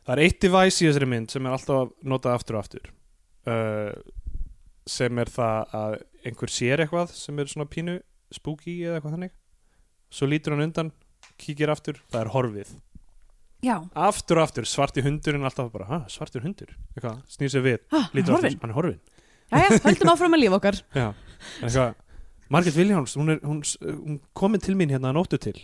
Það 0.06 0.14
er 0.14 0.22
eitt 0.24 0.38
device 0.40 0.80
í 0.80 0.88
þessari 0.88 1.10
mynd 1.10 1.34
sem 1.34 1.46
er 1.46 1.54
alltaf 1.54 1.90
notað 2.08 2.38
aftur 2.38 2.56
og 2.56 2.62
aftur. 2.64 2.86
Uh, 3.48 3.90
sem 4.88 5.20
er 5.20 5.30
það 5.32 5.76
að 5.78 5.96
einhver 6.28 6.52
sér 6.52 6.84
eitthvað 6.84 7.12
sem 7.16 7.38
er 7.38 7.50
svona 7.52 7.68
pínu 7.70 7.98
spooky 8.34 8.80
eða 8.82 8.98
eitthvað 8.98 9.16
þannig. 9.16 9.36
Svo 10.12 10.28
lítur 10.28 10.54
hann 10.56 10.64
undan, 10.64 10.92
kíkir 11.40 11.70
aftur 11.72 12.00
það 12.08 12.22
er 12.24 12.32
horfið, 12.34 12.76
Já, 13.58 13.74
aftur 13.98 14.38
og 14.38 14.44
aftur 14.46 14.66
svarti 14.70 15.02
hundurinn 15.02 15.42
alltaf 15.42 15.72
bara, 15.74 16.04
svartur 16.12 16.44
hundur? 16.46 16.70
Eitthvað, 16.94 17.16
snýr 17.26 17.50
sér 17.50 17.64
við, 17.64 17.80
ah, 17.90 18.04
lítur 18.14 18.36
aftur, 18.36 18.54
hann 18.62 18.70
er 18.70 18.76
horfin 18.76 19.00
Jæja, 19.48 19.80
höldum 19.82 20.10
áfram 20.12 20.34
með 20.34 20.42
líf 20.44 20.54
okkar. 20.58 20.78
Margit 22.52 22.76
Viljáns, 22.76 23.16
hún 23.16 23.34
hún, 23.42 23.62
hún 23.80 24.20
komin 24.36 24.60
til 24.60 24.76
mín 24.76 24.92
hérna 24.92 25.10
að 25.10 25.18
nóttu 25.18 25.38
til. 25.40 25.56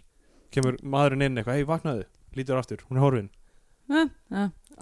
Kemur 0.53 0.79
maðurinn 0.81 1.27
inn 1.27 1.39
eitthvað, 1.41 1.61
hei 1.61 1.69
vaknaðu. 1.69 2.07
Lítur 2.37 2.59
aftur, 2.59 2.83
hún 2.89 2.99
er 2.99 3.05
horfin. 3.05 3.29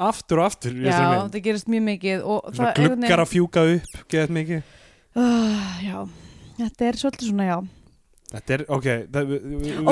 Aftur 0.09 0.43
og 0.43 0.49
aftur 0.49 0.79
Já, 0.79 0.97
það 1.29 1.39
gerist 1.45 1.69
mjög 1.71 1.85
mikið 1.91 2.25
gluggar 2.79 3.25
að 3.25 3.31
fjúka 3.33 3.67
upp 3.77 4.03
geðað 4.13 4.35
mikið. 4.39 4.73
Uh, 5.13 5.85
Já, 5.85 5.99
þetta 6.59 6.89
er 6.89 7.01
svolítið 7.03 7.33
svona 7.33 7.49
já. 7.51 7.57
Þetta 8.33 8.55
er, 8.57 8.67
ok 8.73 8.87
það, 9.13 9.33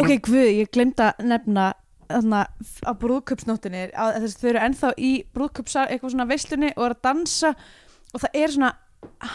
Ok, 0.00 0.10
guð, 0.24 0.44
ég 0.62 0.70
glemd 0.72 1.02
að 1.04 1.24
nefna 1.28 1.70
þarna 2.10 2.44
á 2.86 2.92
brúðköpsnóttinni 2.98 3.82
þess 3.92 4.36
að 4.36 4.40
þau 4.40 4.48
eru 4.50 4.62
ennþá 4.66 4.92
í 4.98 5.10
brúðköpsa 5.34 5.84
eitthvað 5.86 6.14
svona 6.14 6.28
veislunni 6.30 6.70
og 6.74 6.86
eru 6.86 6.96
að 6.96 7.04
dansa 7.06 7.52
og 8.10 8.24
það 8.24 8.38
er 8.40 8.54
svona 8.54 8.70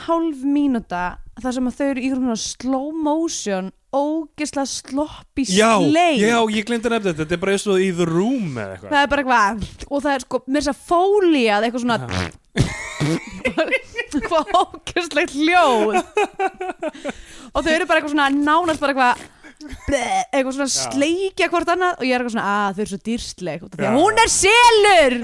hálf 0.06 0.42
mínúta 0.44 1.04
þar 1.42 1.56
sem 1.58 1.72
þau 1.78 1.86
eru 1.88 2.04
í 2.04 2.12
svona 2.14 2.38
slow 2.40 2.90
motion 3.06 3.72
ógesla 3.96 4.64
sloppy 4.70 5.46
Já, 5.50 5.72
sleik 5.80 6.20
já, 6.22 6.38
ég 6.56 6.68
glemdi 6.68 6.92
nefna 6.92 7.12
þetta. 7.12 7.20
Þetta 7.24 7.36
er 7.38 7.42
bara 7.44 7.56
eins 7.56 7.68
og 7.72 7.84
í 7.84 7.90
The 7.96 8.08
Room 8.10 8.58
eða 8.60 8.76
eitthvað. 8.76 8.92
Það 8.92 9.02
er 9.02 9.10
bara 9.14 9.22
eitthvað 9.24 9.88
og 9.90 10.04
það 10.06 10.14
er 10.16 10.26
sko 10.26 10.42
með 10.46 10.60
þess 10.60 10.72
að 10.74 10.80
fólíað 10.90 11.68
eitthvað 11.68 11.84
svona 11.86 11.98
hvað 14.26 14.46
ógeslegt 14.62 15.34
hljóð. 15.36 15.96
Og 17.56 17.60
þau 17.64 17.72
eru 17.74 17.88
bara 17.90 18.00
eitthvað 18.00 18.14
svona 18.16 18.30
nánast 18.36 18.84
bara 18.84 18.96
eitthvað 18.96 19.16
eitthvað 19.66 20.56
svona 20.58 20.70
Já. 20.70 20.76
sleikja 20.92 21.48
hvort 21.52 21.70
annað 21.72 22.00
og 22.00 22.06
ég 22.06 22.16
er 22.16 22.22
eitthvað 22.22 22.36
svona 22.36 22.50
að 22.54 22.76
þau 22.76 22.82
eru 22.86 22.92
svo 22.92 23.00
af 23.66 23.76
því 23.76 23.86
Já. 23.86 23.90
að 23.90 23.98
hún 24.00 24.16
er 24.24 24.30
selur! 24.34 25.16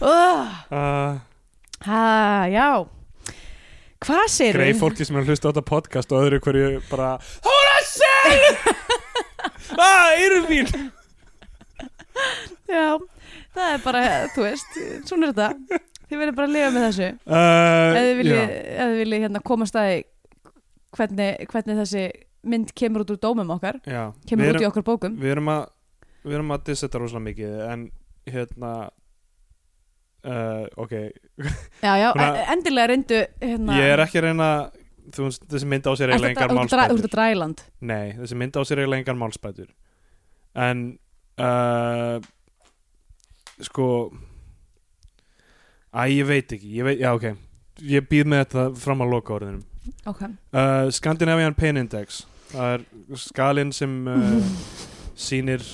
Uh, 0.00 0.44
uh, 0.76 1.12
ha, 1.86 2.04
já 2.52 2.66
hvað 4.06 4.24
segir 4.32 4.58
Greið 4.58 4.80
fólki 4.80 5.06
sem 5.06 5.16
er 5.18 5.24
að 5.24 5.32
hlusta 5.32 5.48
á 5.48 5.50
þetta 5.50 5.64
podcast 5.70 6.14
og 6.14 6.24
öðru 6.26 6.40
hverju 6.44 6.70
bara 6.90 7.10
Hún 7.46 7.72
er 7.76 7.88
sel! 7.90 8.40
Ah, 9.80 10.10
erum 10.18 10.48
mín 10.50 10.66
já, 12.68 12.98
það 13.54 13.68
er 13.74 13.82
bara, 13.84 14.00
þú 14.34 14.42
veist 14.44 14.78
svona 15.08 15.28
er 15.30 15.34
þetta. 15.36 15.78
Þið 16.10 16.20
verður 16.20 16.36
bara 16.36 16.48
að 16.48 16.54
lifa 16.56 16.70
með 16.74 16.84
þessu. 16.88 17.08
Uh, 17.30 17.38
ef 17.94 18.00
þið 18.00 18.16
viljið, 18.18 18.52
viljið 18.98 19.24
hérna 19.24 19.42
komast 19.46 19.78
að 19.78 19.90
hvernig, 20.98 21.44
hvernig 21.52 21.78
þessi 21.80 22.04
mynd 22.50 22.72
kemur 22.76 23.04
út 23.04 23.12
úr 23.14 23.20
dómum 23.22 23.52
okkar 23.54 23.78
Já, 23.84 24.10
kemur 24.28 24.48
við 24.48 24.50
út 24.50 24.56
í 24.56 24.64
erum, 24.64 24.72
okkar 24.72 24.86
bókum. 24.86 25.16
við 25.20 25.34
erum 25.36 25.50
að 25.52 25.62
við 26.24 26.36
erum 26.38 26.54
að 26.56 26.64
dissa 26.68 26.86
þetta 26.88 27.02
rosalega 27.02 27.26
mikið 27.28 27.58
en 27.68 27.84
hérna 28.30 28.72
uh, 30.24 30.66
ok, 30.76 30.92
já, 31.82 31.92
já, 31.96 32.12
Svona- 32.12 32.36
e- 32.36 32.46
endilega 32.54 32.86
reyndu 32.92 33.20
hérna, 33.40 33.76
ég 33.80 33.92
er 33.94 34.02
ekki 34.04 34.20
að 34.20 34.26
reyna 34.28 34.48
þú 35.10 35.24
veist, 35.26 35.46
þessi 35.50 35.66
mynd 35.72 35.86
á 35.88 35.92
sér 35.98 36.12
eiginlega 36.12 36.30
engar 36.34 36.50
að- 36.50 36.90
þú 36.92 36.98
ert 36.98 37.08
að 37.08 37.14
dræland 37.16 37.62
nei, 37.80 38.12
þessi 38.18 38.36
mynd 38.38 38.58
á 38.58 38.62
sér 38.68 38.82
eiginlega 38.82 39.02
engar 39.04 39.18
málspætur 39.22 39.70
en 40.54 40.84
uh, 41.40 42.18
sko 43.60 43.86
æ, 45.94 46.04
ég 46.14 46.26
veit 46.28 46.52
ekki 46.56 46.70
ég 46.78 46.84
veit, 46.86 47.00
já, 47.02 47.10
ok, 47.16 47.30
ég 47.90 48.06
býð 48.10 48.28
með 48.30 48.44
þetta 48.44 48.66
fram 48.84 49.02
að 49.04 49.12
loka 49.16 49.34
orðinum 49.38 49.64
ok, 50.06 50.22
uh, 50.54 50.86
Scandinavian 50.94 51.54
Pain 51.58 51.80
Index 51.80 52.22
það 52.52 52.76
er 52.76 52.84
skalinn 53.24 53.72
sem 53.74 53.98
uh, 54.10 54.38
sýnir 55.26 55.64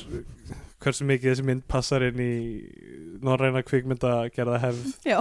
hversu 0.87 1.07
mikið 1.09 1.33
þessi 1.33 1.45
mynd 1.49 1.65
passar 1.71 2.05
inn 2.07 2.21
í 2.23 2.33
norræna 3.27 3.63
kvikmynda 3.67 4.15
gerða 4.35 4.61
hefð 4.63 4.95
já, 5.07 5.19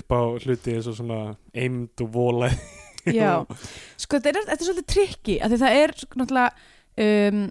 upp 0.00 0.16
á 0.16 0.20
hluti 0.40 0.74
eins 0.78 0.88
og 0.90 0.96
svona 0.98 1.20
eimd 1.52 2.00
og 2.04 2.10
vola. 2.14 2.48
Já. 3.04 3.44
Sko 4.00 4.16
þetta 4.16 4.32
er, 4.32 4.38
þetta 4.48 4.56
er 4.62 4.68
svolítið 4.70 4.90
trikki 4.94 5.36
af 5.44 5.52
því 5.52 5.58
það 5.60 5.78
er 5.82 5.94
náttúrulega 6.16 6.50
um, 7.04 7.42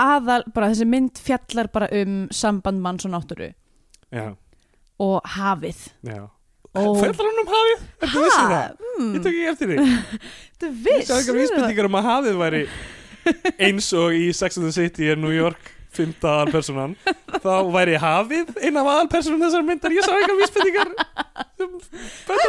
aðal, 0.00 0.42
bara 0.56 0.70
þessi 0.72 0.86
mynd 0.88 1.20
fjallar 1.20 1.68
bara 1.74 1.90
um 2.00 2.20
samband 2.32 2.80
manns 2.80 3.04
og 3.04 3.12
náttúru. 3.12 3.50
Já, 4.10 4.30
og 5.00 5.18
hafið. 5.36 5.82
Já. 6.08 6.22
Og 6.70 6.96
Fællar 7.00 7.26
hann 7.26 7.38
um 7.42 7.48
hafið? 7.50 7.80
Ertu 8.06 8.20
vissið 8.22 8.50
það? 8.54 8.74
mm, 8.86 9.06
Ég 9.16 9.22
tók 9.24 9.32
ekki 9.34 9.46
eftir 9.50 9.70
því. 9.72 9.86
Þetta 10.54 10.66
er 10.68 10.70
Ég 10.70 10.80
viss 10.86 11.08
sá 11.10 11.14
einhver 11.16 11.38
vísbendingar 11.40 11.88
um 11.88 11.96
að 11.98 12.08
hafið 12.08 12.36
væri 12.40 12.60
eins 13.66 13.88
og 13.98 14.14
í 14.16 14.28
Sex 14.38 14.60
and 14.60 14.68
the 14.68 14.74
City 14.76 15.08
er 15.10 15.18
New 15.18 15.34
York 15.34 15.72
fymta 15.94 16.36
aðalpersonan 16.38 16.96
þá 17.42 17.52
væri 17.74 17.98
hafið 18.00 18.56
ein 18.62 18.80
af 18.80 18.90
aðalpersonum 18.94 19.44
þessar 19.44 19.66
myndar. 19.66 19.94
Ég 19.96 20.06
sá 20.06 20.14
einhver 20.16 20.38
vísbendingar 20.40 20.92
um 21.60 21.78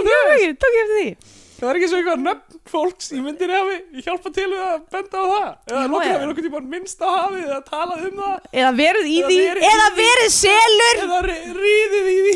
ég 0.07 0.97
ég 1.01 1.39
það 1.61 1.69
er 1.69 1.77
ekki 1.77 1.89
svo 1.91 1.97
eitthvað 1.99 2.21
nöfn 2.25 2.59
fólks 2.71 3.11
í 3.13 3.19
myndinni 3.21 3.53
hafi 3.53 3.75
hjálpa 4.05 4.31
til 4.33 4.47
við 4.49 4.61
að 4.65 4.79
benda 4.95 5.19
á 5.21 5.25
það? 5.31 5.49
Eða 5.69 5.83
nokkur 5.91 6.07
já. 6.07 6.13
hafi 6.15 6.29
nokkur 6.29 6.45
tíma 6.47 6.61
minnst 6.71 7.03
á 7.05 7.09
hafið 7.09 7.43
eða 7.43 7.59
talað 7.67 8.07
um 8.07 8.15
það? 8.21 8.47
Eða 8.61 8.71
verið 8.79 9.05
í 9.11 9.17
Eða 9.19 9.27
því, 9.27 9.37
verið 9.45 9.67
eða 9.69 9.87
verið 9.99 10.31
selur. 10.37 10.95
Eða 11.05 11.19
ríðið 11.59 12.09
í 12.13 12.15
því 12.25 12.35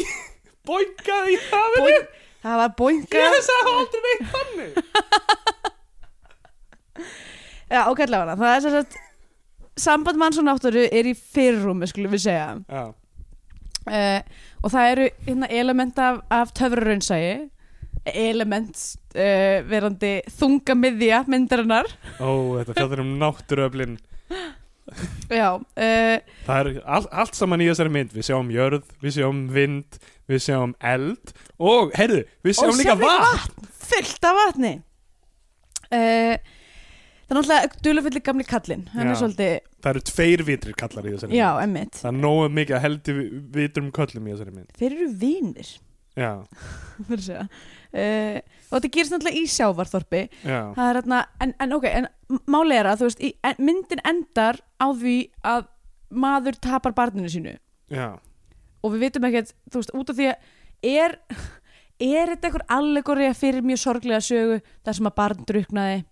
boingað 0.70 1.26
í 1.32 1.39
hafinu. 1.47 1.88
Boing- 1.88 2.12
það 2.45 2.56
var 2.62 2.72
boinga 2.84 3.24
ég 3.24 3.39
sagði 3.47 3.74
aldrei 3.80 4.01
neitt 4.06 4.26
þannig. 4.36 4.72
Já, 7.76 7.82
ok, 7.89 7.99
allavega, 8.06 8.38
það 8.38 8.51
er 8.53 8.62
sagt 8.78 8.93
samband 9.80 10.19
manns 10.19 10.39
og 10.39 10.47
náttúru 10.47 10.86
er 10.88 11.09
í 11.09 11.15
fyrrúmi, 11.17 11.88
skulum 11.89 12.13
við 12.15 12.26
segja. 12.28 12.47
Uh, 13.86 14.21
og 14.65 14.71
það 14.73 14.91
eru 14.93 15.09
hérna, 15.28 15.49
element 15.53 15.99
af, 16.01 16.23
af 16.34 16.53
töfraraunsægi 16.57 17.36
element 18.05 18.78
uh, 19.17 19.59
verandi 19.69 20.17
þunga 20.38 20.76
miðja 20.78 21.23
myndarinnar. 21.30 21.89
Ó 22.21 22.30
þetta 22.59 22.76
fjallar 22.78 23.01
um 23.05 23.15
náttúruöflin. 23.21 23.95
Já, 25.34 25.55
uh, 25.57 26.17
Það 26.45 26.59
er 26.59 26.67
all, 26.86 27.07
allt 27.09 27.38
saman 27.38 27.63
í 27.65 27.69
þessari 27.71 27.93
mynd. 27.93 28.11
Við 28.13 28.28
sjáum 28.28 28.51
jörð, 28.53 28.84
við 29.01 29.15
sjáum 29.17 29.39
vind 29.53 29.97
Við 30.30 30.41
sjáum 30.41 30.73
eld 30.82 31.34
Og, 31.61 31.91
heyrðu, 31.97 32.23
við 32.45 32.57
sjáum 32.57 32.78
líka 32.80 32.95
vatn. 32.97 33.65
fullt 33.86 34.26
af 34.26 34.38
vatni. 34.39 34.71
Uh, 35.93 36.36
það 37.26 37.32
er 37.34 37.39
náttúrulega 37.39 37.82
dulufulli 37.88 38.21
gamli 38.26 38.45
er 39.05 39.11
Já. 39.11 39.19
svolítið, 39.21 39.55
Það 39.86 39.91
eru 39.91 40.03
tveir 40.09 40.43
vitrir 40.45 40.78
kallar 40.78 41.05
í 41.05 41.13
þessari 41.15 41.38
já, 41.39 41.47
mynd 41.55 41.65
emmitt 41.65 41.99
Það 41.99 42.11
er 42.11 42.19
nógu 42.21 42.45
mikið 42.57 42.78
að 42.78 42.86
heldur 42.86 43.19
vitrum 43.57 43.91
köllum 43.95 44.28
í 44.28 44.34
þessari 44.34 44.55
mynd. 44.55 44.71
Þeir 44.80 44.95
eru 44.95 45.09
vinir. 45.21 45.71
Já, 46.15 46.32
að 47.11 47.41
uh, 47.41 48.38
og 48.69 48.78
þetta 48.78 48.91
gerist 48.95 49.13
náttúrulega 49.13 49.41
í 49.41 49.49
sjávarþorpi. 49.51 50.21
Já, 50.47 50.59
hérna, 50.80 51.26
en, 51.43 51.51
en 51.61 51.76
ok 51.76 51.89
en 51.91 52.07
máli 52.51 52.78
er 52.80 52.89
að 52.89 53.01
þú 53.01 53.09
veist, 53.09 53.23
í, 53.26 53.34
en, 53.45 53.59
myndin 53.67 54.03
endar 54.07 54.61
á 54.80 54.88
því 54.95 55.17
að 55.43 55.67
maður 56.15 56.59
tapar 56.63 56.95
barninu 56.95 57.32
sínu. 57.32 57.57
Já. 57.91 58.15
Og 58.86 58.93
við 58.93 59.07
vitum 59.07 59.28
ekkert, 59.28 59.51
þú 59.73 59.82
veist, 59.82 59.93
út 59.97 60.13
af 60.13 60.19
því 60.19 60.32
að 60.32 60.95
er, 60.95 61.17
er 62.15 62.34
þetta 62.34 62.49
einhver 62.49 62.67
allegori 62.78 63.30
fyrir 63.36 63.65
mjög 63.65 63.82
sorglega 63.84 64.23
sögu 64.23 64.59
þar 64.86 64.99
sem 64.99 65.09
að 65.09 65.17
barn 65.19 65.47
druknaði 65.49 66.03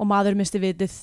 og 0.00 0.08
maður 0.08 0.38
misti 0.40 0.60
vitið. 0.62 0.94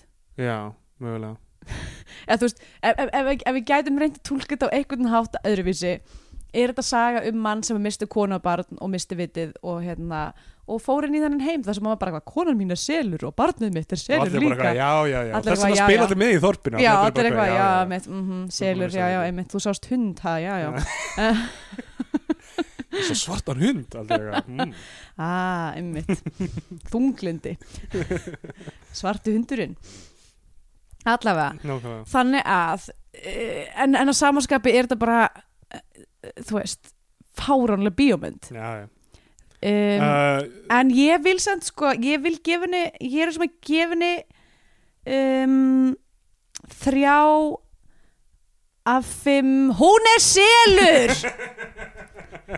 Já, 0.41 0.73
mögulega. 1.03 1.37
Eða 2.27 2.39
þú 2.39 2.47
veist, 2.47 2.63
ef, 2.81 2.95
ef, 2.95 3.09
ef, 3.11 3.33
ef 3.37 3.57
við 3.57 3.67
gætum 3.69 3.99
reynd 4.01 4.17
að 4.17 4.25
tólka 4.31 4.55
þetta 4.55 4.71
á 4.71 4.75
einhvern 4.77 5.11
hátt 5.11 5.37
öðruvísi 5.45 5.97
er 6.57 6.71
þetta 6.71 6.85
saga 6.85 7.23
um 7.27 7.41
mann 7.43 7.63
sem 7.65 7.79
misti 7.81 8.07
konu 8.09 8.37
og 8.37 8.45
barn 8.45 8.79
og 8.79 8.91
misti 8.91 9.17
vitið 9.19 9.57
og 9.67 9.81
hérna 9.83 10.29
og 10.67 10.79
fór 10.83 11.07
inn 11.07 11.15
í 11.15 11.21
þennan 11.23 11.43
heim 11.43 11.63
þar 11.63 11.77
sem 11.77 11.85
maður 11.85 11.99
bara 12.01 12.21
konan 12.27 12.57
mín 12.59 12.73
er 12.75 12.79
selur 12.79 13.27
og 13.29 13.35
barnið 13.39 13.75
mitt 13.75 13.93
er 13.93 14.01
selur 14.01 14.25
allir 14.25 14.43
líka. 14.49 14.71
Já, 14.75 14.89
já, 15.07 15.19
já. 15.29 15.33
Þess 15.45 15.65
að 15.67 15.75
spila 15.79 16.07
allir 16.07 16.21
með 16.23 16.33
í 16.33 16.39
þorpinu 16.43 16.81
já, 16.83 16.93
allir 17.03 17.29
eitthvað, 17.29 17.53
já, 17.53 17.67
selur, 18.57 18.91
já, 18.91 19.05
já, 19.05 19.19
bara 19.19 19.29
einmitt. 19.29 19.51
Þú 19.53 19.63
sást 19.63 19.87
hund, 19.91 20.23
ha, 20.25 20.35
já, 20.43 20.53
já 20.65 21.29
Svo 23.05 23.15
svartan 23.17 23.61
hund 23.61 23.95
mm. 24.47 24.73
ah, 25.21 25.75
einmitt. 25.77 26.09
Þunglindi 26.91 27.55
svartu 28.95 29.33
hundurinn. 29.35 29.77
Allavega. 31.07 31.53
Nákvæmlega. 31.61 32.03
Þannig 32.11 32.45
að 32.51 32.89
eh, 33.21 33.65
en, 33.79 33.95
en 33.95 34.11
að 34.11 34.17
samanskapi 34.19 34.73
er 34.73 34.87
þetta 34.87 34.99
bara 34.99 35.23
eh, 35.71 36.05
þú 36.43 36.59
veist 36.59 36.93
fáránlega 37.37 37.95
bíómynd. 37.97 38.49
Já, 38.51 38.69
já. 38.81 38.87
Um, 39.57 40.03
uh, 40.05 40.43
en 40.69 40.91
ég 40.93 41.23
vil 41.25 41.39
samt 41.41 41.65
sko 41.65 41.89
ég 41.97 42.21
vil 42.21 42.35
gefa 42.45 42.67
henni 42.67 42.83
ég 43.01 43.23
er 43.25 43.31
sem 43.33 43.41
að 43.41 43.55
gefa 43.65 43.95
henni 43.95 44.11
um, 45.09 45.95
þrjá 46.83 47.21
af 48.93 49.09
fimm. 49.23 49.71
Hún 49.79 50.11
er 50.13 50.21
selur 50.21 51.15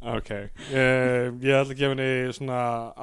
Ok 0.00 0.30
uh, 0.32 1.28
Ég 1.44 1.52
ætla 1.52 1.74
að 1.74 1.76
gefa 1.76 1.92
henni 1.92 2.32
svona 2.32 2.60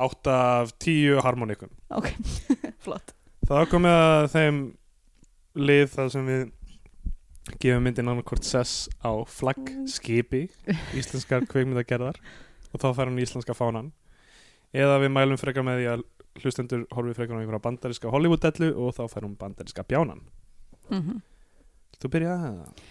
8 0.07 0.33
af 0.33 0.71
10 0.81 1.21
harmoníkum 1.25 1.69
ok, 1.93 2.09
flott. 2.83 3.13
Það 3.47 3.61
er 3.61 3.69
komið 3.71 3.97
að 4.01 4.25
þeim 4.33 4.57
lið 5.57 5.85
þar 5.93 6.09
sem 6.13 6.25
við 6.27 6.41
gefur 7.61 7.79
myndin 7.85 8.09
annarkvort 8.11 8.43
sess 8.43 8.89
á 8.99 9.11
flaggskipi 9.31 10.47
íslenskar 10.97 11.45
kveikmyndagerðar 11.47 12.19
og 12.73 12.81
þá 12.81 12.89
fær 12.97 13.07
hún 13.07 13.21
íslenska 13.23 13.55
fánan. 13.55 13.93
Eða 14.75 14.99
við 14.99 15.13
mælum 15.15 15.39
frekar 15.39 15.63
með 15.63 15.79
því 15.79 15.87
að 15.93 16.03
hlustendur 16.41 16.83
horfið 16.93 17.21
frekar 17.21 17.37
á 17.37 17.41
einhverja 17.41 17.63
bandaríska 17.63 18.11
Hollywood-dellu 18.13 18.73
og 18.75 18.91
þá 18.97 19.03
fær 19.13 19.25
hún 19.25 19.37
bandaríska 19.39 19.87
bjánan. 19.87 20.25
Mm 20.91 21.21
Þú 21.97 22.09
byrjaði 22.13 22.49
að 22.49 22.57
það? 22.59 22.81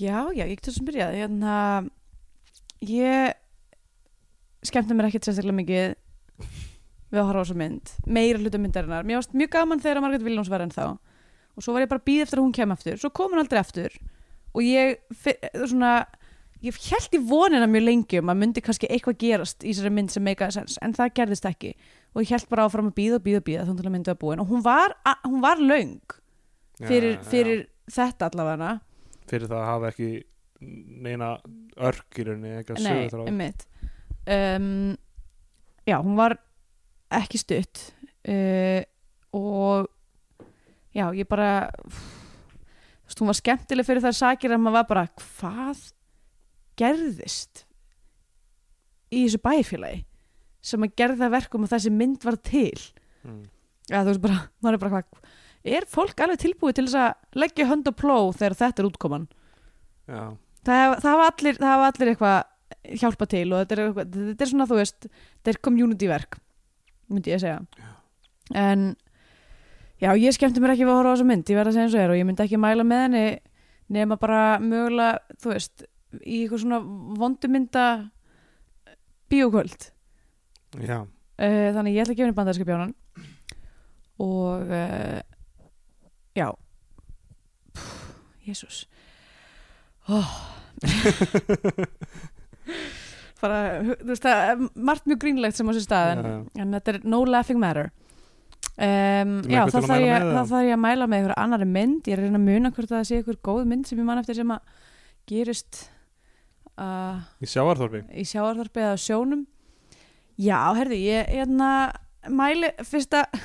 Já, 0.00 0.26
já, 0.34 0.42
ég 0.48 0.56
getur 0.58 0.74
sem 0.74 0.86
byrjað 0.88 1.14
Hérna, 1.20 1.56
ég 2.82 3.34
skemmti 4.66 4.96
mér 4.96 5.06
ekkert 5.10 5.28
sérstaklega 5.28 5.58
mikið 5.60 5.94
við 7.14 7.20
að 7.20 7.28
horfa 7.28 7.40
á 7.40 7.44
þessu 7.44 7.56
mynd 7.60 7.92
meira 8.10 8.40
hluta 8.40 8.58
myndarinnar, 8.58 9.04
mér 9.06 9.20
varst 9.20 9.36
mjög 9.38 9.52
gaman 9.54 9.82
þegar 9.84 10.00
Margrét 10.02 10.24
Viljáns 10.26 10.50
var 10.50 10.64
enn 10.64 10.72
þá 10.74 10.84
og 11.54 11.62
svo 11.62 11.74
var 11.76 11.84
ég 11.84 11.90
bara 11.92 12.00
að 12.02 12.08
býða 12.08 12.24
eftir 12.26 12.40
að 12.40 12.46
hún 12.48 12.54
kem 12.56 12.72
aftur, 12.74 12.96
svo 12.98 13.10
kom 13.14 13.30
hún 13.30 13.38
aldrei 13.44 13.60
aftur. 13.60 13.92
Og 14.58 14.62
ég 14.66 14.96
svona, 15.70 15.92
ég 16.66 16.74
held 16.90 17.14
í 17.14 17.20
vonina 17.30 17.68
mjög 17.70 17.84
lengi 17.86 18.18
um 18.18 18.32
að 18.32 18.40
myndi 18.40 18.62
kannski 18.66 18.88
eitthvað 18.90 19.20
gerast 19.22 19.62
í 19.62 19.68
þessari 19.70 19.92
mynd 19.94 20.10
sem 20.10 20.24
meikaði 20.26 20.56
sens, 20.56 20.74
en 20.82 20.96
það 20.98 21.12
gerðist 21.20 21.46
ekki. 21.46 21.70
Og 22.16 22.24
ég 22.24 22.32
held 22.34 22.48
bara 22.50 22.64
áfram 22.66 22.88
að 22.90 22.96
býða 22.98 23.20
og 23.20 23.24
býða 23.28 23.38
og 23.38 23.46
býða 23.46 23.68
þá 23.68 23.72
til 23.78 23.86
að 23.86 23.94
myndi 23.94 24.10
að 24.10 24.18
búin. 24.24 24.42
Og 24.42 24.50
hún 24.50 24.64
var, 24.66 24.96
a- 25.06 25.20
hún 25.28 25.38
var 25.46 25.62
löng 25.62 25.94
fyrir, 26.90 27.20
fyrir 27.30 27.62
þetta 27.94 28.32
allavega 28.32 28.72
fyrir 29.30 29.50
það 29.50 29.60
að 29.60 29.70
hafa 29.70 29.90
ekki 29.92 30.10
neina 31.04 31.30
örk 31.84 32.20
í 32.20 32.26
rauninni 32.26 32.54
eitthvað 32.58 32.80
Nei, 32.80 32.90
sögur 32.90 33.10
þar 33.12 33.24
á 33.24 33.26
einmitt. 33.28 33.66
Um, 34.24 34.68
Já, 35.84 35.98
hún 36.00 36.16
var 36.16 36.38
ekki 37.12 37.38
stutt 37.40 37.90
uh, 38.24 38.80
og 39.36 39.90
já, 40.96 41.10
ég 41.12 41.28
bara 41.28 41.68
þú 41.84 43.10
veist, 43.10 43.20
hún 43.20 43.28
var 43.28 43.38
skemmtileg 43.38 43.86
fyrir 43.86 44.04
þær 44.06 44.16
sakir 44.16 44.54
að 44.54 44.62
maður 44.64 44.78
var 44.78 44.88
bara, 44.88 45.04
hvað 45.20 45.82
gerðist 46.80 47.66
í 49.12 49.26
þessu 49.26 49.42
bæfélagi 49.44 50.02
sem 50.64 50.86
að 50.86 51.04
að 51.20 51.34
verkum 51.36 51.66
að 51.66 51.74
þessi 51.76 51.92
mynd 51.92 52.24
var 52.24 52.40
til? 52.40 52.80
Mm. 53.28 53.42
Já, 53.90 53.98
þú 54.00 54.08
veist 54.08 54.24
bara, 54.24 54.40
maður 54.64 54.78
er 54.78 54.84
bara 54.86 54.94
hvað 54.96 55.32
er 55.64 55.86
fólk 55.90 56.20
alveg 56.20 56.42
tilbúið 56.42 56.78
til 56.78 56.86
þess 56.88 57.00
að 57.00 57.40
leggja 57.40 57.68
hönd 57.70 57.88
og 57.88 57.96
pló 57.98 58.16
þegar 58.36 58.58
þetta 58.60 58.82
er 58.82 58.88
útkoman? 58.90 59.28
Já, 60.04 60.22
það, 60.66 60.96
það 61.00 61.10
hafa 61.10 61.28
allir, 61.30 61.60
það 61.60 61.72
hafa 61.72 61.88
allir 61.92 62.12
eitthvað 62.12 62.98
hjálpa 63.00 63.28
til 63.30 63.46
og 63.48 63.62
þetta 63.62 63.76
er, 63.76 63.82
eitthvað, 63.86 64.18
þetta 64.18 64.44
er 64.44 64.50
svona 64.50 64.68
þú 64.68 64.78
veist, 64.80 65.08
þetta 65.08 65.54
er 65.54 65.62
community 65.64 66.10
verk 66.10 66.38
myndi 67.12 67.32
ég 67.32 67.40
að 67.40 67.44
segja 67.46 67.88
en 68.60 68.84
já, 70.02 70.10
ég 70.20 70.36
skemmti 70.36 70.60
mér 70.60 70.74
ekki 70.74 70.84
við 70.84 70.92
að 70.92 71.00
horfa 71.00 71.12
á 71.12 71.14
þessa 71.14 71.28
mynd, 71.30 71.48
ég 71.48 71.58
verð 71.60 71.72
að 71.72 71.76
segja 71.76 71.88
eins 71.88 71.96
og 71.96 72.04
er 72.04 72.12
og 72.12 72.20
ég 72.20 72.28
myndi 72.28 72.44
ekki 72.44 72.60
mæla 72.60 72.86
með 72.88 73.04
henni 73.06 73.24
nema 73.94 74.18
bara 74.20 74.42
mögulega, 74.60 75.36
þú 75.40 75.52
veist 75.52 75.84
í 76.22 76.44
eitthvað 76.44 76.62
svona 76.62 76.80
vondumynda 77.18 77.84
bíókvöld. 79.32 79.90
Já, 80.84 80.98
uh, 81.04 81.68
þannig 81.76 81.96
ég 81.96 82.04
ætla 82.04 82.14
að 82.14 82.18
gefa 82.18 82.26
henni 82.26 82.38
bandarinska 82.38 82.68
bjánan 82.68 82.94
og 84.24 84.70
uh, 84.70 85.20
já. 86.36 86.48
Jésús 88.44 88.84
oh. 90.12 90.32
bara, 93.44 93.58
þú 93.84 94.08
veist 94.10 94.24
það 94.24 94.40
er 94.48 94.64
margt 94.74 95.06
mjög 95.08 95.20
grínlegt 95.24 95.58
sem 95.58 95.68
á 95.68 95.72
sér 95.76 95.86
stað 95.86 96.12
en, 96.14 96.48
en 96.60 96.76
þetta 96.78 96.94
er 96.94 96.98
no 97.08 97.22
laughing 97.28 97.60
matter. 97.60 97.90
Um, 98.74 99.36
já, 99.46 99.60
þá 99.70 99.76
að 99.78 99.84
þarf 99.86 100.00
ég, 100.02 100.66
ég 100.66 100.74
að 100.74 100.80
mæla 100.82 101.06
með 101.06 101.20
einhver 101.20 101.36
annari 101.38 101.66
mynd, 101.68 102.08
ég 102.08 102.16
er 102.16 102.22
að 102.22 102.26
reyna 102.26 102.40
að 102.40 102.48
muna 102.48 102.72
hvort 102.74 102.90
það 102.90 103.04
sé 103.06 103.18
einhver 103.20 103.38
góð 103.46 103.66
mynd 103.70 103.86
sem 103.86 104.00
ég 104.00 104.08
man 104.08 104.18
eftir 104.18 104.38
sem 104.40 104.50
að 104.50 104.72
gerist 105.30 105.82
uh, 106.74 107.20
í 107.38 107.48
sjávarþorfi 107.48 108.02
í 108.10 108.24
sjáarþorpi 108.26 108.82
eða 108.82 108.96
sjónum. 109.04 109.44
Já, 110.40 110.58
herði, 110.74 110.98
ég 111.06 111.30
hérna 111.30 111.68
mæli, 112.32 112.70
fyrst 112.86 113.14
að 113.18 113.40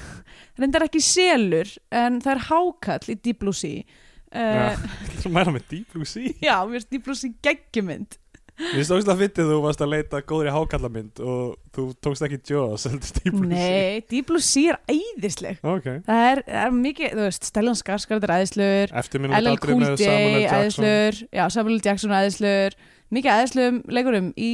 reyndar 0.60 0.86
ekki 0.88 1.02
selur, 1.04 1.72
en 1.96 2.22
það 2.24 2.36
er 2.36 2.46
hákall 2.50 3.12
í 3.14 3.18
Deep 3.18 3.44
Blue 3.44 3.56
Sea. 3.56 3.84
Uh, 4.30 4.78
Þú 5.24 5.34
mæla 5.34 5.54
með 5.56 5.70
Deep 5.72 5.94
Blue 5.96 6.08
Sea? 6.08 6.34
Já, 6.44 6.58
mér 6.66 6.80
finnst 6.80 6.92
Deep 6.94 7.08
Blue 7.08 7.18
Sea 7.18 7.38
geggjumynd. 7.46 8.20
Mér 8.60 8.76
finnst 8.76 8.92
ógst 8.92 9.08
að 9.08 9.22
fyndið 9.24 9.50
þú 9.54 9.58
varst 9.64 9.82
að 9.86 9.92
leita 9.94 10.20
góðri 10.28 10.52
hákallamynd 10.52 11.22
og 11.24 11.54
þú 11.76 11.86
tókst 12.04 12.26
ekki 12.28 12.40
Jaws 12.50 12.84
heldur 12.90 13.14
Deep 13.16 13.38
Blue 13.38 13.48
nei, 13.48 14.02
Deep 14.12 14.28
Blue 14.28 14.44
Sea 14.44 14.74
er 14.76 14.80
æðisleg. 14.92 15.62
Sea 15.62 15.76
Ok. 15.78 15.88
Það 16.10 16.24
er, 16.28 16.42
er 16.66 16.76
mikið, 16.76 17.14
þú 17.16 17.24
veist, 17.24 17.48
Stellan 17.48 17.80
Skarsgård 17.80 18.28
er 18.28 18.36
æðislur 18.36 18.94
LL 19.40 19.62
Cool 19.64 19.86
J 19.96 20.12
æðislur 20.52 21.22
já, 21.32 21.46
Samuel. 21.56 21.80
Jackson 21.86 22.16
æðislur. 22.18 22.76
Mikið 23.16 23.38
æðislum 23.38 23.82
leikurum 23.96 24.32
í 24.36 24.52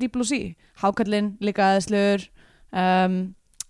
Deep 0.00 0.16
Blue 0.16 0.24
Sea. 0.26 0.54
Hákallinn 0.80 1.34
líka 1.44 1.74
æðislur 1.74 2.24
um, 2.72 3.18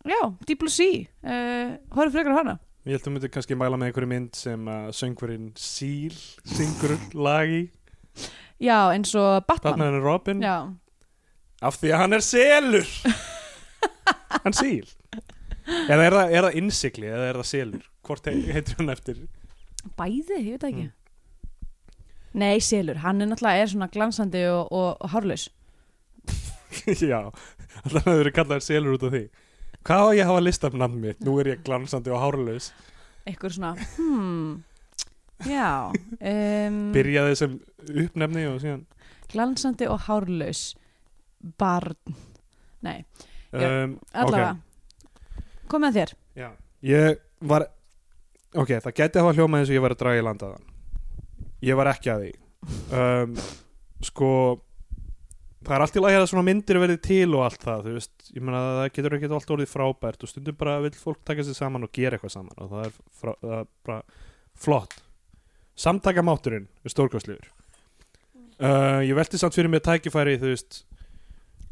já, 0.08 0.20
Deep 0.46 0.60
Blue 0.62 0.72
Sea 0.72 1.04
uh, 1.24 1.74
horfðu 1.96 2.14
frekar 2.18 2.36
hana. 2.38 2.56
Ég 2.84 2.92
held 2.92 3.00
að 3.00 3.06
þú 3.06 3.12
myndir 3.14 3.30
kannski 3.32 3.56
mæla 3.56 3.78
með 3.80 3.90
einhverju 3.90 4.10
mynd 4.10 4.34
sem 4.36 4.66
að 4.68 4.88
söngurinn 4.98 5.46
Seal 5.56 6.16
syngur 6.52 6.96
lag 7.16 7.48
í. 7.48 7.62
Já, 8.60 8.78
eins 8.92 9.14
og 9.16 9.46
Batman. 9.48 9.72
Batman 9.78 9.94
and 9.98 10.04
Robin. 10.04 10.42
Já, 10.44 10.56
af 11.64 11.78
því 11.80 11.94
að 11.94 12.02
hann 12.04 12.18
er 12.18 12.24
selur. 12.26 12.90
Hann 14.44 14.52
Seal. 14.56 14.84
Eða 15.88 16.04
er 16.04 16.12
það, 16.18 16.32
er 16.36 16.44
það 16.44 16.56
innsikli 16.60 17.08
eða 17.08 17.28
er 17.30 17.38
það 17.40 17.48
selur? 17.48 17.84
Hvort 18.04 18.26
he- 18.28 18.52
heitir 18.52 18.76
hann 18.80 18.92
eftir? 18.92 19.20
Bæði, 19.96 20.36
ég 20.42 20.50
veit 20.56 20.64
það 20.64 20.70
ekki. 20.74 20.84
Mm. 20.84 20.92
nei, 22.42 22.58
Selur, 22.64 22.98
hann 23.04 23.22
er 23.22 23.30
náttúrulega 23.30 23.62
er 23.64 23.70
svona 23.72 23.88
glansandi 23.94 24.42
og, 24.50 24.68
og, 24.74 24.90
og 25.00 25.12
hárlaus. 25.14 25.46
Já, 27.00 27.20
alltaf 27.30 28.04
hefur 28.04 28.20
verið 28.20 28.34
kallaður 28.36 28.66
selur 28.66 28.96
út 28.98 29.06
af 29.08 29.14
því 29.14 29.22
hvað 29.84 30.04
á 30.04 30.08
ég 30.16 30.24
að 30.24 30.30
hafa 30.32 30.44
listafnafn 30.44 31.00
mitt? 31.02 31.20
Nú 31.24 31.36
er 31.42 31.52
ég 31.54 31.62
glansandi 31.66 32.12
og 32.14 32.22
hárlaus. 32.22 32.70
Eitthvað 33.24 33.56
svona, 33.56 33.74
hmm 33.96 34.62
já 35.44 35.90
um, 35.90 36.76
byrjaði 36.94 37.36
sem 37.36 37.56
uppnefni 37.90 38.44
og 38.48 38.60
síðan 38.62 38.84
glansandi 39.32 39.88
og 39.90 40.04
hárlaus 40.06 40.66
barn. 41.60 42.16
Nei, 42.84 43.00
um, 43.52 43.96
allavega. 44.12 44.54
kom 45.68 45.84
með 45.84 45.98
þér. 45.98 46.14
Já, 46.38 46.50
ég 46.86 47.18
var 47.44 47.66
ok, 48.54 48.78
það 48.78 48.94
gæti 48.94 49.18
að 49.18 49.26
hafa 49.26 49.34
hljómað 49.40 49.64
eins 49.64 49.72
og 49.72 49.76
ég 49.78 49.84
var 49.84 49.96
að 49.96 50.04
draga 50.04 50.22
í 50.22 50.24
landaðan 50.28 50.70
ég 51.64 51.78
var 51.78 51.90
ekki 51.92 52.12
að 52.12 52.24
því. 52.24 52.32
Um, 52.96 53.34
sko 54.04 54.30
það 55.64 55.76
er 55.76 55.84
allt 55.84 55.96
í 55.96 56.02
lagi 56.02 56.18
að 56.18 56.28
svona 56.30 56.46
myndir 56.46 56.80
verið 56.82 57.00
til 57.04 57.28
og 57.32 57.42
allt 57.46 57.64
það, 57.64 57.82
þú 57.86 57.96
veist, 57.96 58.14
ég 58.34 58.44
meina 58.44 58.62
það 58.78 58.88
getur 58.96 59.16
ekki 59.18 59.30
allt 59.38 59.52
orðið 59.56 59.72
frábært 59.72 60.24
og 60.24 60.30
stundum 60.30 60.58
bara 60.60 60.76
vill 60.84 60.94
fólk 60.98 61.20
taka 61.26 61.44
sér 61.46 61.58
saman 61.58 61.86
og 61.86 61.92
gera 61.94 62.18
eitthvað 62.18 62.34
saman 62.36 62.64
og 62.64 62.72
það 62.72 62.88
er, 62.88 62.96
frá, 63.20 63.32
það 63.40 63.58
er 63.58 63.68
bara 63.88 64.00
flott. 64.64 64.96
Samtakamátturinn 65.84 66.66
er 66.84 66.94
stórkostlegur. 66.94 67.50
Uh, 68.54 69.02
ég 69.02 69.16
velti 69.18 69.40
samt 69.40 69.56
fyrir 69.56 69.72
mér 69.72 69.82
tækifæri 69.82 70.36
þú 70.38 70.52
veist. 70.52 70.84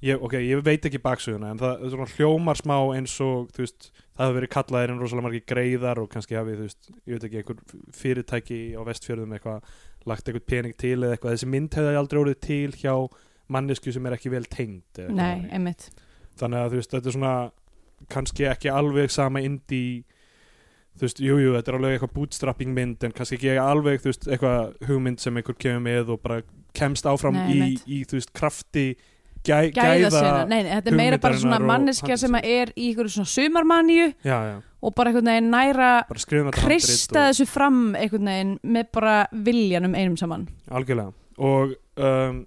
Ég, 0.03 0.18
ok, 0.18 0.34
ég 0.43 0.62
veit 0.66 0.82
ekki 0.88 0.99
baksuguna 0.99 1.53
en 1.55 1.61
það, 1.61 1.84
er 1.86 1.93
svona 1.93 2.14
hljómar 2.16 2.59
smá 2.59 2.74
eins 2.97 3.12
og 3.22 3.53
þú 3.55 3.62
veist, 3.62 3.93
það 4.16 4.24
hefur 4.24 4.38
verið 4.40 4.51
kallaðir 4.57 4.93
en 4.93 4.99
rosalega 4.99 5.26
margir 5.28 5.45
greiðar 5.47 6.01
og 6.03 6.09
kannski 6.11 6.34
hafi 6.34 6.57
þú 6.57 6.64
veist, 6.66 6.88
ég 7.07 7.12
veit 7.14 7.26
ekki, 7.28 7.43
einhver 7.43 7.93
fyrirtæki 8.01 8.59
á 8.74 8.82
vestfjörðum 8.88 9.36
eitthvað, 9.36 9.68
lagt 10.11 10.26
eitthvað 10.26 10.49
pening 10.51 10.74
til 10.74 10.97
eða 10.97 11.14
eitthvað, 11.14 11.36
þessi 11.36 11.51
mynd 11.55 11.78
hefði 11.78 12.01
aldrei 12.01 12.20
orðið 12.24 12.40
til 12.49 12.74
hjá 12.80 12.97
mannesku 13.53 13.93
sem 13.95 14.07
er 14.07 14.16
ekki 14.16 14.32
vel 14.32 14.47
tengd 14.51 15.03
nei, 15.11 15.49
einmitt. 15.51 15.90
Þannig 16.40 16.62
að 16.62 16.72
þú 16.72 16.80
veist, 16.80 16.95
þetta 16.95 17.11
er 17.11 17.16
svona 17.16 17.34
kannski 18.12 18.49
ekki 18.51 18.72
alveg 18.72 19.12
sama 19.12 19.43
indie 19.45 20.03
þú 20.99 21.07
veist, 21.07 21.22
jújú, 21.22 21.38
jú, 21.47 21.55
þetta 21.57 21.72
er 21.72 21.78
alveg 21.78 21.97
eitthvað 21.97 22.14
bootstrapping 22.16 22.74
mynd 22.76 23.07
en 23.07 23.14
kannski 23.16 23.38
ekki 23.38 23.55
alveg 23.61 24.03
þú 24.03 24.11
veist, 24.11 24.28
eitthvað 24.28 24.88
hugmynd 24.88 25.22
sem 25.22 25.38
einhver 25.38 25.57
kemur 25.59 25.84
með 25.86 26.12
og 26.16 26.20
bara 26.24 26.43
kemst 26.76 27.09
áfram 27.09 27.38
Nei, 27.38 27.53
í, 27.53 27.70
í, 27.86 28.03
þú 28.09 28.18
veist, 28.18 28.32
krafti 28.36 28.86
gæ, 29.43 29.70
gæða 29.74 30.11
sinna, 30.12 30.45
nei, 30.51 30.61
þetta 30.68 30.93
er 30.93 30.99
meira 30.99 31.20
bara 31.22 31.40
svona 31.40 31.59
manneskja 31.64 32.18
sem 32.20 32.36
er 32.43 32.72
í 32.76 32.93
ykkur 32.93 33.11
svona 33.12 33.32
sumarmaníu 33.32 34.12
já, 34.22 34.36
já, 34.51 34.55
og 34.82 34.95
bara 34.99 35.11
einhvern 35.11 35.32
veginn 35.32 35.51
næra 35.53 35.90
bara 36.09 36.22
skrifum 36.22 36.51
þetta 36.51 36.68
krista 36.68 37.26
þessu 37.30 37.49
fram 37.51 37.80
einhvern 37.99 38.30
veginn 38.30 38.55
með 38.76 38.93
bara 38.95 39.16
viljanum 39.32 39.97
einum 39.99 40.16
saman. 40.20 40.47
Algjörlega. 40.70 41.14
Og 41.43 41.74
um, 41.97 42.43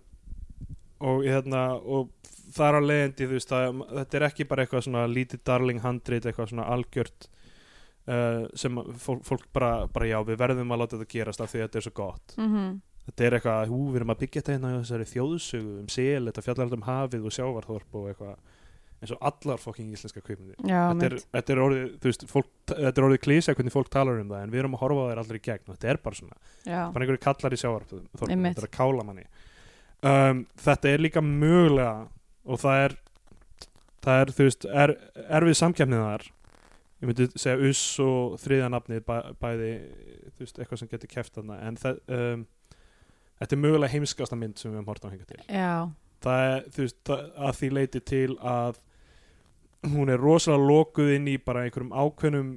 og 1.04 1.24
hérna 1.26 1.66
og 1.76 2.12
þar 2.56 2.80
á 2.80 2.82
leiðandi 2.86 3.28
þú 3.28 3.32
veist 3.34 3.54
að 3.56 3.80
þetta 3.92 4.20
er 4.20 4.28
ekki 4.30 4.48
bara 4.48 4.66
eitthvað 4.66 4.86
svona 4.88 5.06
lítið 5.12 5.44
darling 5.48 5.84
handrit 5.84 6.26
eitthvað 6.26 6.52
svona 6.54 6.68
algjört 6.72 7.30
uh, 8.08 8.46
sem 8.56 8.82
fólk, 9.02 9.24
fólk 9.28 9.48
bara, 9.54 9.88
bara 9.92 10.10
já 10.10 10.20
við 10.24 10.40
verðum 10.40 10.72
að 10.72 10.84
láta 10.84 11.00
þetta 11.00 11.18
gerast 11.18 11.44
af 11.44 11.52
því 11.52 11.62
að 11.64 11.68
þetta 11.68 11.82
er 11.82 11.88
svo 11.88 11.96
gott. 12.04 12.38
Mm 12.40 12.76
þetta 13.06 13.26
er 13.26 13.38
eitthvað, 13.38 13.72
hú 13.72 13.80
við 13.92 14.00
erum 14.00 14.12
að 14.16 14.22
byggja 14.24 14.42
þetta 14.42 14.54
hérna 14.56 14.76
þessari 14.80 15.08
þjóðsögu 15.12 15.74
um 15.78 15.90
sel, 15.94 16.22
þetta 16.28 16.44
fjallar 16.46 16.66
alltaf 16.66 16.80
um 16.80 16.86
hafið 16.88 17.28
og 17.30 17.36
sjávarþorp 17.36 17.98
og 18.00 18.08
eitthvað 18.12 18.36
eins 19.04 19.12
og 19.12 19.26
allar 19.28 19.60
fokking 19.62 19.92
íslenska 19.94 20.24
kvikmyndir. 20.24 20.58
Já, 20.66 20.82
þetta 20.96 21.20
þetta 21.36 21.54
er 21.54 21.62
orðið, 21.66 21.90
þú 22.02 22.10
veist, 22.10 22.26
fólk, 22.32 22.52
þetta 22.72 22.94
er 22.96 23.08
orðið 23.10 23.22
klísja 23.26 23.56
hvernig 23.58 23.76
fólk 23.76 23.92
talar 23.94 24.22
um 24.22 24.32
það 24.32 24.46
en 24.46 24.54
við 24.54 24.62
erum 24.64 24.78
að 24.78 24.84
horfa 24.86 25.04
á 25.04 25.10
þær 25.12 25.22
allir 25.22 25.38
í 25.38 25.44
gegn 25.46 25.68
og 25.68 25.76
þetta 25.76 25.92
er 25.92 26.00
bara 26.06 26.20
svona, 26.22 26.40
já, 26.64 26.80
bara 26.96 27.06
einhverju 27.06 27.24
kallar 27.28 27.56
í 27.56 27.60
sjávar 27.62 27.86
Einmitt. 27.92 28.56
þetta 28.56 28.64
er 28.64 28.70
að 28.70 28.74
kála 28.80 29.06
manni 29.06 29.28
um, 30.06 30.46
þetta 30.62 30.92
er 30.94 31.04
líka 31.04 31.24
mögulega 31.26 32.08
og 32.46 32.62
það 32.62 32.84
er 32.86 32.96
það 34.06 34.22
er, 34.22 34.32
þú 34.38 34.46
veist, 34.48 34.66
er, 34.70 34.92
erfið 35.40 35.56
samkjæmnið 35.62 36.04
þar. 36.06 36.26
Ég 37.02 37.10
myndi 37.10 37.26
segja 37.42 37.70
us 37.72 37.80
og 38.06 38.36
þriðja 38.44 38.68
nafnið 38.72 39.00
bæ, 39.08 39.16
bæði, 39.42 39.70
þú 40.36 40.44
veist, 40.46 40.60
eitthvað 40.62 40.82
sem 40.84 40.92
getur 40.92 41.12
keft 41.12 41.36
þarna. 41.40 41.58
En 41.68 41.80
það 41.82 41.98
um, 42.18 42.44
þetta 43.42 43.58
er 43.58 43.62
mögulega 43.66 43.94
heimskasta 43.96 44.38
mynd 44.40 44.62
sem 44.62 44.70
við 44.72 44.78
höfum 44.80 44.92
hort 44.94 45.08
á 45.08 45.10
henga 45.12 45.26
til. 45.32 45.40
Já, 45.50 45.74
það 46.26 46.44
er, 46.52 46.68
þú 46.76 46.86
veist, 46.86 47.00
það, 47.10 47.26
að 47.50 47.58
því 47.60 47.72
leiti 47.80 48.04
til 48.14 48.38
að 48.54 48.80
hún 49.96 50.10
er 50.14 50.22
rosalega 50.22 50.70
lokuð 50.70 51.12
inn 51.18 51.28
í 51.34 51.36
bara 51.46 51.66
einhverjum 51.66 51.92
ákveðnum 52.06 52.54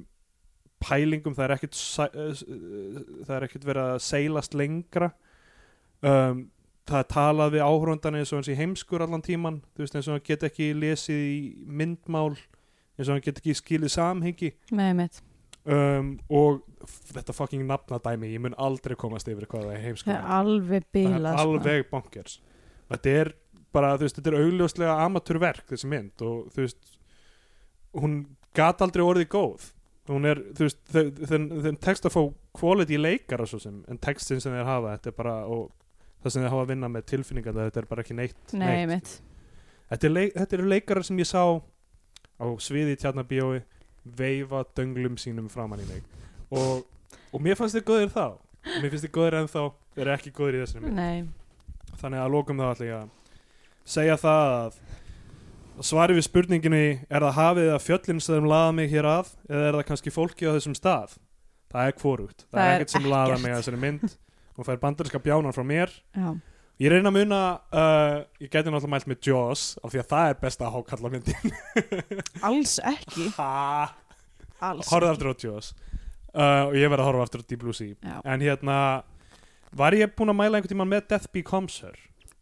pælingum, 0.85 1.35
það 1.35 1.43
er 1.49 1.55
ekkert 1.57 1.75
sæ- 1.77 2.13
eh, 2.13 2.45
það 3.27 3.35
er 3.35 3.45
ekkert 3.49 3.67
verið 3.67 3.89
að 3.97 3.99
seilast 4.05 4.55
lengra. 4.57 5.09
Um, 6.05 6.45
það 6.89 7.03
er 7.03 7.09
talað 7.13 7.55
við 7.55 7.65
áhörundan 7.65 8.19
eins 8.19 8.33
og 8.33 8.39
hans 8.39 8.51
í 8.51 8.57
heimskur 8.57 9.03
allan 9.05 9.23
tíman, 9.25 9.61
þú 9.75 9.85
veist, 9.85 9.97
eins 9.97 10.09
og 10.09 10.17
hann 10.17 10.27
get 10.27 10.45
ekki 10.47 10.69
lesið 10.77 11.23
í 11.25 11.39
myndmál 11.65 12.33
eins 12.33 13.07
og 13.07 13.15
hann 13.15 13.25
get 13.25 13.41
ekki 13.41 13.57
skilið 13.57 13.93
samhengi 13.95 14.53
með 14.75 14.93
mitt 14.99 15.21
um, 15.69 16.13
og 16.29 16.61
þetta 17.13 17.35
fucking 17.35 17.65
nafnadæmi, 17.69 18.31
ég 18.33 18.43
mun 18.43 18.57
aldrei 18.59 18.97
komast 18.99 19.29
yfir 19.31 19.47
hvað 19.49 19.67
það 19.67 19.75
er 19.75 19.85
heimskur 19.87 20.11
það 20.11 20.19
er 20.19 20.37
alveg 20.39 20.89
bíla 20.95 21.33
er 21.33 21.43
alveg 21.43 21.89
bonkers 21.91 22.39
þetta 22.89 23.17
er 23.23 23.33
bara, 23.75 23.95
þú 23.97 24.07
veist, 24.07 24.19
þetta 24.19 24.31
er 24.31 24.39
augljóslega 24.43 25.01
amatörverk 25.05 25.67
þessi 25.73 25.89
mynd 25.91 26.25
og 26.25 26.53
þú 26.55 26.63
veist 26.63 26.95
hún 27.99 28.21
gat 28.57 28.81
aldrei 28.81 29.05
orðið 29.05 29.29
góð 29.33 29.73
hún 30.09 30.25
er, 30.25 30.39
þú 30.57 30.65
veist, 30.65 30.79
þeim 30.89 31.77
text 31.83 32.07
að 32.09 32.15
fá 32.15 32.21
quality 32.57 32.97
sem 33.61 33.83
en 33.87 33.99
textin 34.01 34.41
sem 34.41 34.55
þeir 34.55 34.65
hafa, 34.65 34.95
þetta 34.97 35.11
er 35.11 35.17
bara 35.19 35.35
og 35.45 35.69
það 36.23 36.33
sem 36.33 36.43
þeir 36.43 36.53
hafa 36.53 36.65
að 36.65 36.71
vinna 36.73 36.91
með 36.91 37.07
tilfinningar 37.13 37.57
þetta 37.57 37.81
er 37.81 37.89
bara 37.89 38.05
ekki 38.05 38.17
neitt, 38.17 38.53
nei 38.53 38.85
neitt. 38.89 39.15
Þetta, 39.89 40.05
er 40.05 40.13
leik, 40.13 40.33
þetta 40.35 40.57
eru 40.57 40.69
leikarar 40.69 41.07
sem 41.07 41.19
ég 41.21 41.29
sá 41.29 41.41
á 42.39 42.45
sviði 42.61 42.95
tjarnabíói 42.99 43.63
veifa 44.19 44.63
dönglum 44.77 45.17
sínum 45.19 45.49
framann 45.51 45.81
í 45.83 45.87
mig. 45.89 46.05
Og, 46.53 46.85
og 47.33 47.43
mér 47.43 47.57
fannst 47.59 47.77
þið 47.77 47.85
góðir 47.89 48.13
þá. 48.13 48.25
Mér 48.79 48.91
finnst 48.91 49.07
þið 49.07 49.13
góðir 49.15 49.37
ennþá 49.41 49.63
þeir 49.95 50.05
eru 50.05 50.15
ekki 50.15 50.33
góðir 50.35 50.59
í 50.59 50.61
þessari 50.63 50.85
mynd. 50.85 50.99
Nei, 50.99 51.95
þannig 52.01 52.23
að 52.23 52.33
lókum 52.35 52.61
þá 52.61 52.67
ætla 52.69 52.89
ég 52.89 52.97
að 52.99 53.35
segja 53.89 54.19
það 54.21 54.55
að 54.59 54.79
svari 55.89 56.15
við 56.17 56.25
spurninginni 56.27 56.85
er 57.07 57.23
það 57.25 57.37
hafið 57.39 57.73
að 57.73 57.83
fjöllin 57.85 58.23
sem 58.23 58.47
laða 58.51 58.71
mig 58.75 58.89
hér 58.91 59.07
að 59.09 59.33
eða 59.47 59.67
er 59.69 59.77
það 59.79 59.85
kannski 59.89 60.13
fólki 60.13 60.49
á 60.49 60.55
þessum 60.57 60.75
stað? 60.77 61.15
Það 61.69 61.91
er 61.91 61.95
hvorugt, 62.01 62.43
það, 62.47 62.57
Það 62.57 62.65
er 62.65 62.73
er 62.73 62.83
ekkert 62.83 62.95
sem 62.95 63.07
laða 63.09 63.37
mig 63.39 63.53
að 63.53 63.61
þessari 63.61 63.81
mynd 63.83 64.17
og 64.59 64.67
fær 64.67 64.79
bandarinska 64.81 65.21
bjánan 65.23 65.55
frá 65.55 65.63
mér. 65.67 65.93
Já, 66.15 66.29
ég 66.83 66.93
reyna 66.93 67.11
að 67.11 67.17
muna 67.19 67.41
uh, 67.71 68.17
ég 68.39 68.49
gæti 68.51 68.67
náttúrulega 68.67 68.93
mælt 68.95 69.09
með 69.11 69.29
Jaws 69.29 69.67
af 69.83 69.93
því 69.93 70.03
að 70.03 70.09
það 70.13 70.33
er 70.33 70.41
besta 70.43 70.71
hákalla 70.73 71.13
myndin 71.13 71.55
alls 72.49 72.75
ekki? 72.93 73.29
Ha, 73.37 73.51
alls 74.71 74.91
horfðu 74.91 75.13
aftur 75.13 75.31
á 75.31 75.35
Jaws. 75.45 75.71
Uh, 76.29 76.69
og 76.69 76.75
ég 76.77 76.91
verð 76.91 77.01
að 77.03 77.09
horfa 77.09 77.25
aftur 77.25 77.41
á 77.41 77.45
Deep 77.49 77.63
Blue 77.63 77.73
Sea. 77.73 78.19
En 78.21 78.43
hérna 78.43 78.75
var 79.75 79.97
ég 79.97 80.11
búinn 80.17 80.31
að 80.33 80.39
mæla 80.39 80.59
einhvern 80.59 80.73
tímann 80.73 80.91
með 80.91 81.07
Death 81.11 81.29
Becomes 81.33 81.79
Her 81.83 81.97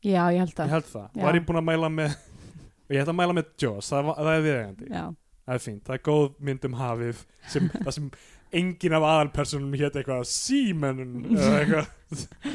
já, 0.06 0.24
ég 0.32 0.42
held 0.42 0.52
ég 0.52 0.58
það 0.58 0.74
held 0.76 0.90
það, 0.92 1.08
var 1.24 1.38
ég 1.38 1.46
búinn 1.48 1.62
að 1.62 1.68
mæla 1.68 1.90
með 1.92 2.16
ég 2.94 3.02
ætla 3.02 3.14
að 3.14 3.20
mæla 3.20 3.38
með 3.38 3.50
Jaws, 3.64 3.92
það, 3.92 4.12
það 4.16 4.32
er 4.34 4.46
viðegandi 4.46 4.90
já, 4.92 5.04
það 5.44 5.58
er 5.58 5.64
fínt, 5.66 5.84
það 5.88 5.98
er 5.98 6.04
góð 6.08 6.28
mynd 6.50 6.68
um 6.70 6.78
hafið 6.82 7.24
sem, 7.48 7.70
það 7.78 7.94
sem 7.98 8.10
engin 8.56 8.96
af 8.98 9.04
aðalpersonum 9.04 9.74
hétt 9.80 9.96
eitthvað 10.00 10.24
Seaman 10.30 11.26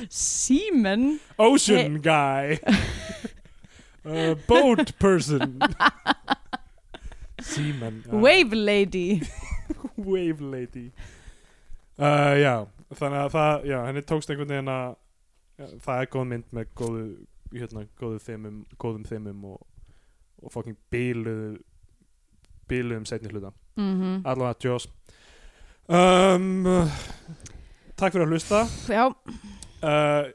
Seaman? 0.09 1.07
Ocean 1.39 2.01
Guy. 2.03 2.59
Uh, 4.03 4.35
Boat 4.49 4.99
Person. 4.99 5.61
Seaman 7.41 8.03
já. 8.03 8.11
Wave 8.13 8.53
Lady. 8.57 9.21
Wave 9.97 10.41
Lady. 10.41 10.91
Uh, 11.99 12.35
Já, 12.35 12.67
þannig 12.99 13.21
að 13.21 13.31
það 13.37 13.67
já, 13.71 13.77
henni 13.87 14.03
tókst 14.03 14.33
einhvern 14.33 14.51
veginn 14.51 14.71
að 14.73 14.97
já, 15.61 15.67
það 15.85 16.01
er 16.03 16.11
góð 16.17 16.27
mynd 16.33 16.49
með 16.59 16.73
góðu 16.81 17.05
hérna, 17.53 17.85
góðu 18.01 18.19
þemum, 18.27 18.57
góðum 18.83 19.07
þemum 19.07 19.45
og, 19.53 19.63
og 20.43 20.55
fucking 20.57 20.79
bíluðu 20.91 21.53
bíluðum 22.73 23.07
setni 23.07 23.31
hluta. 23.31 23.53
Mm 23.79 24.27
allavega 24.27 24.59
Jaws 24.67 24.89
um, 25.89 26.89
Takk 27.99 28.15
fyrir 28.15 28.27
að 28.27 28.35
hlusta. 28.35 28.63
Já, 28.91 29.03
uh, 29.09 30.31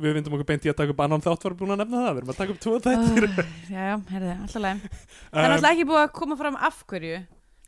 Við 0.00 0.14
vindum 0.16 0.36
okkur 0.36 0.46
beint 0.48 0.64
í 0.64 0.70
að 0.70 0.76
taka 0.78 0.94
upp 0.94 1.00
annan 1.04 1.20
þátt 1.24 1.44
var 1.44 1.54
búin 1.58 1.74
að 1.74 1.80
nefna 1.82 2.00
það, 2.04 2.10
við 2.14 2.20
erum 2.22 2.30
að 2.32 2.38
taka 2.38 2.54
upp 2.54 2.60
tvo 2.62 2.74
þættir. 2.84 3.24
Uh, 3.26 3.54
já, 3.68 3.80
já, 3.90 3.94
herði, 4.14 4.34
alltaf 4.36 4.62
leið 4.64 4.84
það 4.86 5.40
er 5.42 5.46
um, 5.50 5.54
alltaf 5.56 5.70
ekki 5.74 5.86
búið 5.90 6.02
að 6.02 6.12
koma 6.20 6.36
fram 6.40 6.58
af 6.70 6.82
hverju. 6.90 7.18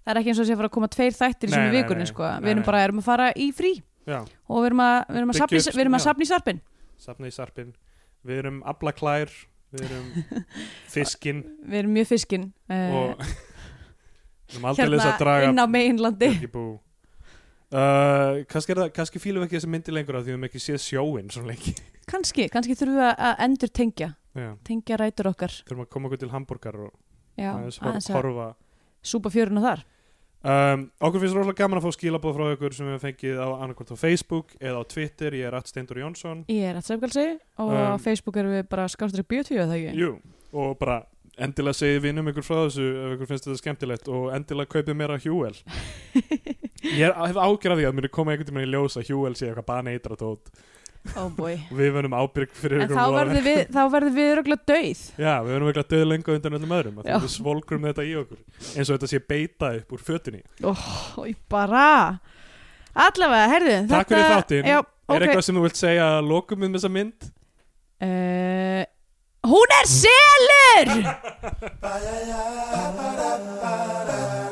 Það 0.03 0.13
er 0.13 0.21
ekki 0.21 0.33
eins 0.33 0.43
og 0.43 0.47
sé 0.49 0.55
að 0.55 0.61
fara 0.63 0.71
að 0.71 0.77
koma 0.79 0.91
tveir 0.95 1.17
þættir 1.19 1.51
í 1.51 1.55
nei, 1.57 1.73
vikunni, 1.77 2.07
sko. 2.09 2.27
Nei, 2.27 2.43
við 2.47 2.55
erum 2.55 2.67
bara 2.67 2.85
erum 2.87 3.03
að 3.03 3.09
fara 3.11 3.27
í 3.39 3.49
frí. 3.55 3.73
Já, 4.09 4.19
og 4.51 4.63
við 4.63 4.69
erum 4.73 4.83
að, 4.83 4.97
við 5.13 5.21
erum 5.21 5.31
að, 5.33 5.39
sapna, 5.39 5.59
upp- 5.63 5.77
við 5.77 5.85
erum 5.85 5.95
að 5.99 6.05
sapna 6.07 6.25
í 6.25 6.31
sarpin 6.31 6.61
safna 7.03 7.29
í 7.29 7.35
sarpin 7.35 7.69
Við 8.27 8.41
erum 8.41 8.57
abla 8.67 8.93
klær 8.95 9.31
Við 9.75 9.85
erum 9.87 10.09
fiskin 10.95 11.45
við 11.63 11.79
erum 11.85 11.95
mjög 11.95 12.09
fiskin 12.11 12.49
uh, 12.67 12.97
og 12.99 13.23
við 13.23 14.57
erum 14.57 14.67
aldrei 14.73 14.89
hérna 14.89 15.07
að 15.13 15.23
draga 15.23 15.53
inn 15.53 15.63
á 15.63 15.67
meginlandi. 15.71 16.31
Uh, 17.73 18.43
kannski, 18.53 18.75
það, 18.77 18.91
kannski 18.93 19.21
fílum 19.23 19.41
við 19.41 19.49
ekki 19.49 19.57
þessi 19.57 19.71
myndi 19.73 19.95
lengur 19.95 20.19
af 20.19 20.27
því 20.27 20.29
við 20.29 20.37
höfum 20.37 20.49
ekki 20.51 20.61
séð 20.61 20.83
sjóin 20.85 21.31
svo 21.33 21.45
lengi. 21.49 21.73
Kannski, 22.13 22.49
kannski 22.51 22.75
þurfum 22.77 22.99
við 22.99 23.23
að 23.25 23.39
endur 23.47 23.71
tengja 23.73 24.09
Já, 24.35 24.49
tengja 24.67 24.97
rætur 24.99 25.29
okkar. 25.31 25.55
Þurfum 25.69 25.85
að 25.85 25.89
koma 25.95 26.09
okkur 26.09 26.21
til 26.21 26.29
Hamburgar 26.33 26.79
og 26.83 26.91
já, 27.39 27.53
aðeins 27.55 28.09
að 28.11 28.17
horfa. 28.19 28.49
súpa 29.07 29.33
fjöruna 29.33 29.63
þar. 29.63 29.85
Um, 30.43 30.89
Okkur 30.99 31.23
finnst 31.23 31.37
rosalega 31.39 31.63
gaman 31.63 31.79
að 31.79 31.85
fá 31.87 31.95
skilabóð 31.95 32.35
frá 32.35 32.49
ykkur 32.57 32.75
sem 32.75 32.89
við 32.89 32.97
höfum 32.97 33.05
fengið 33.07 33.39
á 33.39 33.49
annarkvort 33.55 33.93
á 33.95 34.03
Facebook 34.03 34.55
eða 34.59 34.83
á 34.83 34.85
Twitter, 34.91 35.37
ég 35.39 35.47
er 35.47 35.55
Rat 35.55 35.71
Steindur 35.71 36.01
Jónsson. 36.03 36.41
Ég 36.51 36.67
er 36.67 36.81
að 36.81 36.89
segja 36.91 37.37
og 37.63 37.71
Um, 37.71 37.95
á 37.95 37.97
Facebook 38.03 38.41
erum 38.43 38.57
við 38.57 38.67
bara 38.69 38.89
skástur 38.91 39.23
í 39.23 39.29
bíotíu 39.31 39.63
eða 39.63 39.79
ekki? 39.79 39.95
Jú, 40.03 40.17
og 40.51 40.75
bara 40.83 41.05
endilega 41.39 41.79
segið 41.79 42.03
vinum 42.09 42.29
ykkur 42.33 42.45
frá 42.45 42.59
þessu 42.67 42.89
ef 42.91 43.15
ykkur 43.15 43.31
finnst 43.31 43.47
þetta 43.47 43.61
skemmtilegt 43.63 44.11
og 44.11 44.27
endilega 44.35 44.75
kaupið 44.75 45.07
að 45.07 45.23
Hjúel 45.29 45.55
Ég 46.83 47.03
er, 47.07 47.15
hef 47.15 47.39
ágjörð 47.39 47.73
af 47.75 47.79
því 47.81 47.87
að 47.89 47.97
mér 47.99 48.07
er 48.09 48.13
koma 48.19 48.33
einhvern 48.35 48.49
tímann 48.51 48.67
í 48.67 48.71
ljós 48.73 48.97
að 48.99 49.07
Hjúel 49.11 49.35
sé 49.39 49.49
eitthvað 49.49 49.69
baneitra 49.71 50.17
tótt. 50.19 50.51
Oh 51.19 51.29
boy. 51.35 51.57
Og 51.71 51.77
við 51.81 51.91
verðum 51.97 52.15
ábyrg 52.15 52.53
fyrir 52.55 52.85
en 52.85 52.93
þá 52.95 53.05
verður 53.17 53.43
við, 53.47 53.61
þá 53.75 53.81
verður 53.91 54.13
við 54.15 54.29
örgulega 54.37 54.67
döið 54.71 55.01
Já, 55.19 55.33
við 55.43 55.51
verðum 55.51 55.71
eitthvað 55.73 55.89
döð 55.95 56.05
lengu 56.13 56.37
undan 56.37 56.57
öllum 56.59 56.75
öðrum 56.79 56.99
af 57.01 57.07
því 57.07 57.11
Já. 57.11 57.19
við 57.25 57.33
svolgrum 57.35 57.87
þetta 57.89 58.05
í 58.07 58.13
okkur. 58.21 58.41
Eins 58.77 58.87
og 58.87 58.95
þetta 58.95 59.11
sé 59.11 59.19
beita 59.33 59.73
upp 59.81 59.97
úr 59.97 60.03
fötunni. 60.07 60.43
Ói, 60.63 61.33
bara. 61.51 61.87
Allavega, 62.93 63.47
herðu 63.57 63.77
Takk 63.91 64.13
fyrir 64.15 64.31
þáttinn. 64.37 64.69
Já, 64.71 64.79
Er 65.13 65.25
eitthvað 65.27 65.45
sem 65.49 65.57
þú 65.59 65.63
vilt 65.67 65.81
segja 65.81 66.05
að 66.21 66.29
lokum 66.31 66.63
um 66.69 66.75
þessa 66.79 66.91
mynd? 66.93 67.31
uh, 68.07 68.83
Hún 69.43 69.73
er 69.75 69.87
selur 69.91 70.89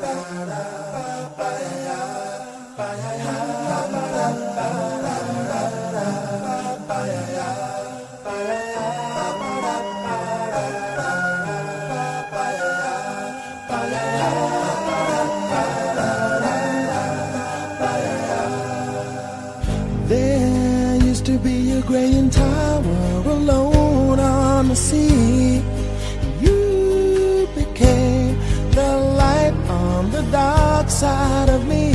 a 21.81 21.87
graying 21.87 22.29
tower 22.29 23.23
alone 23.37 24.19
on 24.19 24.67
the 24.67 24.75
sea. 24.75 25.61
You 26.41 27.47
became 27.55 28.37
the 28.71 28.91
light 29.21 29.53
on 29.69 30.11
the 30.11 30.23
dark 30.31 30.89
side 30.89 31.49
of 31.49 31.61
me. 31.67 31.93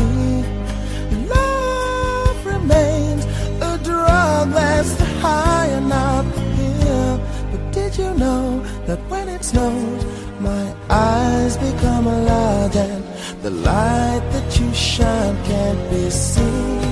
Love 1.34 2.46
remains 2.46 3.24
a 3.70 3.78
drug 3.88 4.50
that's 4.50 4.94
the 4.94 5.06
high 5.24 5.66
and 5.76 5.88
not 5.88 6.24
the 6.34 6.42
pill. 6.56 7.20
But 7.50 7.72
did 7.72 7.98
you 7.98 8.10
know 8.14 8.60
that 8.86 8.98
when 9.10 9.28
it 9.28 9.44
snows, 9.44 10.04
my 10.40 10.64
eyes 10.88 11.56
become 11.56 12.06
a 12.06 12.18
large 12.32 12.76
and 12.76 13.04
the 13.42 13.50
light 13.50 14.22
that 14.32 14.60
you 14.60 14.72
shine 14.74 15.36
can't 15.44 15.90
be 15.90 16.10
seen? 16.10 16.85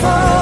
fall. 0.00 0.37